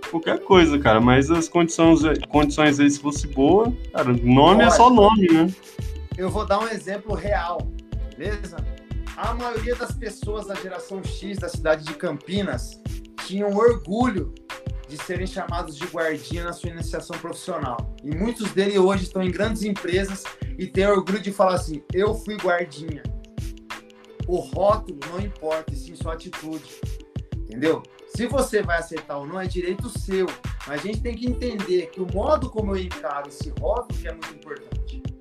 [0.09, 0.99] qualquer coisa, cara.
[0.99, 5.47] Mas as condições, condições aí, se fosse boa, cara, nome Olha, é só nome, né?
[6.17, 7.59] Eu vou dar um exemplo real,
[8.17, 8.57] beleza?
[9.17, 12.81] A maioria das pessoas da geração X da cidade de Campinas
[13.25, 14.35] tinham orgulho
[14.89, 17.95] de serem chamados de guardinha na sua iniciação profissional.
[18.03, 20.25] E muitos deles hoje estão em grandes empresas
[20.59, 23.03] e têm orgulho de falar assim: eu fui guardinha.
[24.27, 26.81] O rótulo não importa, e sim sua atitude.
[27.37, 27.83] Entendeu?
[28.09, 30.25] Se você vai aceitar ou não, é direito seu.
[30.67, 34.07] Mas a gente tem que entender que o modo como eu encaro esse rótulo que
[34.09, 35.14] é muito importante.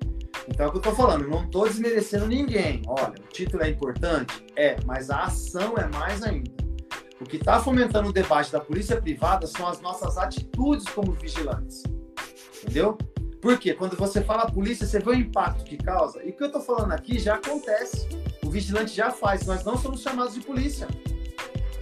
[0.47, 2.81] Então é o que eu estou falando, não estou desmerecendo ninguém.
[2.87, 4.45] Olha, o título é importante?
[4.55, 6.51] É, mas a ação é mais ainda.
[7.19, 11.83] O que está fomentando o debate da polícia privada são as nossas atitudes como vigilantes.
[12.61, 12.97] Entendeu?
[13.41, 16.23] Porque quando você fala polícia, você vê o impacto que causa.
[16.23, 18.07] E o que eu estou falando aqui já acontece.
[18.43, 20.87] O vigilante já faz, nós não somos chamados de polícia.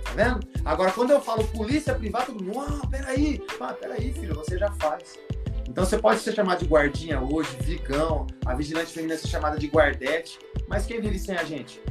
[0.03, 0.39] Tá vendo?
[0.65, 4.71] Agora, quando eu falo polícia privada, todo mundo, ah, peraí, ah, peraí, filho, você já
[4.73, 5.17] faz.
[5.73, 9.65] Então você pode ser chamado de guardinha hoje, vigão, a vigilante feminina ser chamada de
[9.65, 10.37] guardete,
[10.67, 11.81] mas quem vive sem a gente?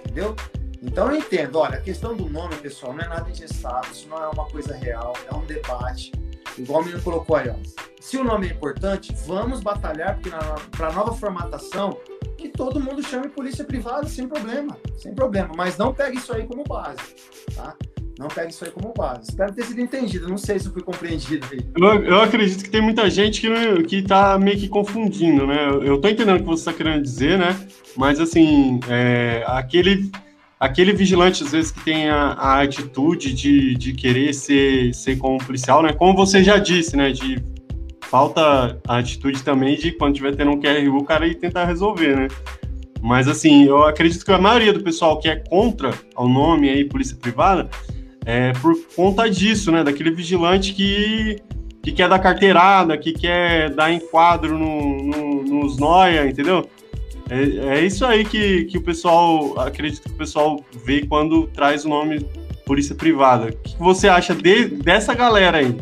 [0.00, 0.36] Entendeu?
[0.82, 4.22] Então eu entendo, olha, a questão do nome, pessoal, não é nada engessado, isso não
[4.22, 6.12] é uma coisa real, é um debate.
[6.58, 7.54] Igual o menino colocou aí, ó.
[7.98, 10.20] Se o nome é importante, vamos batalhar
[10.70, 11.98] para a nova formatação
[12.36, 15.54] que todo mundo chame polícia privada sem problema, sem problema.
[15.56, 17.00] Mas não pegue isso aí como base,
[17.56, 17.74] tá?
[18.22, 19.30] Não pegue isso aí como base.
[19.30, 20.28] Espero ter sido entendido.
[20.28, 21.58] Não sei se eu fui compreendido aí.
[21.76, 25.68] Eu, eu acredito que tem muita gente que, que tá meio que confundindo, né?
[25.82, 27.58] Eu tô entendendo o que você está querendo dizer, né?
[27.96, 30.08] Mas assim, é, aquele
[30.60, 35.44] aquele vigilante, às vezes, que tem a, a, atitude de, de querer ser, ser como
[35.44, 35.92] policial, né?
[35.92, 37.10] Como você já disse, né?
[37.10, 37.42] De
[38.02, 42.14] falta a atitude também de quando tiver tendo um QRU, o cara ir tentar resolver,
[42.14, 42.28] né?
[43.00, 46.84] Mas, assim, eu acredito que a maioria do pessoal que é contra o nome aí,
[46.84, 47.68] polícia privada,
[48.24, 49.82] é por conta disso, né?
[49.82, 51.36] Daquele vigilante que,
[51.82, 56.68] que quer dar carteirada, que quer dar enquadro no, no, nos noia, entendeu?
[57.30, 61.84] É, é isso aí que, que o pessoal, acredito que o pessoal vê quando traz
[61.84, 62.26] o nome
[62.66, 63.48] polícia privada.
[63.48, 65.76] O que você acha de, dessa galera aí?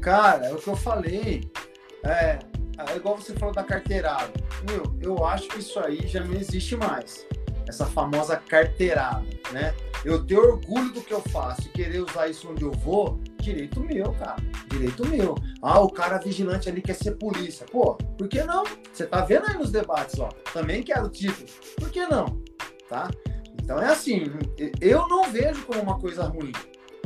[0.00, 1.50] Cara, é o que eu falei.
[2.02, 2.38] É,
[2.78, 4.32] é igual você falou da carteirada.
[4.68, 7.26] Meu, eu acho que isso aí já não existe mais.
[7.72, 9.74] Essa famosa carteirada, né?
[10.04, 13.80] Eu ter orgulho do que eu faço e querer usar isso onde eu vou, direito
[13.80, 14.36] meu, cara.
[14.68, 15.34] Direito meu.
[15.62, 17.64] Ah, o cara vigilante ali quer ser polícia.
[17.72, 18.64] Pô, por que não?
[18.92, 20.28] Você tá vendo aí nos debates, ó.
[20.52, 21.48] Também quero título.
[21.76, 22.26] Por que não?
[22.90, 23.10] Tá?
[23.54, 24.30] Então é assim,
[24.78, 26.52] eu não vejo como uma coisa ruim.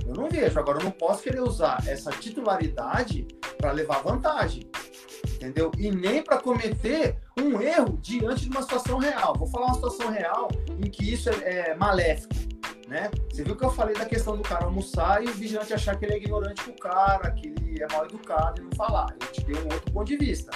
[0.04, 0.58] Eu não vejo.
[0.58, 3.24] Agora, eu não posso querer usar essa titularidade
[3.56, 4.68] para levar vantagem.
[5.36, 5.70] Entendeu?
[5.78, 9.34] E nem para cometer um erro diante de uma situação real.
[9.38, 10.48] Vou falar uma situação real
[10.82, 12.34] em que isso é, é maléfico
[12.86, 13.10] né?
[13.30, 16.04] Você viu que eu falei da questão do cara almoçar e o vigilante achar que
[16.04, 19.14] ele é ignorante com o cara, que ele é mal educado e não falar.
[19.20, 20.50] Eu te dei um outro ponto de vista.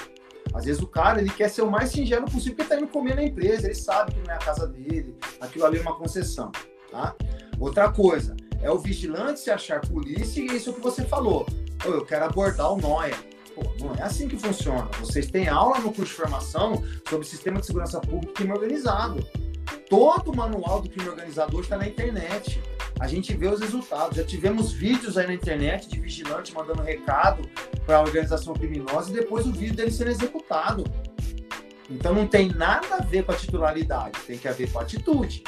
[0.55, 3.15] Às vezes o cara ele quer ser o mais singelo possível porque está indo comer
[3.15, 6.51] na empresa, ele sabe que não é a casa dele, aquilo ali é uma concessão,
[6.91, 7.15] tá?
[7.59, 11.47] Outra coisa, é o vigilante se achar polícia e isso que você falou.
[11.85, 13.15] eu quero abordar o Noia.
[13.61, 14.89] Pô, não é assim que funciona.
[14.99, 19.27] Vocês têm aula no curso de formação sobre sistema de segurança pública e crime organizado.
[19.89, 22.63] Todo o manual do crime organizado está na internet.
[22.99, 24.17] A gente vê os resultados.
[24.17, 27.43] Já tivemos vídeos aí na internet de vigilante mandando recado
[27.85, 30.85] para a organização criminosa e depois o vídeo dele sendo executado.
[31.91, 35.43] Então não tem nada a ver com a titularidade, tem que ver com a atitude.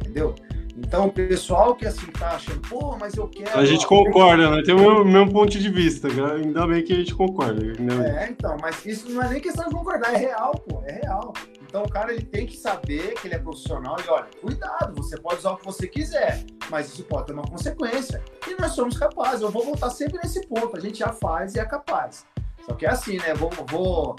[0.00, 0.34] Entendeu?
[0.78, 3.58] Então, o pessoal que assim tá achando, pô, mas eu quero.
[3.58, 4.62] A gente concorda, né?
[4.62, 6.08] Tem o mesmo, mesmo, ponto de vista.
[6.08, 7.62] Ainda bem que a gente concorda.
[7.80, 8.24] Né?
[8.24, 11.32] É, então, mas isso não é nem questão de concordar, é real, pô, é real.
[11.66, 15.18] Então o cara ele tem que saber que ele é profissional e olha, cuidado, você
[15.18, 18.22] pode usar o que você quiser, mas isso pode ter uma consequência.
[18.46, 19.40] E nós somos capazes.
[19.40, 20.76] Eu vou voltar sempre nesse ponto.
[20.76, 22.24] A gente já faz e é capaz.
[22.66, 23.32] Só que é assim, né?
[23.34, 24.16] Vou, vou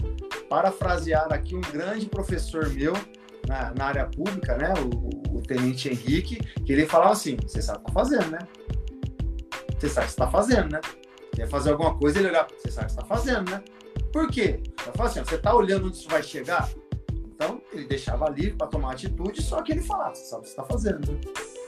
[0.50, 2.94] parafrasear aqui um grande professor meu
[3.48, 4.74] na, na área pública, né?
[4.80, 8.40] O, o, Tenente Henrique, que ele falava assim: você sabe o que tá fazendo, né?
[9.80, 10.82] Você sabe o que está fazendo, né?
[11.34, 13.64] Quer fazer alguma coisa, ele olhar, você sabe o que está fazendo, né?
[14.12, 14.60] Por quê?
[14.76, 16.70] Tá assim, você está olhando onde isso vai chegar?
[17.12, 20.50] Então, ele deixava livre para tomar atitude, só que ele falava, você sabe o que
[20.50, 21.20] está fazendo, né?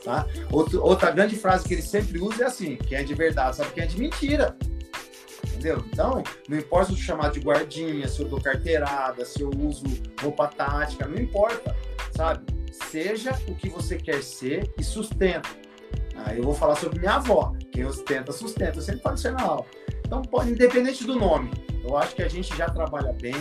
[0.03, 0.25] Tá?
[0.51, 3.71] Outro, outra grande frase que ele sempre usa é assim, quem é de verdade sabe
[3.73, 4.57] quem é de mentira.
[5.59, 5.83] Entendeu?
[5.91, 9.83] Então, não importa se eu chamar de guardinha, se eu dou carteirada, se eu uso
[10.21, 11.75] roupa tática, não importa,
[12.15, 12.45] sabe?
[12.71, 15.49] Seja o que você quer ser e sustenta.
[16.25, 17.53] Aí eu vou falar sobre minha avó.
[17.71, 18.77] Quem ostenta, sustenta.
[18.77, 19.65] Eu sempre falo isso na aula.
[20.05, 21.51] Então, pode, independente do nome,
[21.83, 23.35] eu acho que a gente já trabalha bem,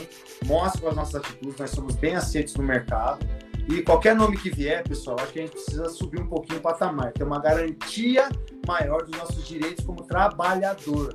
[0.45, 3.27] mostra com as nossas atitudes, nós somos bem aceitos no mercado.
[3.69, 6.63] E qualquer nome que vier, pessoal, acho que a gente precisa subir um pouquinho o
[6.63, 8.29] patamar, ter uma garantia
[8.67, 11.15] maior dos nossos direitos como trabalhador.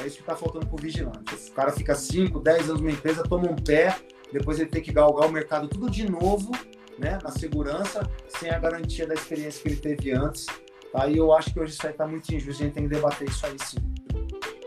[0.00, 1.34] É isso que está faltando para o vigilante.
[1.34, 3.96] O cara fica 5, 10 anos numa empresa, toma um pé,
[4.32, 6.52] depois ele tem que galgar o mercado tudo de novo,
[6.98, 10.46] né, na segurança, sem a garantia da experiência que ele teve antes.
[10.94, 13.28] Aí eu acho que hoje isso aí está muito injusto, a gente tem que debater
[13.28, 13.78] isso aí sim.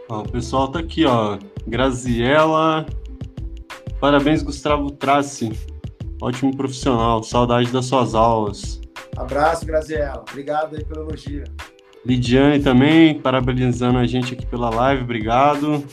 [0.10, 1.40] Ó, o pessoal tá aqui, ó.
[1.66, 2.86] Graziela.
[4.00, 5.52] Parabéns, Gustavo Trace.
[6.22, 7.24] Ótimo profissional.
[7.24, 8.82] Saudade das suas aulas.
[9.16, 10.24] Abraço, Graziela.
[10.30, 11.44] Obrigado aí pelo elogio.
[12.06, 15.04] Lidiane também, parabenizando a gente aqui pela live.
[15.04, 15.86] Obrigado.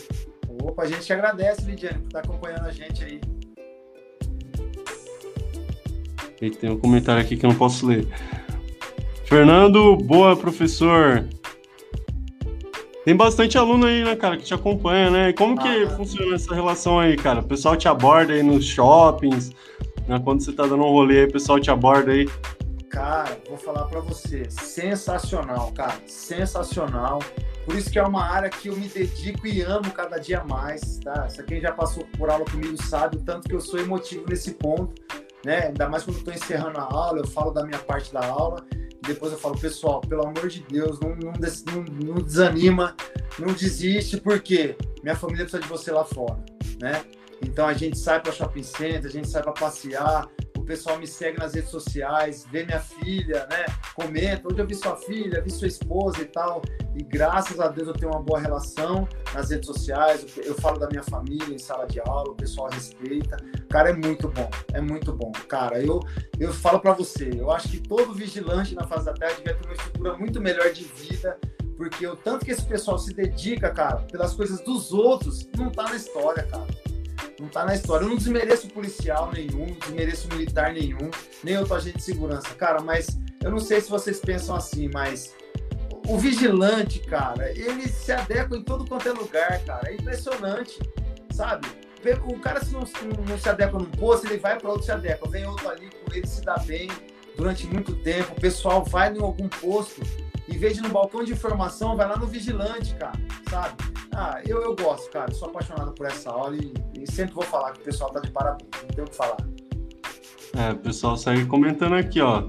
[0.63, 3.21] Opa, a gente te agradece, Lidiane, por estar acompanhando a gente aí.
[6.41, 8.07] E tem um comentário aqui que eu não posso ler.
[9.25, 11.25] Fernando, boa, professor.
[13.05, 15.33] Tem bastante aluno aí, né, cara, que te acompanha, né?
[15.33, 17.41] Como que ah, funciona essa relação aí, cara?
[17.41, 19.51] O pessoal te aborda aí nos shoppings,
[20.07, 20.21] né?
[20.23, 22.29] Quando você tá dando um rolê aí, o pessoal te aborda aí.
[22.91, 27.19] Cara, vou falar para você, sensacional, cara, sensacional.
[27.65, 30.99] Por isso que é uma área que eu me dedico e amo cada dia mais,
[30.99, 31.29] tá?
[31.29, 34.53] Se quem já passou por aula comigo sabe o tanto que eu sou emotivo nesse
[34.53, 34.95] ponto,
[35.45, 35.67] né?
[35.67, 38.65] Ainda mais quando tô encerrando a aula, eu falo da minha parte da aula
[39.09, 42.95] depois eu falo, pessoal, pelo amor de Deus, não, não, não, não desanima,
[43.39, 46.39] não desiste, porque minha família precisa de você lá fora,
[46.81, 47.03] né?
[47.43, 50.29] Então a gente sai para shopping center, a gente sai para passear,
[50.69, 53.65] pessoal me segue nas redes sociais, vê minha filha, né?
[53.95, 56.61] Comenta, onde eu vi sua filha, vi sua esposa e tal.
[56.95, 60.27] E graças a Deus eu tenho uma boa relação nas redes sociais.
[60.37, 63.39] Eu falo da minha família em sala de aula, o pessoal respeita.
[63.71, 65.33] Cara, é muito bom, é muito bom.
[65.49, 66.01] Cara, eu,
[66.39, 69.67] eu falo para você, eu acho que todo vigilante na face da terra devia ter
[69.67, 71.39] uma estrutura muito melhor de vida
[71.79, 75.85] porque o tanto que esse pessoal se dedica, cara, pelas coisas dos outros, não tá
[75.85, 76.67] na história, cara.
[77.41, 78.05] Não tá na história.
[78.05, 81.11] Eu não desmereço policial nenhum, não desmereço militar nenhum,
[81.43, 82.55] nem outro agente de segurança.
[82.55, 85.35] Cara, mas eu não sei se vocês pensam assim, mas
[86.07, 89.91] o vigilante, cara, ele se adequa em todo quanto é lugar, cara.
[89.91, 90.79] É impressionante,
[91.31, 91.67] sabe?
[92.27, 92.85] O cara, se não,
[93.29, 95.29] não se adequa num posto, ele vai para outro se adequa.
[95.29, 96.89] Vem outro ali com ele, se dá bem
[97.37, 98.33] durante muito tempo.
[98.33, 100.01] O pessoal vai em algum posto,
[100.49, 103.13] em vez de no balcão de informação, vai lá no vigilante, cara,
[103.51, 103.75] sabe?
[104.15, 105.33] Ah, eu, eu gosto, cara.
[105.33, 108.31] Sou apaixonado por essa aula e, e sempre vou falar que o pessoal tá de
[108.31, 108.69] parabéns.
[108.83, 109.37] Não tem o que falar.
[110.57, 112.45] É, o pessoal segue comentando aqui, ó.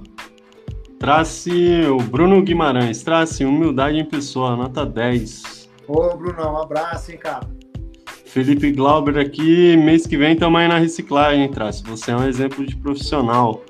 [0.98, 5.70] Trace o Bruno Guimarães, trace humildade em pessoa, nota 10.
[5.88, 7.48] Ô, Bruno, um abraço, hein, cara.
[8.26, 11.84] Felipe Glauber aqui, mês que vem também na reciclagem, Trace.
[11.84, 13.64] Você é um exemplo de profissional.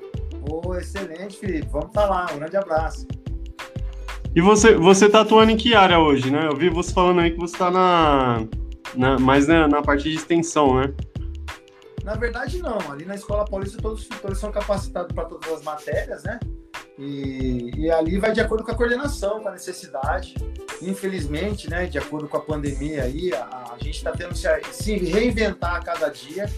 [0.48, 1.68] Ô, excelente, Felipe.
[1.70, 2.34] Vamos estar tá.
[2.34, 3.06] Um grande abraço.
[4.34, 6.46] E você, você tá atuando em que área hoje, né?
[6.46, 8.46] Eu vi você falando aí que você tá na,
[8.94, 10.94] na mais né, na parte de extensão, né?
[12.04, 12.78] Na verdade, não.
[12.90, 16.38] Ali na Escola Paulista, todos os tutores são capacitados para todas as matérias, né?
[16.96, 20.34] E, e, ali vai de acordo com a coordenação, com a necessidade.
[20.82, 24.96] Infelizmente, né, de acordo com a pandemia aí, a, a gente está tendo que se
[24.96, 26.48] reinventar a cada dia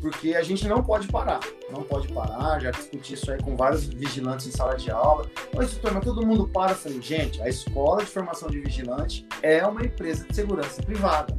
[0.00, 1.40] porque a gente não pode parar,
[1.70, 5.28] não pode parar, já discuti isso aí com vários vigilantes em sala de aula.
[5.54, 6.72] Mas todo mundo para.
[6.72, 11.36] Eu falei, gente, a escola de formação de vigilante é uma empresa de segurança privada,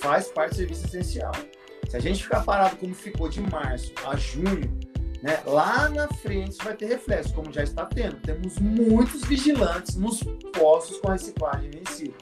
[0.00, 1.32] faz parte do serviço essencial.
[1.88, 4.78] Se a gente ficar parado como ficou de março a junho,
[5.22, 8.16] né, lá na frente vai ter reflexo, como já está tendo.
[8.16, 10.22] Temos muitos vigilantes nos
[10.52, 12.14] postos com reciclagem vencida.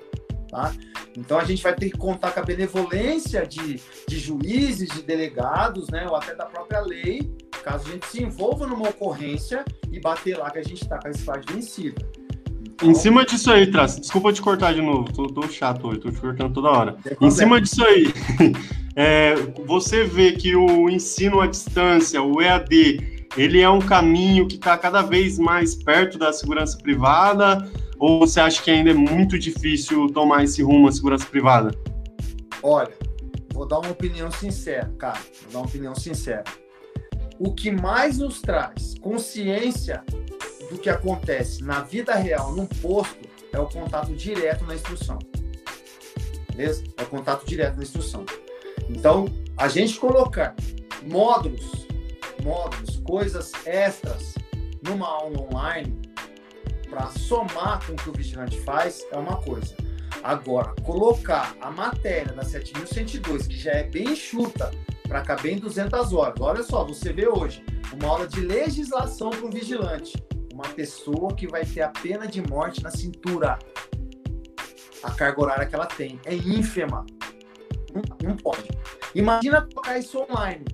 [0.52, 0.70] Tá?
[1.16, 5.88] Então a gente vai ter que contar com a benevolência de, de juízes, de delegados,
[5.88, 7.34] né, ou até da própria lei,
[7.64, 11.08] caso a gente se envolva numa ocorrência e bater lá que a gente está com
[11.08, 12.06] a reciclagem vencida.
[12.74, 16.00] Então, em cima disso aí, Trace, desculpa te cortar de novo, tô, tô chato hoje,
[16.00, 16.96] tô te cortando toda hora.
[17.18, 18.12] Em cima disso aí,
[18.94, 19.34] é,
[19.64, 24.76] você vê que o ensino à distância, o EAD, ele é um caminho que está
[24.76, 27.66] cada vez mais perto da segurança privada
[28.02, 31.70] ou você acha que ainda é muito difícil tomar esse rumo à segurança privada?
[32.60, 32.92] Olha,
[33.54, 35.20] vou dar uma opinião sincera, cara.
[35.42, 36.42] Vou dar uma opinião sincera.
[37.38, 40.02] O que mais nos traz consciência
[40.68, 43.20] do que acontece na vida real, num posto,
[43.52, 45.20] é o contato direto na instrução.
[46.50, 46.82] Beleza?
[46.96, 48.26] É o contato direto na instrução.
[48.90, 49.26] Então,
[49.56, 50.56] a gente colocar
[51.08, 51.86] módulos,
[52.42, 54.34] módulos, coisas extras
[54.82, 56.11] numa aula online
[56.92, 59.74] para somar com o que o vigilante faz é uma coisa.
[60.22, 64.70] Agora, colocar a matéria da 7102, que já é bem enxuta,
[65.08, 66.38] para caber em 200 horas.
[66.38, 67.64] Olha só, você vê hoje
[67.94, 70.22] uma aula de legislação para um vigilante.
[70.52, 73.58] Uma pessoa que vai ter a pena de morte na cintura.
[75.02, 77.06] A carga horária que ela tem é ínfima.
[77.94, 78.68] Não, não pode.
[79.14, 80.64] Imagina colocar isso online.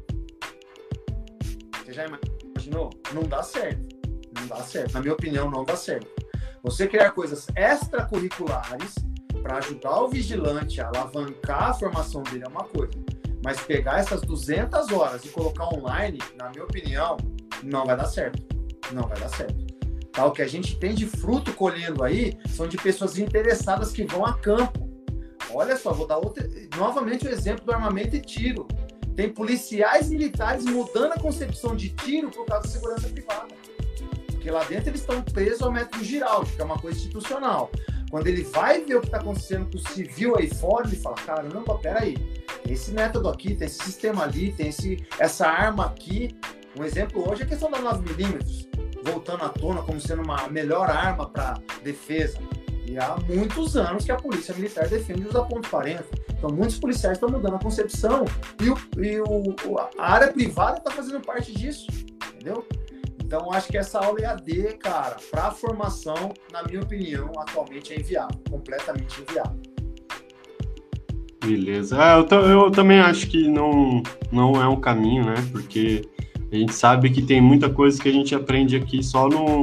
[1.84, 2.90] Você já imaginou?
[3.14, 3.97] Não dá certo.
[4.40, 4.94] Não dá certo.
[4.94, 6.08] Na minha opinião, não dá certo.
[6.62, 8.94] Você criar coisas extracurriculares
[9.42, 12.92] para ajudar o vigilante a alavancar a formação dele é uma coisa.
[13.44, 17.16] Mas pegar essas 200 horas e colocar online, na minha opinião,
[17.62, 18.42] não vai dar certo.
[18.92, 19.68] Não vai dar certo.
[20.12, 20.26] Tá?
[20.26, 24.26] O que a gente tem de fruto colhendo aí são de pessoas interessadas que vão
[24.26, 24.88] a campo.
[25.52, 26.44] Olha só, vou dar outro,
[26.76, 28.66] novamente o exemplo do armamento e tiro.
[29.14, 33.48] Tem policiais militares mudando a concepção de tiro por causa da segurança privada.
[34.38, 37.72] Porque lá dentro eles estão presos ao método Giraldi, que é uma coisa institucional.
[38.08, 41.16] Quando ele vai ver o que está acontecendo com o civil aí fora, ele fala:
[41.16, 42.16] caramba, peraí,
[42.62, 46.36] tem esse método aqui, tem esse sistema ali, tem esse, essa arma aqui.
[46.78, 48.68] Um exemplo hoje é a questão da 9mm,
[49.02, 52.38] voltando à tona como sendo uma melhor arma para defesa.
[52.86, 56.04] E há muitos anos que a polícia militar defende usar ponto .40.
[56.30, 58.24] Então, muitos policiais estão mudando a concepção
[58.62, 61.88] e, o, e o, a área privada está fazendo parte disso,
[62.32, 62.64] entendeu?
[63.28, 68.00] Então, acho que essa aula EAD, cara, para a formação, na minha opinião, atualmente é
[68.00, 69.60] inviável, completamente inviável.
[71.44, 72.02] Beleza.
[72.02, 74.02] É, eu, eu, também acho que não,
[74.32, 75.34] não é um caminho, né?
[75.52, 76.08] Porque
[76.50, 79.60] a gente sabe que tem muita coisa que a gente aprende aqui só no.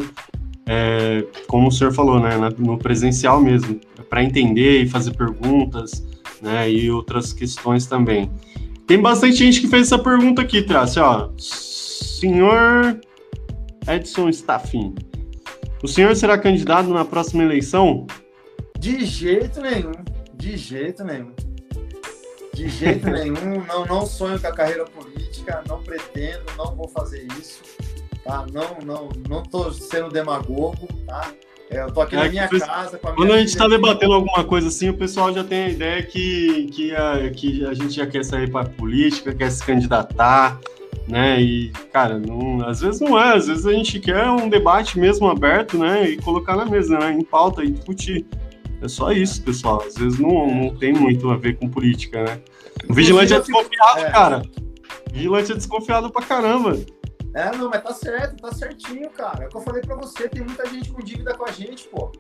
[0.67, 2.37] É, como o senhor falou, né?
[2.59, 6.05] No presencial mesmo, para entender e fazer perguntas,
[6.39, 6.69] né?
[6.69, 8.29] E outras questões também.
[8.85, 11.29] Tem bastante gente que fez essa pergunta aqui, Trace, ó.
[11.39, 13.01] Senhor
[13.88, 14.95] Edson Staffin.
[15.84, 18.07] O senhor será candidato na próxima eleição?
[18.80, 19.91] De jeito nenhum.
[20.34, 21.32] De jeito nenhum.
[22.53, 23.64] De jeito nenhum.
[23.68, 25.64] Não, não sonho com a carreira política.
[25.68, 26.44] Não pretendo.
[26.57, 27.62] Não vou fazer isso.
[28.24, 28.45] Tá?
[28.52, 30.88] Não, não, não tô sendo demagogo.
[31.06, 31.32] Tá?
[31.70, 33.68] É, eu tô aqui é, na minha casa com a minha Quando a gente está
[33.68, 37.74] debatendo alguma coisa assim, o pessoal já tem a ideia que, que, a, que a
[37.74, 40.60] gente já quer sair para política, quer se candidatar
[41.07, 41.41] né?
[41.41, 45.27] E, cara, não, às vezes não é, às vezes a gente quer um debate mesmo
[45.27, 46.10] aberto, né?
[46.10, 47.11] E colocar na mesa, né?
[47.11, 48.26] Em pauta e discutir.
[48.82, 49.84] É só isso, pessoal.
[49.86, 52.41] Às vezes não, não tem muito a ver com política, né?
[52.90, 54.11] O vigilante é desconfiado, é.
[54.11, 54.41] cara.
[55.10, 56.77] O vigilante é desconfiado pra caramba.
[57.34, 59.44] É, não, mas tá certo, tá certinho, cara.
[59.44, 61.88] É o que eu falei pra você, tem muita gente com dívida com a gente,
[61.90, 62.11] pô.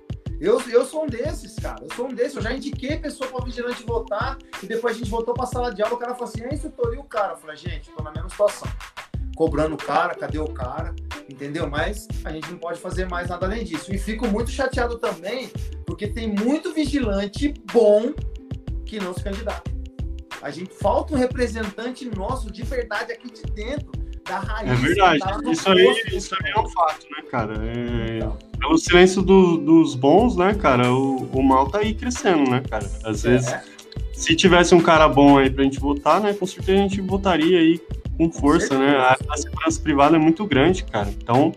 [0.45, 1.83] Eu, eu sou um desses, cara.
[1.83, 2.35] Eu sou um desses.
[2.35, 5.81] Eu já indiquei pessoa para vigilante votar e depois a gente voltou para sala de
[5.81, 5.95] aula.
[5.95, 7.33] O cara falou assim: é instrutor e o cara?
[7.33, 8.67] Eu falei: gente, tô na mesma situação.
[9.35, 10.93] Cobrando o cara, cadê o cara?
[11.27, 11.67] Entendeu?
[11.67, 13.91] Mas a gente não pode fazer mais nada além disso.
[13.91, 15.49] E fico muito chateado também,
[15.83, 18.13] porque tem muito vigilante bom
[18.85, 19.71] que não se candidata.
[20.43, 23.91] A gente falta um representante nosso de verdade aqui de dentro,
[24.23, 24.71] da raiz.
[24.71, 25.51] É verdade.
[25.51, 27.53] Isso aí, isso aí é um fato, né, cara?
[27.65, 28.17] É...
[28.17, 32.61] Então pelo silêncio do, dos bons, né, cara, o, o, mal tá aí crescendo, né,
[32.69, 32.89] cara?
[33.03, 33.29] Às é.
[33.29, 33.55] vezes,
[34.13, 37.59] se tivesse um cara bom aí pra gente votar, né, com certeza a gente votaria
[37.59, 37.79] aí
[38.17, 38.95] com força, com né?
[38.97, 41.09] A, a, segurança privada é muito grande, cara.
[41.21, 41.51] Então,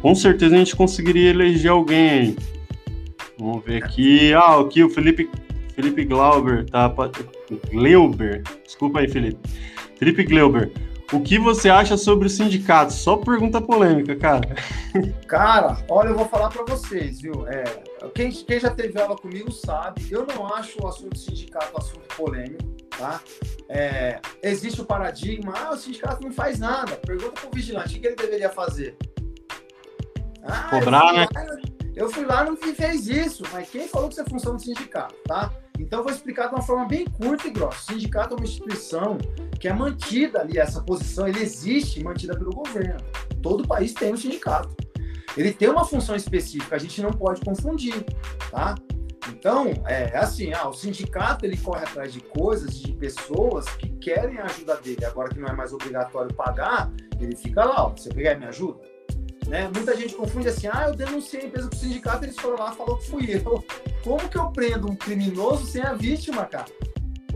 [0.00, 2.36] com certeza a gente conseguiria eleger alguém aí.
[3.38, 4.32] Vamos ver aqui.
[4.34, 5.28] Ah, aqui o Felipe,
[5.74, 6.92] Felipe Glauber, tá?
[7.70, 8.42] Gleuber.
[8.64, 9.38] Desculpa aí, Felipe.
[9.98, 10.70] Felipe Gleuber.
[11.12, 12.92] O que você acha sobre o sindicato?
[12.92, 14.56] Só pergunta polêmica, cara.
[15.28, 17.46] Cara, olha, eu vou falar para vocês, viu?
[17.46, 17.64] É,
[18.14, 22.16] quem, quem, já teve aula comigo sabe, eu não acho o assunto sindicato um assunto
[22.16, 22.64] polêmico,
[22.98, 23.20] tá?
[23.68, 26.96] É, existe o paradigma, ah, o sindicato não faz nada.
[26.96, 28.96] Pergunta pro vigilante, o que ele deveria fazer?
[30.42, 31.26] Ah, Cobrar, né?
[31.94, 34.62] eu fui lá e não fez isso, mas quem falou que isso é função do
[34.62, 35.52] sindicato, tá?
[35.78, 37.78] Então, eu vou explicar de uma forma bem curta e grossa.
[37.78, 39.18] O sindicato é uma instituição
[39.58, 43.00] que é mantida ali, essa posição, ele existe mantida pelo governo.
[43.42, 44.74] Todo país tem um sindicato.
[45.36, 48.04] Ele tem uma função específica, a gente não pode confundir,
[48.50, 48.74] tá?
[49.28, 54.38] Então, é assim, ah, o sindicato ele corre atrás de coisas, de pessoas que querem
[54.38, 55.04] a ajuda dele.
[55.04, 56.90] Agora que não é mais obrigatório pagar,
[57.20, 58.80] ele fica lá, ó, você pegar me ajuda?
[59.46, 59.70] Né?
[59.72, 62.98] Muita gente confunde assim, ah, eu denunciei a empresa pro sindicato, eles foram lá falou
[62.98, 63.64] que fui eu.
[64.02, 66.66] Como que eu prendo um criminoso sem a vítima, cara?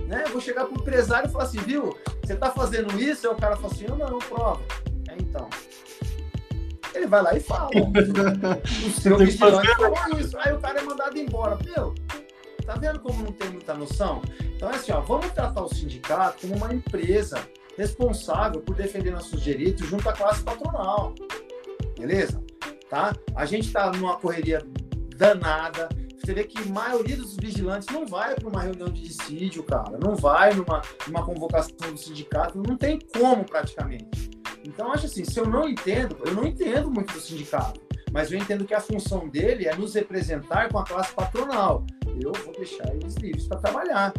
[0.06, 0.24] Né?
[0.26, 3.28] Eu vou chegar pro empresário e falar assim, viu, você tá fazendo isso?
[3.28, 4.60] Aí o cara fala assim, eu não, prova.
[5.08, 5.48] É, então.
[6.92, 7.70] Ele vai lá e fala.
[7.78, 10.36] o seu vigilante falou isso.
[10.38, 11.56] Aí o cara é mandado embora.
[11.64, 11.94] Meu,
[12.66, 14.20] tá vendo como não tem muita noção?
[14.56, 17.38] Então é assim, ó, vamos tratar o sindicato como uma empresa
[17.78, 21.14] responsável por defender nossos direitos junto à classe patronal
[22.00, 22.42] beleza?
[22.88, 23.14] Tá?
[23.36, 24.60] A gente está numa correria
[25.16, 29.62] danada, você vê que a maioria dos vigilantes não vai para uma reunião de dissídio,
[29.62, 34.30] cara, não vai numa, numa convocação do sindicato, não tem como praticamente.
[34.64, 37.80] Então, acho assim, se eu não entendo, eu não entendo muito do sindicato,
[38.12, 41.86] mas eu entendo que a função dele é nos representar com a classe patronal.
[42.20, 44.12] Eu vou deixar eles livres para trabalhar.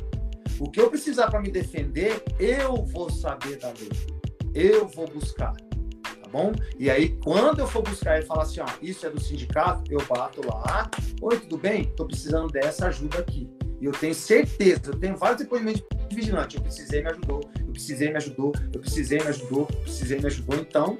[0.59, 3.91] O que eu precisar para me defender, eu vou saber da lei.
[4.53, 5.53] Eu vou buscar
[6.31, 6.51] bom?
[6.79, 10.01] E aí, quando eu for buscar e falar assim, ó, isso é do sindicato, eu
[10.05, 10.89] bato lá,
[11.21, 11.81] oi, tudo bem?
[11.81, 13.49] Estou precisando dessa ajuda aqui.
[13.79, 17.73] E eu tenho certeza, eu tenho vários depoimentos de vigilante, eu precisei, me ajudou, eu
[17.73, 20.55] precisei, me ajudou, eu precisei, me ajudou, eu precisei, me ajudou.
[20.55, 20.97] Então,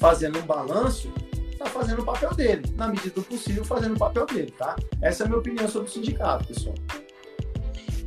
[0.00, 1.12] fazendo um balanço,
[1.58, 4.76] tá fazendo o papel dele, na medida do possível, fazendo o papel dele, tá?
[5.00, 6.74] Essa é a minha opinião sobre o sindicato, pessoal.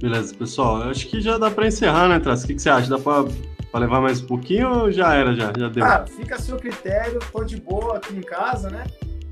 [0.02, 0.82] Beleza, pessoal.
[0.82, 2.44] Eu acho que já dá para encerrar, né, Traz?
[2.44, 2.90] O que, que você acha?
[2.90, 3.26] Dá para
[3.76, 5.52] Pra levar mais um pouquinho ou já era, já?
[5.52, 5.84] Já deu?
[5.84, 8.86] Ah, fica a seu critério, tô de boa aqui em casa, né?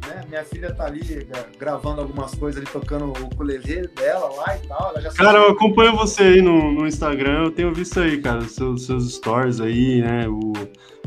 [0.06, 0.22] né?
[0.28, 1.26] Minha filha tá ali
[1.58, 4.94] gravando algumas coisas ali, tocando o ukulele dela lá e tal.
[5.16, 9.16] cara, eu acompanho você aí no, no Instagram, eu tenho visto aí, cara, seus, seus
[9.16, 10.28] stories aí, né?
[10.28, 10.52] O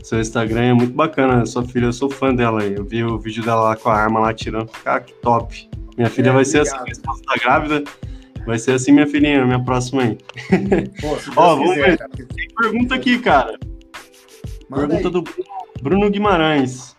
[0.03, 2.73] seu Instagram é muito bacana, sua filha, eu sou fã dela aí.
[2.75, 4.71] Eu vi o vídeo dela lá com a arma lá tirando.
[4.83, 5.69] Cara, que top.
[5.95, 6.67] Minha filha é, vai obrigado.
[6.67, 7.85] ser assim, tá grávida.
[8.47, 10.19] Vai ser assim, minha filhinha, minha próxima aí.
[11.01, 11.99] Pô, Ó, vamos quiser, ver.
[11.99, 12.11] Cara.
[12.11, 13.59] Tem pergunta aqui, cara.
[14.71, 15.25] Manda pergunta aí.
[15.25, 16.97] do Bruno Guimarães.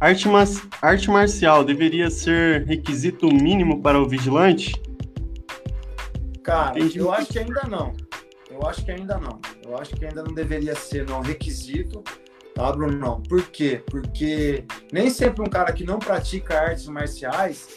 [0.00, 0.46] Arte, mar...
[0.80, 4.74] Arte marcial deveria ser requisito mínimo para o vigilante?
[6.42, 6.98] Cara, Entendi.
[6.98, 7.92] eu acho que ainda não.
[8.50, 9.38] Eu acho que ainda não.
[9.62, 12.02] Eu acho que ainda não deveria ser não requisito,
[12.54, 12.96] tá, Bruno?
[12.96, 13.22] Não.
[13.22, 13.82] Por quê?
[13.90, 17.68] Porque nem sempre um cara que não pratica artes marciais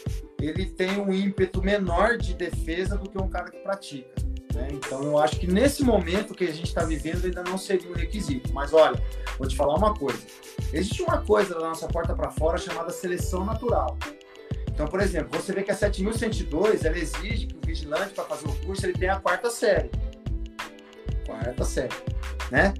[0.46, 4.14] ele tem um ímpeto menor de defesa do que um cara que pratica.
[4.54, 4.68] Né?
[4.72, 7.94] Então, eu acho que nesse momento que a gente está vivendo ainda não seria um
[7.94, 8.52] requisito.
[8.52, 9.00] Mas olha,
[9.38, 10.20] vou te falar uma coisa:
[10.72, 13.98] existe uma coisa da nossa porta para fora chamada seleção natural.
[14.68, 18.46] Então, por exemplo, você vê que a 7102 ela exige que o vigilante, para fazer
[18.46, 19.90] o curso, ele tenha a quarta série.
[21.26, 21.94] Quarta série,
[22.50, 22.74] né?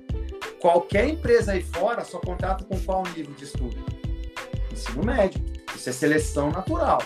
[0.60, 3.76] Qualquer empresa aí fora só contrata com qual nível de estudo?
[4.72, 5.44] Ensino médio.
[5.74, 7.02] Isso é seleção natural.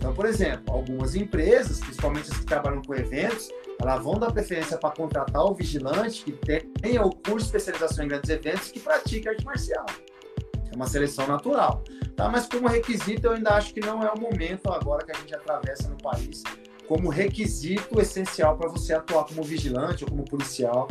[0.00, 4.78] Então, por exemplo, algumas empresas, principalmente as que trabalham com eventos, elas vão dar preferência
[4.78, 6.32] para contratar o vigilante que
[6.80, 9.84] tenha o curso de especialização em grandes eventos que pratique arte marcial.
[10.72, 11.84] É uma seleção natural.
[12.16, 12.30] Tá?
[12.30, 15.34] Mas como requisito, eu ainda acho que não é o momento agora que a gente
[15.34, 16.42] atravessa no país
[16.88, 20.88] como requisito essencial para você atuar como vigilante ou como policial.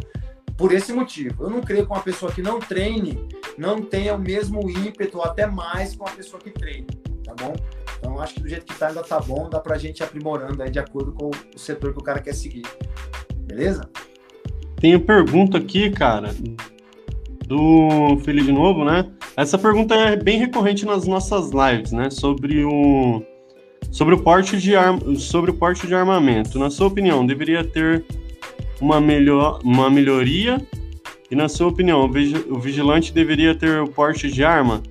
[0.56, 3.28] Por esse motivo, eu não creio que uma pessoa que não treine
[3.58, 6.88] não tenha o mesmo ímpeto, ou até mais, com uma pessoa que treine,
[7.26, 7.54] tá bom?
[8.00, 10.64] Então, acho que do jeito que tá, ainda tá bom, dá pra gente ir aprimorando
[10.64, 12.64] aí de acordo com o setor que o cara quer seguir.
[13.36, 13.90] Beleza?
[14.78, 16.34] A pergunta aqui, cara,
[17.46, 19.12] do Filho de Novo, né?
[19.36, 22.10] Essa pergunta é bem recorrente nas nossas lives, né?
[22.10, 23.22] Sobre o
[23.92, 26.60] sobre o porte de arma, sobre o porte de armamento.
[26.60, 28.06] Na sua opinião, deveria ter
[28.80, 30.62] uma melhor uma melhoria?
[31.30, 32.10] E na sua opinião,
[32.50, 34.82] o vigilante deveria ter o porte de arma?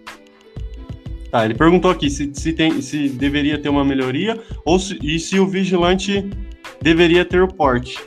[1.30, 5.18] Tá, ele perguntou aqui se, se, tem, se deveria ter uma melhoria ou se, e
[5.18, 6.30] se o vigilante
[6.80, 7.98] deveria ter o porte.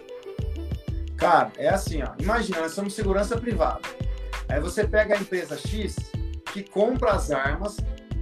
[1.17, 2.13] Cara, é assim, ó.
[2.19, 3.81] Imagina, nós somos segurança privada.
[4.49, 5.95] Aí você pega a empresa X
[6.51, 7.77] que compra as armas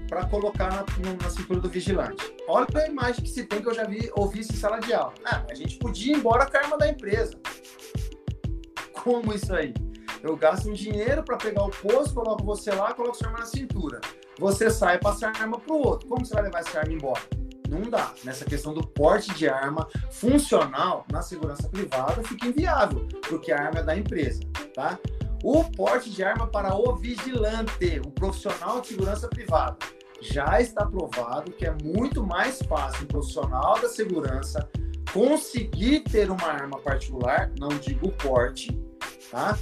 [0.10, 0.86] para colocar na,
[1.24, 2.34] na, cintura do vigilante.
[2.48, 4.94] Olha a imagem que se tem que eu já vi, ouvi isso em sala de
[4.94, 5.14] aula.
[5.24, 7.40] Ah, a gente podia ir embora com a arma da empresa.
[8.92, 9.74] Como isso aí?
[10.22, 13.46] Eu gasto um dinheiro para pegar o posto, coloco você lá, coloco sua arma na
[13.46, 14.02] cintura
[14.40, 16.08] você sai e passa a arma para o outro.
[16.08, 17.22] Como você vai levar essa arma embora?
[17.68, 18.14] Não dá.
[18.24, 23.82] Nessa questão do porte de arma funcional na segurança privada fica inviável, porque a arma
[23.82, 24.42] é da empresa,
[24.74, 24.98] tá?
[25.44, 29.78] O porte de arma para o vigilante, o profissional de segurança privada,
[30.22, 34.68] já está provado que é muito mais fácil um profissional da segurança
[35.14, 38.78] conseguir ter uma arma particular, não digo porte,
[39.32, 39.58] tá?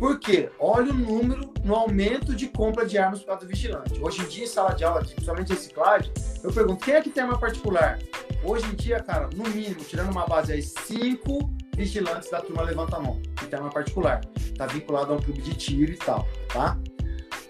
[0.00, 0.48] Por quê?
[0.58, 4.00] Olha o número no aumento de compra de armas para o vigilante.
[4.00, 6.10] Hoje em dia, em sala de aula, principalmente reciclagem,
[6.42, 7.98] eu pergunto, quem é que tem arma particular?
[8.42, 12.96] Hoje em dia, cara, no mínimo, tirando uma base aí, cinco vigilantes da turma levanta
[12.96, 14.22] a mão, que tem arma particular.
[14.38, 16.78] Está vinculado a um clube de tiro e tal, tá?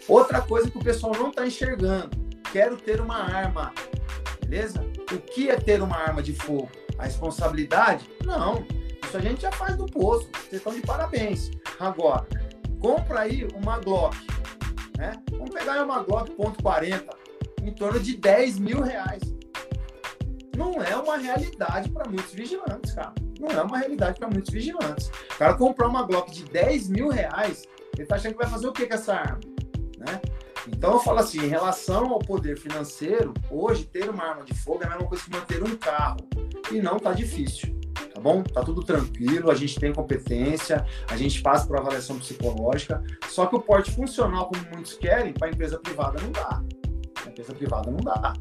[0.08, 2.10] Outra coisa que o pessoal não está enxergando,
[2.52, 3.72] quero ter uma arma,
[4.40, 4.84] beleza?
[5.12, 6.68] O que é ter uma arma de fogo?
[6.98, 8.10] A responsabilidade?
[8.24, 8.66] Não.
[9.04, 10.30] Isso a gente já faz no posto.
[10.38, 11.50] Vocês estão de parabéns.
[11.78, 12.26] Agora,
[12.80, 14.16] compra aí uma Glock,
[14.96, 15.12] né?
[15.30, 17.04] Vamos pegar aí uma Glock ponto .40,
[17.62, 19.22] em torno de 10 mil reais.
[20.56, 23.14] Não é uma realidade para muitos vigilantes, cara.
[23.38, 25.08] Não é uma realidade para muitos vigilantes.
[25.34, 27.66] O cara comprar uma Glock de 10 mil reais,
[27.96, 29.40] ele tá achando que vai fazer o que com essa arma,
[29.98, 30.20] né?
[30.68, 34.82] Então eu falo assim, em relação ao poder financeiro, hoje ter uma arma de fogo
[34.82, 36.18] é a mesma coisa que manter um carro.
[36.70, 37.79] e não tá difícil.
[38.20, 38.42] Tá bom?
[38.42, 43.02] Tá tudo tranquilo, a gente tem competência, a gente passa por avaliação psicológica.
[43.28, 46.62] Só que o porte funcional, como muitos querem, para empresa privada não dá.
[47.24, 48.34] A empresa privada não dá.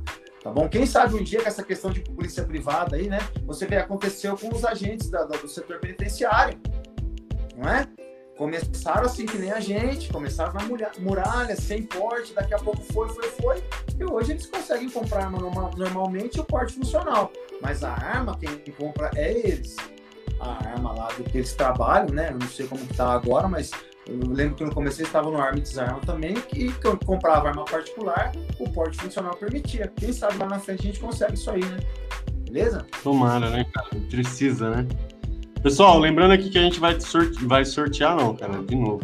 [0.44, 0.68] Tá bom?
[0.68, 3.20] Quem sabe um dia que essa questão de polícia privada aí, né?
[3.46, 6.60] Você vê, aconteceu com os agentes da, do setor penitenciário.
[7.56, 7.88] Não é?
[8.40, 10.62] Começaram assim que nem a gente, começaram na
[10.98, 13.64] muralha, sem porte, daqui a pouco foi, foi, foi.
[14.00, 17.34] E hoje eles conseguem comprar normalmente e o porte funcional.
[17.62, 19.76] Mas a arma, quem compra é eles.
[20.40, 22.30] A arma lá do que eles trabalham, né?
[22.30, 23.72] Eu não sei como que tá agora, mas
[24.08, 26.72] eu lembro que no começo eles estavam no Arma Desarma também, que
[27.06, 29.92] comprava arma particular, o porte funcional permitia.
[29.98, 31.78] Quem sabe lá na frente a gente consegue isso aí, né?
[32.46, 32.88] Beleza?
[33.04, 33.90] Tomara, né, cara?
[34.10, 34.88] Precisa, né?
[35.62, 37.44] Pessoal, lembrando aqui que a gente vai, sorte...
[37.46, 39.02] vai sortear, não, cara, de novo.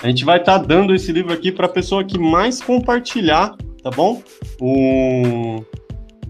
[0.00, 3.56] A gente vai estar tá dando esse livro aqui para a pessoa que mais compartilhar,
[3.82, 4.22] tá bom?
[4.60, 5.64] O...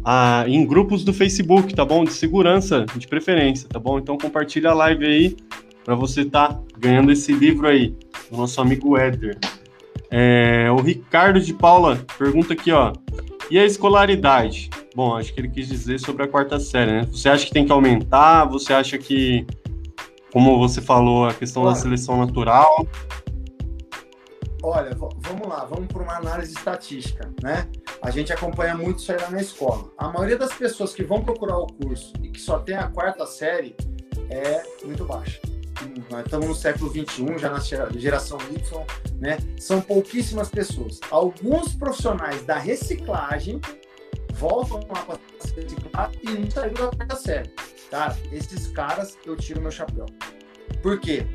[0.03, 2.05] Ah, em grupos do Facebook, tá bom?
[2.05, 3.98] De segurança, de preferência, tá bom?
[3.98, 5.36] Então compartilha a live aí
[5.85, 7.94] para você estar tá ganhando esse livro aí,
[8.31, 9.36] do nosso amigo Éder.
[10.11, 12.93] É, o Ricardo de Paula pergunta aqui, ó.
[13.51, 14.70] E a escolaridade?
[14.94, 17.09] Bom, acho que ele quis dizer sobre a quarta série, né?
[17.11, 18.47] Você acha que tem que aumentar?
[18.47, 19.47] Você acha que
[20.36, 22.86] como você falou, a questão Olha, da seleção natural.
[24.62, 27.66] Olha, vamos lá, vamos para uma análise estatística, né?
[28.02, 29.90] A gente acompanha muito isso aí lá na escola.
[29.96, 33.24] A maioria das pessoas que vão procurar o curso e que só tem a quarta
[33.24, 33.74] série
[34.28, 35.40] é muito baixa.
[36.10, 37.60] Nós estamos no século 21, já na
[37.96, 38.84] geração Y,
[39.18, 39.38] né?
[39.58, 41.00] São pouquíssimas pessoas.
[41.10, 43.58] Alguns profissionais da reciclagem
[44.34, 45.18] voltam lá para
[45.62, 47.50] reciclar e não saíram da quarta série.
[47.90, 50.06] Cara, esses caras eu tiro meu chapéu.
[50.82, 51.26] Por quê?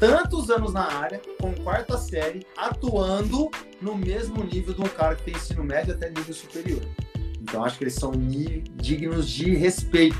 [0.00, 3.50] Tantos anos na área, com quarta série, atuando
[3.80, 6.82] no mesmo nível de um cara que tem ensino médio até nível superior.
[7.40, 8.12] Então acho que eles são
[8.76, 10.16] dignos de respeito,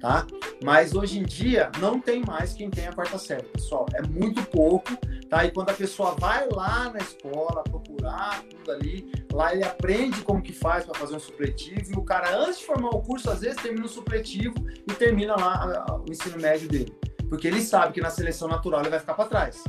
[0.00, 0.26] tá?
[0.62, 3.86] Mas hoje em dia não tem mais quem tem a quarta série, pessoal.
[3.94, 4.90] É muito pouco,
[5.32, 5.46] tá?
[5.46, 10.42] E quando a pessoa vai lá na escola procurar tudo ali, lá ele aprende como
[10.42, 13.40] que faz para fazer um supletivo e o cara antes de formar o curso às
[13.40, 16.94] vezes termina o supletivo e termina lá o ensino médio dele,
[17.30, 19.64] porque ele sabe que na seleção natural ele vai ficar para trás,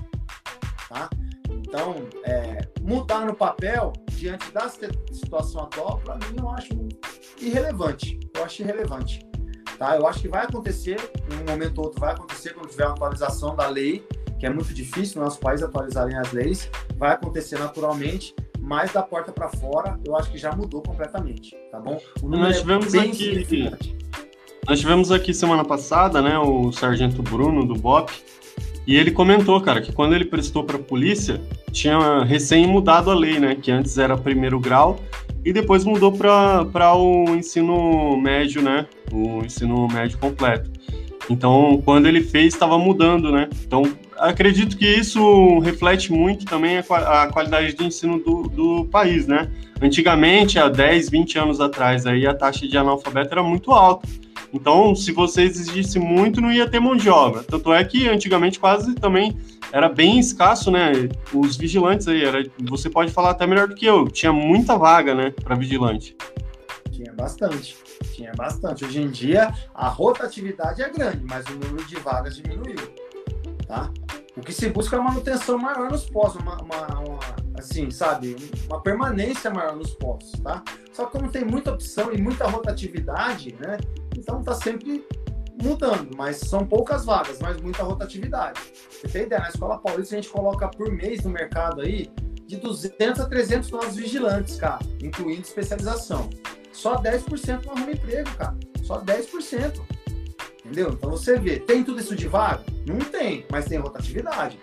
[0.90, 1.10] tá?
[1.50, 1.96] Então,
[2.26, 6.74] é, mudar no papel diante da situação atual, para mim eu acho
[7.40, 8.20] irrelevante.
[8.36, 9.26] Eu acho irrelevante.
[9.78, 9.96] Tá?
[9.96, 11.00] Eu acho que vai acontecer,
[11.32, 14.06] em um momento ou outro vai acontecer quando tiver uma atualização da lei,
[14.44, 19.02] que é muito difícil no nosso país atualizarem as leis, vai acontecer naturalmente, mas da
[19.02, 21.98] porta para fora eu acho que já mudou completamente, tá bom?
[22.22, 23.72] nós é tivemos é aqui
[24.68, 28.12] nós tivemos aqui semana passada, né, o sargento Bruno do BOP,
[28.86, 31.42] e ele comentou, cara, que quando ele prestou para a polícia,
[31.72, 35.00] tinha recém mudado a lei, né, que antes era primeiro grau
[35.46, 38.88] e depois mudou para o ensino médio, né?
[39.12, 40.72] O ensino médio completo.
[41.30, 43.50] Então, quando ele fez, estava mudando, né?
[43.66, 43.84] Então,
[44.18, 49.50] acredito que isso reflete muito também a, qualidade de ensino do, do, país, né?
[49.82, 54.08] Antigamente, há 10, 20 anos atrás, aí a taxa de analfabeto era muito alta.
[54.54, 57.44] Então, se você exigisse muito, não ia ter mão de obra.
[57.44, 59.36] Tanto é que antigamente quase também
[59.72, 60.92] era bem escasso, né?
[61.34, 64.08] Os vigilantes aí, era, você pode falar até melhor do que eu.
[64.08, 66.16] Tinha muita vaga, né, para vigilante.
[66.92, 68.86] Tinha bastante, tinha bastante.
[68.86, 72.94] Hoje em dia a rotatividade é grande, mas o número de vagas diminuiu,
[73.68, 73.92] tá?
[74.36, 77.20] O que se busca é uma manutenção maior nos postos, uma, uma, uma,
[77.58, 78.36] assim, sabe,
[78.66, 80.64] uma permanência maior nos postos, tá?
[80.92, 83.78] Só que como tem muita opção e muita rotatividade, né?
[84.18, 85.06] Então tá sempre
[85.62, 88.60] mudando, mas são poucas vagas, mas muita rotatividade.
[88.90, 89.42] Você tem ideia?
[89.42, 92.10] Na Escola Paulista a gente coloca por mês no mercado aí
[92.48, 96.30] de 200 a 300 novos vigilantes, cara, incluindo especialização.
[96.74, 98.58] Só 10% não arruma emprego, cara.
[98.84, 99.80] Só 10%.
[100.66, 100.90] Entendeu?
[100.90, 102.64] Então você vê, tem tudo isso de vaga?
[102.86, 104.60] Não tem, mas tem rotatividade.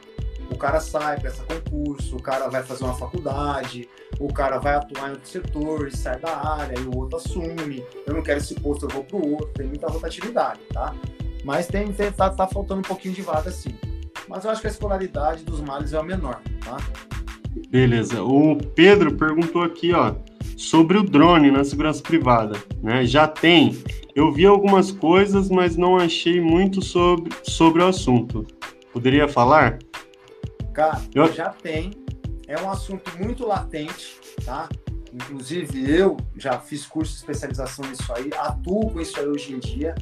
[0.50, 3.88] O cara sai, presta concurso, o cara vai fazer uma faculdade,
[4.18, 7.84] o cara vai atuar em outro setor, e sai da área, e o outro assume.
[8.06, 9.52] Eu não quero esse posto, eu vou pro outro.
[9.54, 10.94] Tem muita rotatividade, tá?
[11.44, 13.74] Mas tem, tem tá, tá faltando um pouquinho de vaga, sim.
[14.28, 16.76] Mas eu acho que a escolaridade dos males é o menor, tá?
[17.68, 18.22] Beleza.
[18.22, 20.14] O Pedro perguntou aqui, ó,
[20.60, 23.06] sobre o drone na segurança privada, né?
[23.06, 23.82] Já tem.
[24.14, 28.46] Eu vi algumas coisas, mas não achei muito sobre, sobre o assunto.
[28.92, 29.78] Poderia falar?
[30.74, 31.32] Cara, eu...
[31.32, 31.92] já tem
[32.46, 34.68] é um assunto muito latente, tá?
[35.14, 39.58] Inclusive eu já fiz curso de especialização nisso aí, atuo com isso aí hoje em
[39.58, 39.94] dia,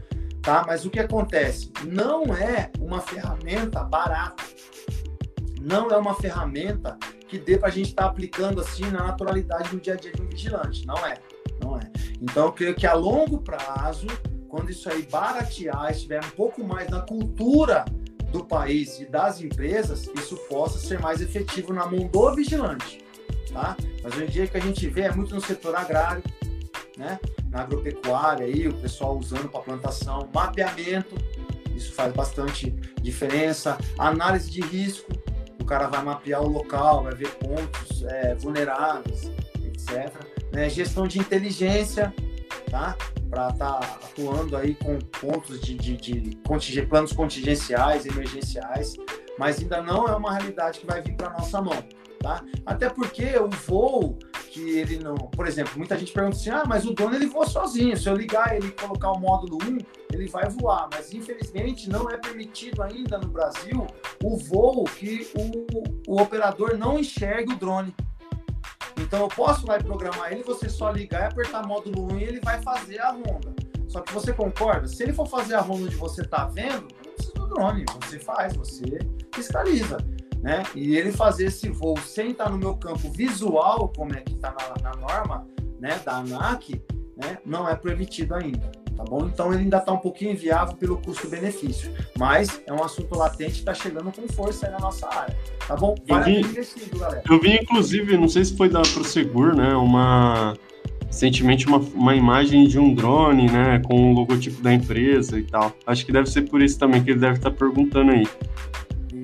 [0.43, 0.65] tá?
[0.67, 1.71] Mas o que acontece?
[1.87, 4.43] Não é uma ferramenta barata.
[5.61, 6.99] Não é uma ferramenta
[7.29, 10.13] que dê para a gente estar tá aplicando assim na naturalidade do dia a dia
[10.13, 10.87] de um vigilante.
[10.87, 11.15] Não é.
[11.63, 11.83] Não é.
[12.21, 14.07] Então eu creio que a longo prazo
[14.49, 17.85] quando isso aí baratear, estiver um pouco mais na cultura
[18.33, 23.05] do país e das empresas, isso possa ser mais efetivo na mão do vigilante,
[23.53, 23.77] tá?
[24.03, 26.23] Mas hoje em dia que a gente vê é muito no setor agrário,
[26.97, 27.19] né?
[27.51, 31.15] Na agropecuária aí, o pessoal usando para plantação, mapeamento,
[31.75, 35.11] isso faz bastante diferença, análise de risco,
[35.69, 39.31] cara vai mapear o local, vai ver pontos é, vulneráveis,
[39.63, 40.13] etc.
[40.51, 40.69] Né?
[40.71, 42.13] Gestão de inteligência,
[42.71, 42.97] tá?
[43.29, 48.95] Para estar tá atuando aí com pontos de, de, de planos contingenciais, emergenciais,
[49.39, 51.85] mas ainda não é uma realidade que vai vir para nossa mão,
[52.21, 52.45] tá?
[52.67, 54.19] Até porque o voo
[54.51, 57.47] que ele não, por exemplo, muita gente pergunta assim: "Ah, mas o dono ele voa
[57.47, 59.79] sozinho, se eu ligar ele e colocar o módulo 1,
[60.13, 63.87] ele vai voar", mas infelizmente não é permitido ainda no Brasil
[64.23, 67.95] o voo que o, o operador não enxergue o drone.
[68.97, 72.25] Então eu posso lá e programar ele, você só ligar e apertar módulo 1 e
[72.25, 73.55] ele vai fazer a ronda.
[73.89, 74.87] Só que você concorda?
[74.87, 78.19] Se ele for fazer a ronda onde você está vendo, não precisa do drone, você
[78.19, 78.99] faz, você
[79.33, 79.97] fiscaliza.
[80.43, 80.63] Né?
[80.75, 84.55] E ele fazer esse voo sem estar no meu campo visual, como é que está
[84.55, 85.47] na, na, norma
[85.81, 86.81] né, da ANAC,
[87.17, 89.27] né, não é permitido ainda tá bom?
[89.33, 93.59] Então ele ainda está um pouquinho inviável pelo custo-benefício, mas é um assunto latente que
[93.61, 95.37] está chegando com força aí na nossa área,
[95.67, 95.95] tá bom?
[96.09, 97.23] Vale eu vi, galera.
[97.31, 100.55] Eu vi, inclusive, não sei se foi da Prosegur, né, uma
[101.07, 105.73] recentemente uma, uma imagem de um drone, né, com o logotipo da empresa e tal.
[105.87, 108.27] Acho que deve ser por isso também que ele deve estar tá perguntando aí.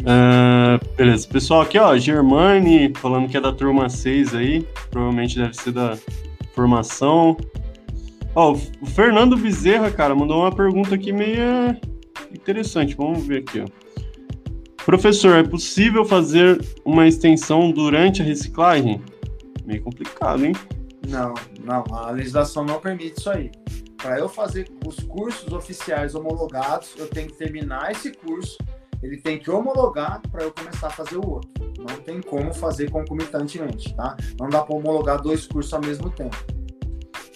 [0.05, 5.55] Uh, beleza, pessoal, aqui ó, Germani falando que é da turma 6 aí, provavelmente deve
[5.55, 5.97] ser da
[6.55, 7.37] formação.
[8.35, 11.41] Ó, o Fernando Bezerra, cara, mandou uma pergunta aqui meio
[12.33, 12.95] interessante.
[12.95, 13.65] Vamos ver aqui, ó.
[14.85, 19.01] Professor, é possível fazer uma extensão durante a reciclagem?
[19.65, 20.53] Meio complicado, hein?
[21.09, 21.33] Não,
[21.65, 23.51] não, a legislação não permite isso aí.
[23.97, 28.59] Para eu fazer os cursos oficiais homologados, eu tenho que terminar esse curso,
[29.05, 31.51] ele tem que homologar para eu começar a fazer o outro.
[31.79, 34.17] Não tem como fazer concomitantemente, tá?
[34.41, 36.37] Não dá para homologar dois cursos ao mesmo tempo.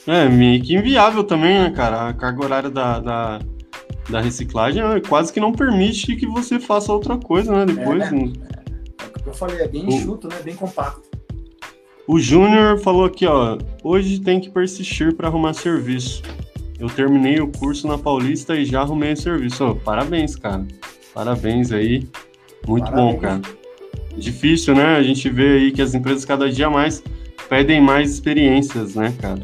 [0.06, 2.08] É, meio que inviável também, né, cara?
[2.08, 3.38] A carga horária da, da,
[4.08, 7.66] da reciclagem quase que não permite que você faça outra coisa, né?
[7.66, 8.02] Depois.
[8.02, 8.32] É, né?
[8.56, 9.88] é, é o que eu falei, é bem o...
[9.90, 10.36] enxuto, né?
[10.42, 11.02] Bem compacto.
[12.06, 13.58] O Júnior falou aqui, ó.
[13.84, 16.22] Hoje tem que persistir para arrumar serviço.
[16.80, 19.66] Eu terminei o curso na Paulista e já arrumei o serviço.
[19.66, 20.66] Oh, parabéns, cara.
[21.18, 22.08] Parabéns aí.
[22.64, 23.14] Muito parabéns.
[23.14, 23.40] bom, cara.
[24.16, 24.94] Difícil, né?
[24.94, 27.02] A gente vê aí que as empresas cada dia mais
[27.48, 29.42] pedem mais experiências, né, cara?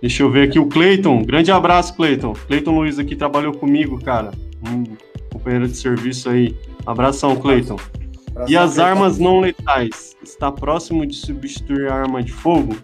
[0.00, 1.22] Deixa eu ver aqui o Cleiton.
[1.24, 2.32] Grande abraço, Cleiton.
[2.32, 4.30] Cleiton Luiz aqui trabalhou comigo, cara.
[4.66, 4.84] Um
[5.30, 6.56] companheiro de serviço aí.
[6.86, 7.76] Abração, Cleiton.
[8.48, 10.16] E as armas não letais?
[10.22, 12.74] Está próximo de substituir a arma de fogo?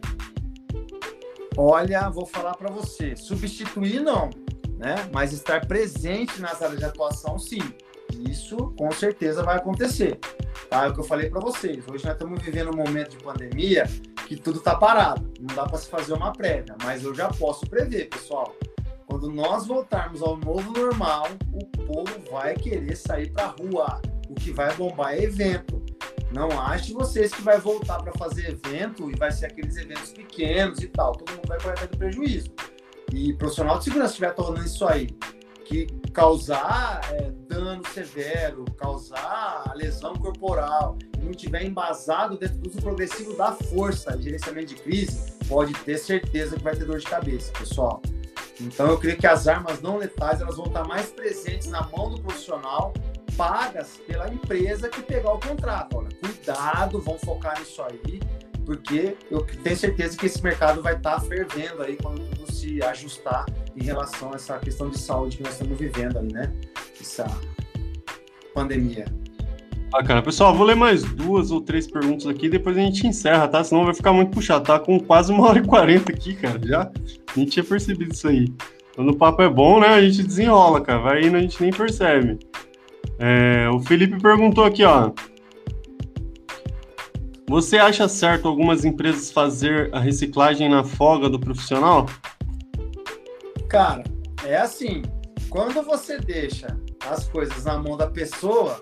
[1.56, 3.16] Olha, vou falar para você.
[3.16, 4.28] Substituir não,
[4.82, 5.08] né?
[5.12, 7.62] Mas estar presente nas áreas de atuação, sim.
[8.28, 10.18] Isso com certeza vai acontecer.
[10.68, 10.84] Tá?
[10.84, 11.84] É o que eu falei para vocês.
[11.88, 13.84] Hoje nós estamos vivendo um momento de pandemia
[14.26, 15.32] que tudo está parado.
[15.40, 18.54] Não dá para se fazer uma prévia, mas eu já posso prever, pessoal.
[19.06, 24.02] Quando nós voltarmos ao novo normal, o povo vai querer sair para rua.
[24.28, 25.82] O que vai bombar é evento.
[26.32, 30.80] Não ache vocês que vai voltar para fazer evento e vai ser aqueles eventos pequenos
[30.80, 31.12] e tal.
[31.12, 32.50] Todo mundo vai correr do prejuízo.
[33.14, 35.08] E profissional de segurança estiver tornando isso aí,
[35.64, 42.80] que causar é, dano severo, causar lesão corporal, e não tiver embasado dentro do uso
[42.80, 47.52] progressivo da força, gerenciamento de crise, pode ter certeza que vai ter dor de cabeça,
[47.52, 48.00] pessoal.
[48.60, 52.10] Então eu creio que as armas não letais elas vão estar mais presentes na mão
[52.10, 52.92] do profissional,
[53.36, 55.96] pagas pela empresa que pegar o contrato.
[55.96, 58.20] Olha, cuidado, vão focar nisso aí,
[58.64, 63.46] porque eu tenho certeza que esse mercado vai estar fervendo aí quando tudo se ajustar
[63.76, 66.52] em relação a essa questão de saúde que nós estamos vivendo aí, né?
[67.00, 67.26] Essa
[68.54, 69.04] pandemia.
[69.90, 70.22] Bacana.
[70.22, 73.62] Pessoal, vou ler mais duas ou três perguntas aqui, depois a gente encerra, tá?
[73.62, 74.64] Senão vai ficar muito puxado.
[74.64, 76.58] Tá com quase uma hora e quarenta aqui, cara.
[76.64, 78.46] Já a gente tinha percebido isso aí.
[78.94, 79.88] Quando o papo é bom, né?
[79.88, 80.98] A gente desenrola, cara.
[81.00, 82.38] Vai indo, a gente nem percebe.
[83.18, 85.12] É, o Felipe perguntou aqui, ó.
[87.48, 92.06] Você acha certo algumas empresas fazer a reciclagem na folga do profissional?
[93.68, 94.04] Cara,
[94.44, 95.02] é assim,
[95.50, 98.78] quando você deixa as coisas na mão da pessoa,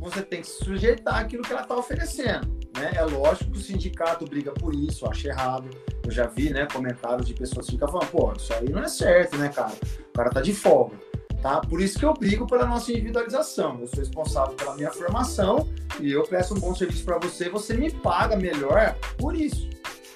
[0.00, 2.58] você tem que sujeitar aquilo que ela está oferecendo.
[2.76, 2.92] Né?
[2.94, 5.68] É lógico que o sindicato briga por isso, acha errado.
[6.04, 8.88] Eu já vi né, comentários de pessoas que ficam falando, pô, isso aí não é
[8.88, 9.74] certo, né, cara?
[10.08, 10.96] O cara tá de folga.
[11.42, 11.60] Tá?
[11.60, 13.78] Por isso que eu brigo pela nossa individualização.
[13.80, 15.68] Eu sou responsável pela minha formação
[15.98, 19.68] e eu presto um bom serviço para você, você me paga melhor por isso.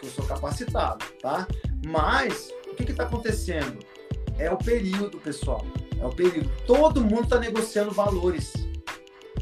[0.02, 1.46] Eu sou capacitado, tá?
[1.86, 3.78] Mas o que está acontecendo?
[4.38, 5.64] é o período, pessoal.
[6.00, 6.50] É o período.
[6.66, 8.52] Todo mundo está negociando valores.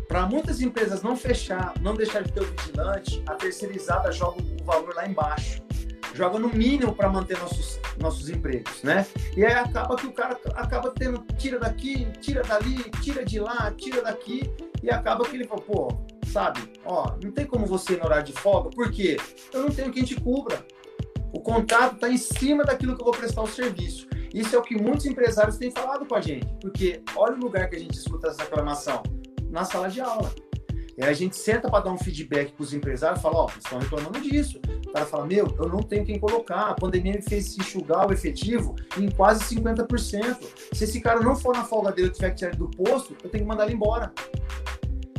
[0.06, 4.64] Para muitas empresas não fechar, não deixar de ter o vigilante, a terceirizada joga o
[4.64, 5.62] valor lá embaixo.
[6.14, 9.06] Joga no mínimo para manter nossos, nossos empregos, né?
[9.36, 13.72] E aí acaba que o cara acaba tendo, tira daqui, tira dali, tira de lá,
[13.76, 14.52] tira daqui,
[14.82, 15.88] e acaba que ele fala, pô,
[16.26, 19.16] sabe, ó, não tem como você ir no horário de folga, por quê?
[19.52, 20.64] Eu não tenho quem te cubra.
[21.32, 24.06] O contrato está em cima daquilo que eu vou prestar o serviço.
[24.34, 27.68] Isso é o que muitos empresários têm falado com a gente, porque olha o lugar
[27.68, 29.02] que a gente escuta essa reclamação,
[29.50, 30.32] na sala de aula.
[30.96, 33.58] E a gente senta para dar um feedback para os empresários e fala, ó, oh,
[33.58, 34.60] estão reclamando disso.
[34.92, 38.74] Cara fala, meu, eu não tenho quem colocar, a pandemia me fez enxugar o efetivo
[38.98, 40.36] em quase 50%.
[40.72, 43.30] Se esse cara não for na folga dele e tiver que tirar do posto, eu
[43.30, 44.12] tenho que mandar ele embora.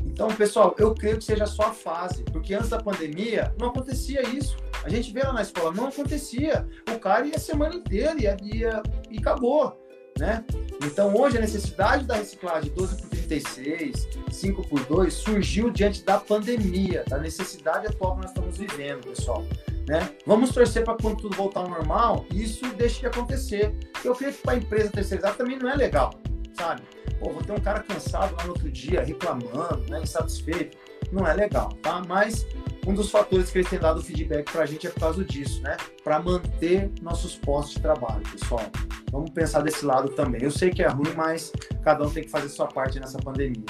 [0.05, 4.21] Então, pessoal, eu creio que seja só a fase, porque antes da pandemia não acontecia
[4.21, 4.55] isso.
[4.83, 6.67] A gente vê lá na escola, não acontecia.
[6.93, 9.82] O cara ia a semana inteira ia, ia, e acabou.
[10.18, 10.44] Né?
[10.84, 16.19] Então, hoje, a necessidade da reciclagem 12 por 36, 5 por 2 surgiu diante da
[16.19, 19.44] pandemia, da necessidade atual que nós estamos vivendo, pessoal.
[19.88, 20.10] Né?
[20.26, 23.73] Vamos torcer para quando tudo voltar ao normal, isso deixe de acontecer.
[24.03, 26.14] Eu creio que para a empresa terceirizada também não é legal,
[26.53, 26.84] sabe?
[27.19, 30.77] Pô, vou ter um cara cansado lá no outro dia, reclamando, né, insatisfeito.
[31.11, 32.02] Não é legal, tá?
[32.07, 32.45] Mas
[32.85, 35.61] um dos fatores que eles têm dado feedback para a gente é por causa disso,
[35.61, 35.77] né?
[36.03, 38.65] Para manter nossos postos de trabalho, pessoal.
[39.11, 40.41] Vamos pensar desse lado também.
[40.43, 41.51] Eu sei que é ruim, mas
[41.84, 43.64] cada um tem que fazer sua parte nessa pandemia.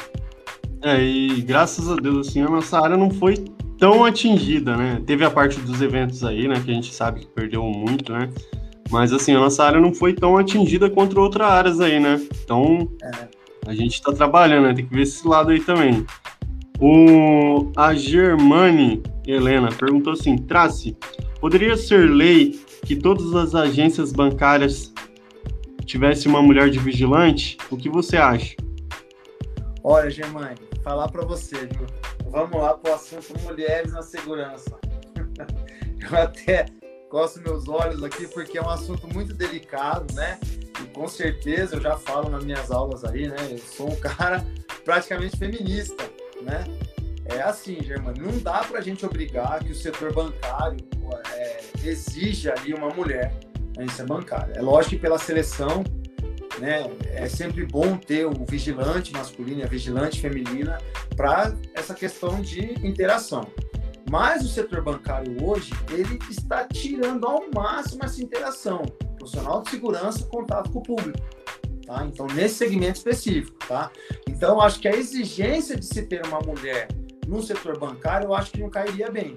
[0.81, 3.37] É, e graças a Deus, assim, a nossa área não foi
[3.77, 5.01] tão atingida, né?
[5.05, 6.61] Teve a parte dos eventos aí, né?
[6.63, 8.29] Que a gente sabe que perdeu muito, né?
[8.89, 12.19] Mas, assim, a nossa área não foi tão atingida contra outras áreas aí, né?
[12.43, 14.73] Então, é a gente está trabalhando, né?
[14.73, 16.05] Tem que ver esse lado aí também.
[16.79, 20.97] O, a Germane Helena perguntou assim: Trace,
[21.39, 24.93] poderia ser lei que todas as agências bancárias
[25.85, 27.57] tivessem uma mulher de vigilante?
[27.69, 28.55] O que você acha?
[29.83, 31.85] Olha, Germane, falar para você, viu?
[32.29, 34.77] Vamos lá para o assunto mulheres na segurança.
[36.11, 36.65] Eu até
[37.09, 40.39] coço meus olhos aqui porque é um assunto muito delicado, né?
[40.81, 43.35] E com certeza eu já falo nas minhas aulas aí, né?
[43.51, 44.43] Eu sou um cara
[44.83, 46.03] praticamente feminista,
[46.43, 46.63] né?
[47.25, 50.77] É assim, Germano, não dá para a gente obrigar que o setor bancário
[51.31, 53.33] é, exija ali uma mulher
[53.75, 54.53] na agência bancária.
[54.55, 55.83] É lógico que pela seleção,
[56.59, 60.77] né, é sempre bom ter o vigilante masculino e a vigilante feminina
[61.15, 63.47] para essa questão de interação.
[64.09, 68.83] Mas o setor bancário hoje, ele está tirando ao máximo essa interação
[69.17, 71.17] profissional de segurança, contato com o público.
[71.85, 72.05] Tá?
[72.05, 73.57] Então, nesse segmento específico.
[73.67, 73.91] Tá?
[74.27, 76.87] Então, acho que a exigência de se ter uma mulher
[77.27, 79.33] no setor bancário, eu acho que não cairia bem.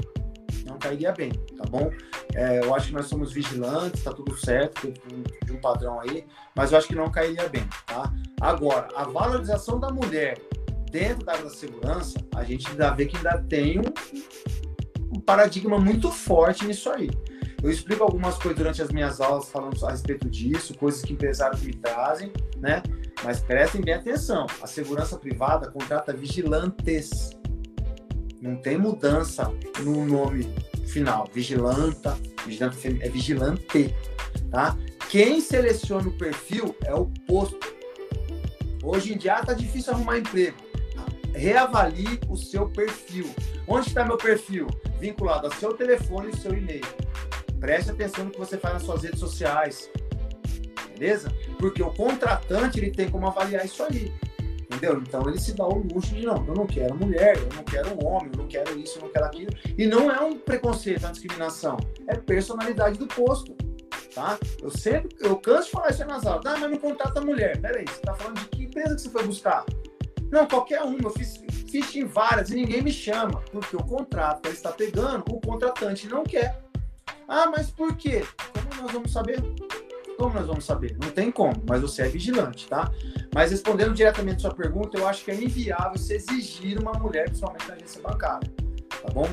[0.67, 1.91] Não cairia bem, tá bom?
[2.35, 4.93] É, eu acho que nós somos vigilantes, tá tudo certo,
[5.45, 8.13] de um padrão aí, mas eu acho que não cairia bem, tá?
[8.41, 10.37] Agora, a valorização da mulher
[10.91, 15.79] dentro da área da segurança, a gente ainda vê que ainda tem um, um paradigma
[15.79, 17.11] muito forte nisso aí.
[17.67, 21.63] Eu explico algumas coisas durante as minhas aulas falando a respeito disso, coisas que empresários
[21.63, 22.81] me trazem, né?
[23.25, 24.47] Mas prestem bem atenção.
[24.63, 27.31] A segurança privada contrata vigilantes.
[28.41, 30.49] Não tem mudança no nome
[30.87, 31.29] final.
[31.35, 32.17] Vigilanta,
[32.47, 33.93] vigilante é vigilante,
[34.49, 34.77] tá?
[35.11, 37.59] Quem seleciona o perfil é o posto.
[38.81, 40.57] Hoje em dia tá difícil arrumar emprego.
[41.35, 43.29] Reavalie o seu perfil.
[43.67, 44.69] Onde está meu perfil?
[45.01, 46.87] Vinculado ao seu telefone e seu e-mail.
[47.61, 49.91] Preste atenção no que você faz nas suas redes sociais.
[50.99, 51.31] Beleza?
[51.59, 54.13] Porque o contratante ele tem como avaliar isso aí.
[54.77, 55.01] Entendeu?
[55.01, 57.89] Então ele se dá o luxo de não, eu não quero mulher, eu não quero
[57.91, 59.51] um homem, eu não quero isso, eu não quero aquilo.
[59.79, 61.77] E não é um preconceito, é uma discriminação.
[62.09, 63.55] É personalidade do posto.
[64.15, 64.39] Tá?
[64.63, 66.47] Eu sempre, eu canso de falar isso nas aulas.
[66.47, 67.61] Ah, mas não contrata mulher.
[67.61, 69.65] Peraí, você tá falando de que empresa que você foi buscar?
[70.31, 70.99] Não, qualquer uma.
[70.99, 73.43] Eu fiz, fiz em várias e ninguém me chama.
[73.53, 76.66] Porque o contrato que ele está pegando, o contratante não quer.
[77.29, 78.25] Ah, mas por quê?
[78.53, 79.43] Como nós vamos saber?
[80.17, 80.97] Como nós vamos saber?
[81.01, 82.91] Não tem como, mas você é vigilante, tá?
[83.35, 87.25] Mas respondendo diretamente a sua pergunta, eu acho que é inviável se exigir uma mulher,
[87.25, 88.51] principalmente na agência bancária,
[89.03, 89.29] tá bom?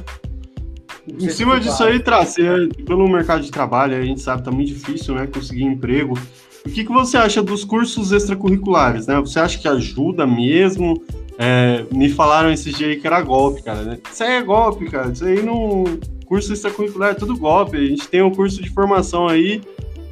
[1.08, 4.70] Em cima disso aí, trazer pelo mercado de trabalho, a gente sabe que tá muito
[4.70, 6.18] difícil, né, conseguir emprego.
[6.66, 9.20] O que, que você acha dos cursos extracurriculares, né?
[9.20, 11.04] Você acha que ajuda mesmo?
[11.38, 13.82] É, me falaram esses dias aí que era golpe, cara.
[13.82, 14.00] Né?
[14.10, 15.12] Isso aí é golpe, cara.
[15.12, 15.84] Isso aí não,
[16.34, 17.78] curso extracurricular é tudo golpe.
[17.78, 19.62] A gente tem um curso de formação aí,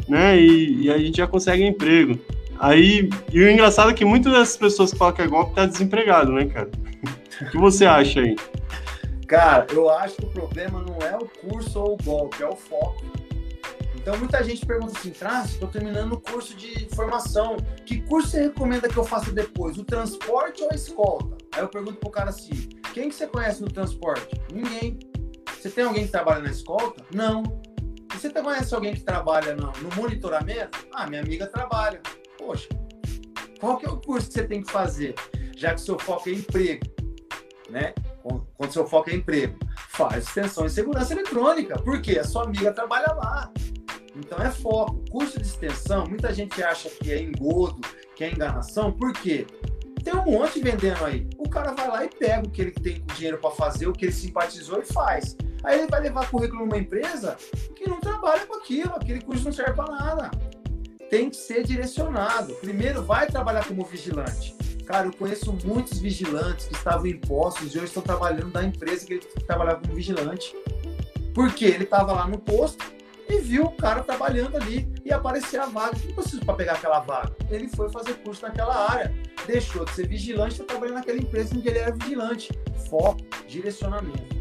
[0.07, 0.39] né?
[0.39, 2.19] E, e a gente já consegue emprego.
[2.60, 5.65] Aí, e o engraçado é que muitas das pessoas que falam que é golpe tá
[5.65, 6.69] desempregado, né, cara?
[7.41, 8.35] o que você acha aí?
[9.27, 12.56] Cara, eu acho que o problema não é o curso ou o golpe, é o
[12.56, 13.03] foco.
[13.95, 17.57] Então muita gente pergunta assim, Traz, estou terminando o curso de formação.
[17.84, 19.76] Que curso você recomenda que eu faça depois?
[19.76, 21.35] O transporte ou a escolta?
[21.53, 24.39] Aí eu pergunto pro cara assim, quem que você conhece no transporte?
[24.53, 24.99] Ninguém.
[25.62, 27.06] Você tem alguém que trabalha na escolta?
[27.14, 27.44] Não.
[28.12, 30.88] E você conhece alguém que trabalha no, no monitoramento?
[30.92, 32.02] Ah, minha amiga trabalha.
[32.36, 32.68] Poxa,
[33.60, 35.14] qual que é o curso que você tem que fazer?
[35.56, 36.84] Já que seu foco é emprego,
[37.70, 37.94] né?
[38.58, 39.56] Quando seu foco é emprego,
[39.90, 41.78] faz extensão em segurança eletrônica.
[41.78, 42.18] Por quê?
[42.18, 43.52] A sua amiga trabalha lá.
[44.16, 45.00] Então é foco.
[45.12, 47.82] Curso de extensão, muita gente acha que é engodo,
[48.16, 48.92] que é enganação.
[48.92, 49.46] Por quê?
[50.04, 51.30] Tem um monte vendendo aí.
[51.38, 54.06] O cara vai lá e pega o que ele tem dinheiro para fazer, o que
[54.06, 55.38] ele simpatizou e faz.
[55.64, 57.38] Aí ele vai levar currículo numa empresa
[57.76, 60.32] que não trabalha com aquilo, aquele curso não serve para nada.
[61.10, 62.54] Tem que ser direcionado.
[62.56, 64.56] Primeiro, vai trabalhar como vigilante.
[64.86, 69.06] Cara, eu conheço muitos vigilantes que estavam em postos e hoje estão trabalhando da empresa
[69.06, 70.56] que ele trabalhava como vigilante.
[71.34, 72.84] Porque ele estava lá no posto,
[73.32, 75.98] e viu o cara trabalhando ali e aparecer a vaga.
[76.06, 77.34] Não precisa para pegar aquela vaga.
[77.50, 79.14] Ele foi fazer curso naquela área,
[79.48, 82.52] deixou de ser vigilante, está trabalhando naquela empresa em que ele era vigilante.
[82.90, 84.40] Foco, direcionamento.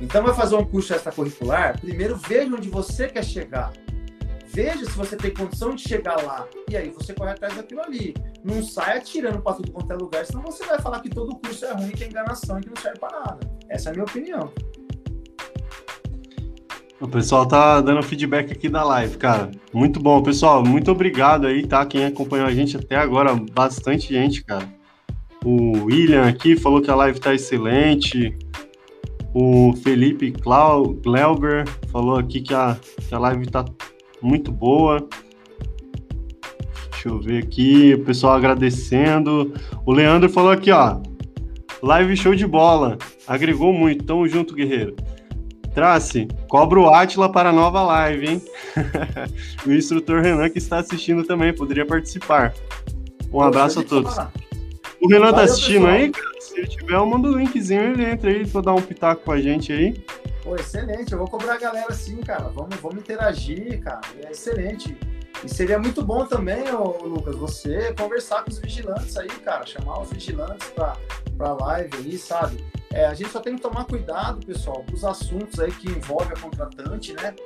[0.00, 3.72] Então, vai fazer um curso extracurricular, primeiro veja onde você quer chegar.
[4.46, 6.46] Veja se você tem condição de chegar lá.
[6.70, 8.14] E aí você corre atrás daquilo ali.
[8.42, 11.64] Não saia tirando para tudo quanto é lugar, senão você vai falar que todo curso
[11.64, 13.38] é ruim, que é enganação e que não serve para nada.
[13.68, 14.52] Essa é a minha opinião.
[17.00, 19.52] O pessoal tá dando feedback aqui da live, cara.
[19.72, 20.64] Muito bom, pessoal.
[20.64, 21.86] Muito obrigado aí, tá?
[21.86, 24.68] Quem acompanhou a gente até agora, bastante gente, cara.
[25.44, 28.36] O William aqui falou que a live tá excelente.
[29.34, 32.76] O Felipe Clau, Glauber falou aqui que a,
[33.08, 33.64] que a live tá
[34.22, 35.06] muito boa.
[36.90, 39.52] Deixa eu ver aqui, o pessoal agradecendo.
[39.86, 41.00] O Leandro falou aqui, ó.
[41.82, 42.98] Live show de bola.
[43.26, 44.04] Agregou muito.
[44.04, 44.96] Tamo junto, guerreiro.
[45.74, 48.42] Trace, cobra o Atila para a nova live, hein?
[49.64, 52.52] o instrutor Renan que está assistindo também poderia participar.
[53.32, 54.16] Um abraço a todos.
[55.00, 56.27] O Renan tá assistindo aí, cara?
[56.58, 59.30] Se ele tiver, eu mando o linkzinho, ele entra aí pra dar um pitaco com
[59.30, 60.04] a gente aí.
[60.42, 61.12] Pô, excelente.
[61.12, 62.48] Eu vou cobrar a galera sim, cara.
[62.48, 64.00] Vamos, vamos interagir, cara.
[64.24, 64.98] É excelente.
[65.44, 69.64] E seria muito bom também, ô, Lucas, você conversar com os vigilantes aí, cara.
[69.64, 70.96] Chamar os vigilantes pra,
[71.36, 72.64] pra live aí, sabe?
[72.92, 76.32] É, a gente só tem que tomar cuidado, pessoal, com os assuntos aí que envolvem
[76.36, 77.36] a contratante, né?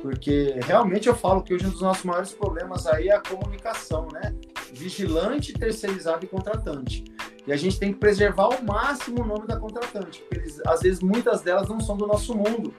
[0.00, 4.06] Porque realmente eu falo que hoje um dos nossos maiores problemas aí é a comunicação,
[4.12, 4.32] né?
[4.72, 7.04] Vigilante, terceirizado e contratante.
[7.46, 10.80] E a gente tem que preservar ao máximo o nome da contratante, porque eles, às
[10.80, 12.72] vezes muitas delas não são do nosso mundo.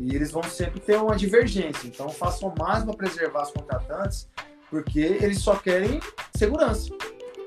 [0.00, 1.86] E eles vão sempre ter uma divergência.
[1.86, 4.28] Então façam o máximo para preservar os contratantes,
[4.70, 6.00] porque eles só querem
[6.36, 6.90] segurança,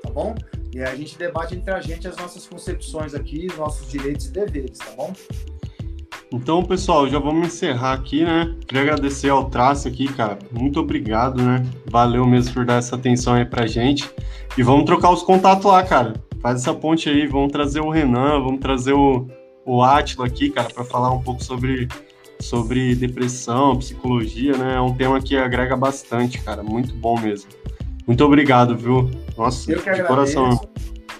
[0.02, 0.34] tá bom?
[0.72, 4.32] E a gente debate entre a gente as nossas concepções aqui, os nossos direitos e
[4.32, 5.12] deveres, tá bom?
[6.32, 8.54] Então, pessoal, já vamos encerrar aqui, né?
[8.66, 10.38] Queria agradecer ao Traço aqui, cara.
[10.52, 11.66] Muito obrigado, né?
[11.86, 14.08] Valeu mesmo por dar essa atenção aí pra gente.
[14.56, 16.14] E vamos trocar os contatos lá, cara.
[16.40, 19.26] Faz essa ponte aí, vamos trazer o Renan, vamos trazer o,
[19.64, 21.86] o Atila aqui, cara, para falar um pouco sobre,
[22.40, 24.76] sobre depressão, psicologia, né?
[24.76, 26.62] É um tema que agrega bastante, cara.
[26.62, 27.50] Muito bom mesmo.
[28.06, 29.10] Muito obrigado, viu?
[29.36, 30.08] Nossa, Eu que de agradeço.
[30.08, 30.60] coração.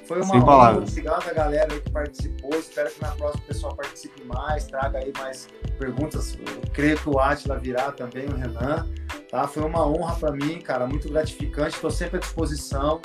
[0.07, 0.91] Foi uma Sem honra, palavras.
[0.91, 2.51] obrigado a galera aí que participou.
[2.59, 5.47] Espero que na próxima o pessoal participe mais, traga aí mais
[5.79, 6.37] perguntas.
[6.37, 8.89] Eu creio que o Atila virá também, o Renan.
[9.31, 9.47] Tá?
[9.47, 11.77] Foi uma honra para mim, cara, muito gratificante.
[11.77, 13.01] Estou sempre à disposição.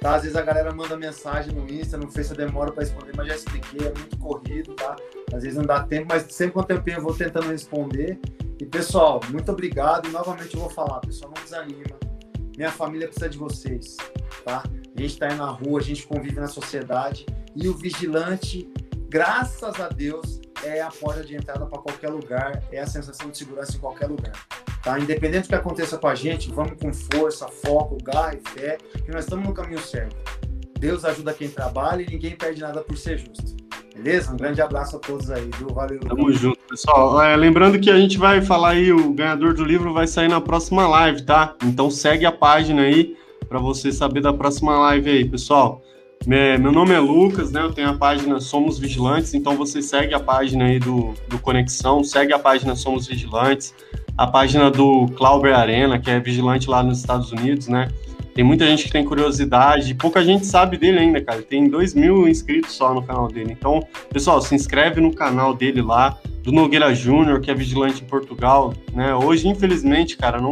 [0.00, 0.14] Tá?
[0.14, 3.26] Às vezes a galera manda mensagem no Insta, no Face eu demoro para responder, mas
[3.26, 4.94] já expliquei, é muito corrido, tá?
[5.32, 8.18] Às vezes não dá tempo, mas sempre com o tempinho eu vou tentando responder.
[8.60, 10.08] E pessoal, muito obrigado.
[10.08, 11.96] E novamente eu vou falar, pessoal, não desanima.
[12.56, 13.96] Minha família precisa de vocês,
[14.44, 14.62] tá?
[14.64, 18.68] A gente está aí na rua, a gente convive na sociedade e o vigilante,
[19.08, 23.38] graças a Deus, é a porta de entrada para qualquer lugar, é a sensação de
[23.38, 24.32] segurança em qualquer lugar.
[24.82, 24.98] Tá?
[24.98, 29.10] Independente do que aconteça com a gente, vamos com força, foco, garra e fé, que
[29.10, 30.16] nós estamos no caminho certo.
[30.78, 33.56] Deus ajuda quem trabalha e ninguém perde nada por ser justo.
[33.94, 34.32] Beleza?
[34.32, 35.68] Um grande abraço a todos aí, viu?
[35.74, 35.98] Valeu.
[35.98, 37.20] Tamo junto, pessoal.
[37.20, 40.40] É, lembrando que a gente vai falar aí, o ganhador do livro vai sair na
[40.40, 41.56] próxima live, tá?
[41.64, 43.16] Então segue a página aí
[43.48, 45.82] para você saber da próxima live aí, pessoal.
[46.28, 47.62] Meu nome é Lucas, né?
[47.62, 52.04] Eu tenho a página Somos Vigilantes, então você segue a página aí do, do Conexão,
[52.04, 53.74] segue a página Somos Vigilantes,
[54.14, 57.88] a página do Clauber Arena, que é vigilante lá nos Estados Unidos, né?
[58.34, 61.40] Tem muita gente que tem curiosidade, pouca gente sabe dele ainda, cara.
[61.40, 63.56] Tem 2 mil inscritos só no canal dele.
[63.58, 63.82] Então,
[64.12, 68.74] pessoal, se inscreve no canal dele lá, do Nogueira Júnior, que é vigilante em Portugal,
[68.92, 69.14] né?
[69.14, 70.50] Hoje, infelizmente, cara, não,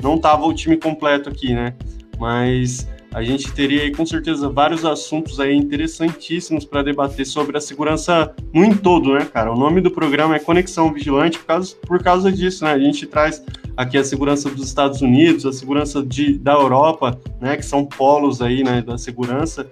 [0.00, 1.74] não tava o time completo aqui, né?
[2.16, 2.86] Mas
[3.16, 8.30] a gente teria aí, com certeza vários assuntos aí interessantíssimos para debater sobre a segurança
[8.52, 9.50] no em todo, né, cara?
[9.50, 12.72] O nome do programa é Conexão Vigilante por causa, por causa disso, né?
[12.72, 13.42] A gente traz
[13.74, 18.42] aqui a segurança dos Estados Unidos, a segurança de, da Europa, né, que são polos
[18.42, 19.66] aí, né, da segurança,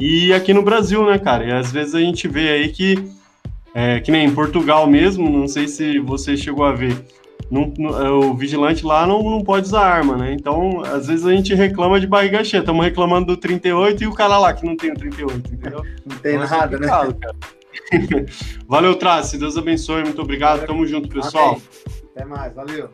[0.00, 2.96] e aqui no Brasil, né, cara, e às vezes a gente vê aí que,
[3.74, 6.96] é, que nem em Portugal mesmo, não sei se você chegou a ver,
[7.50, 10.32] não, não, é, o vigilante lá não, não pode usar arma, né?
[10.32, 12.60] Então, às vezes a gente reclama de barriga cheia.
[12.60, 15.84] Estamos reclamando do 38 e o cara lá que não tem o 38, entendeu?
[16.04, 16.86] Não tem nada, né?
[16.86, 17.16] Cara.
[18.68, 19.38] Valeu, Trace.
[19.38, 20.02] Deus abençoe.
[20.02, 20.66] Muito obrigado.
[20.66, 21.60] Tamo junto, pessoal.
[22.14, 22.54] Até mais.
[22.54, 22.90] Valeu.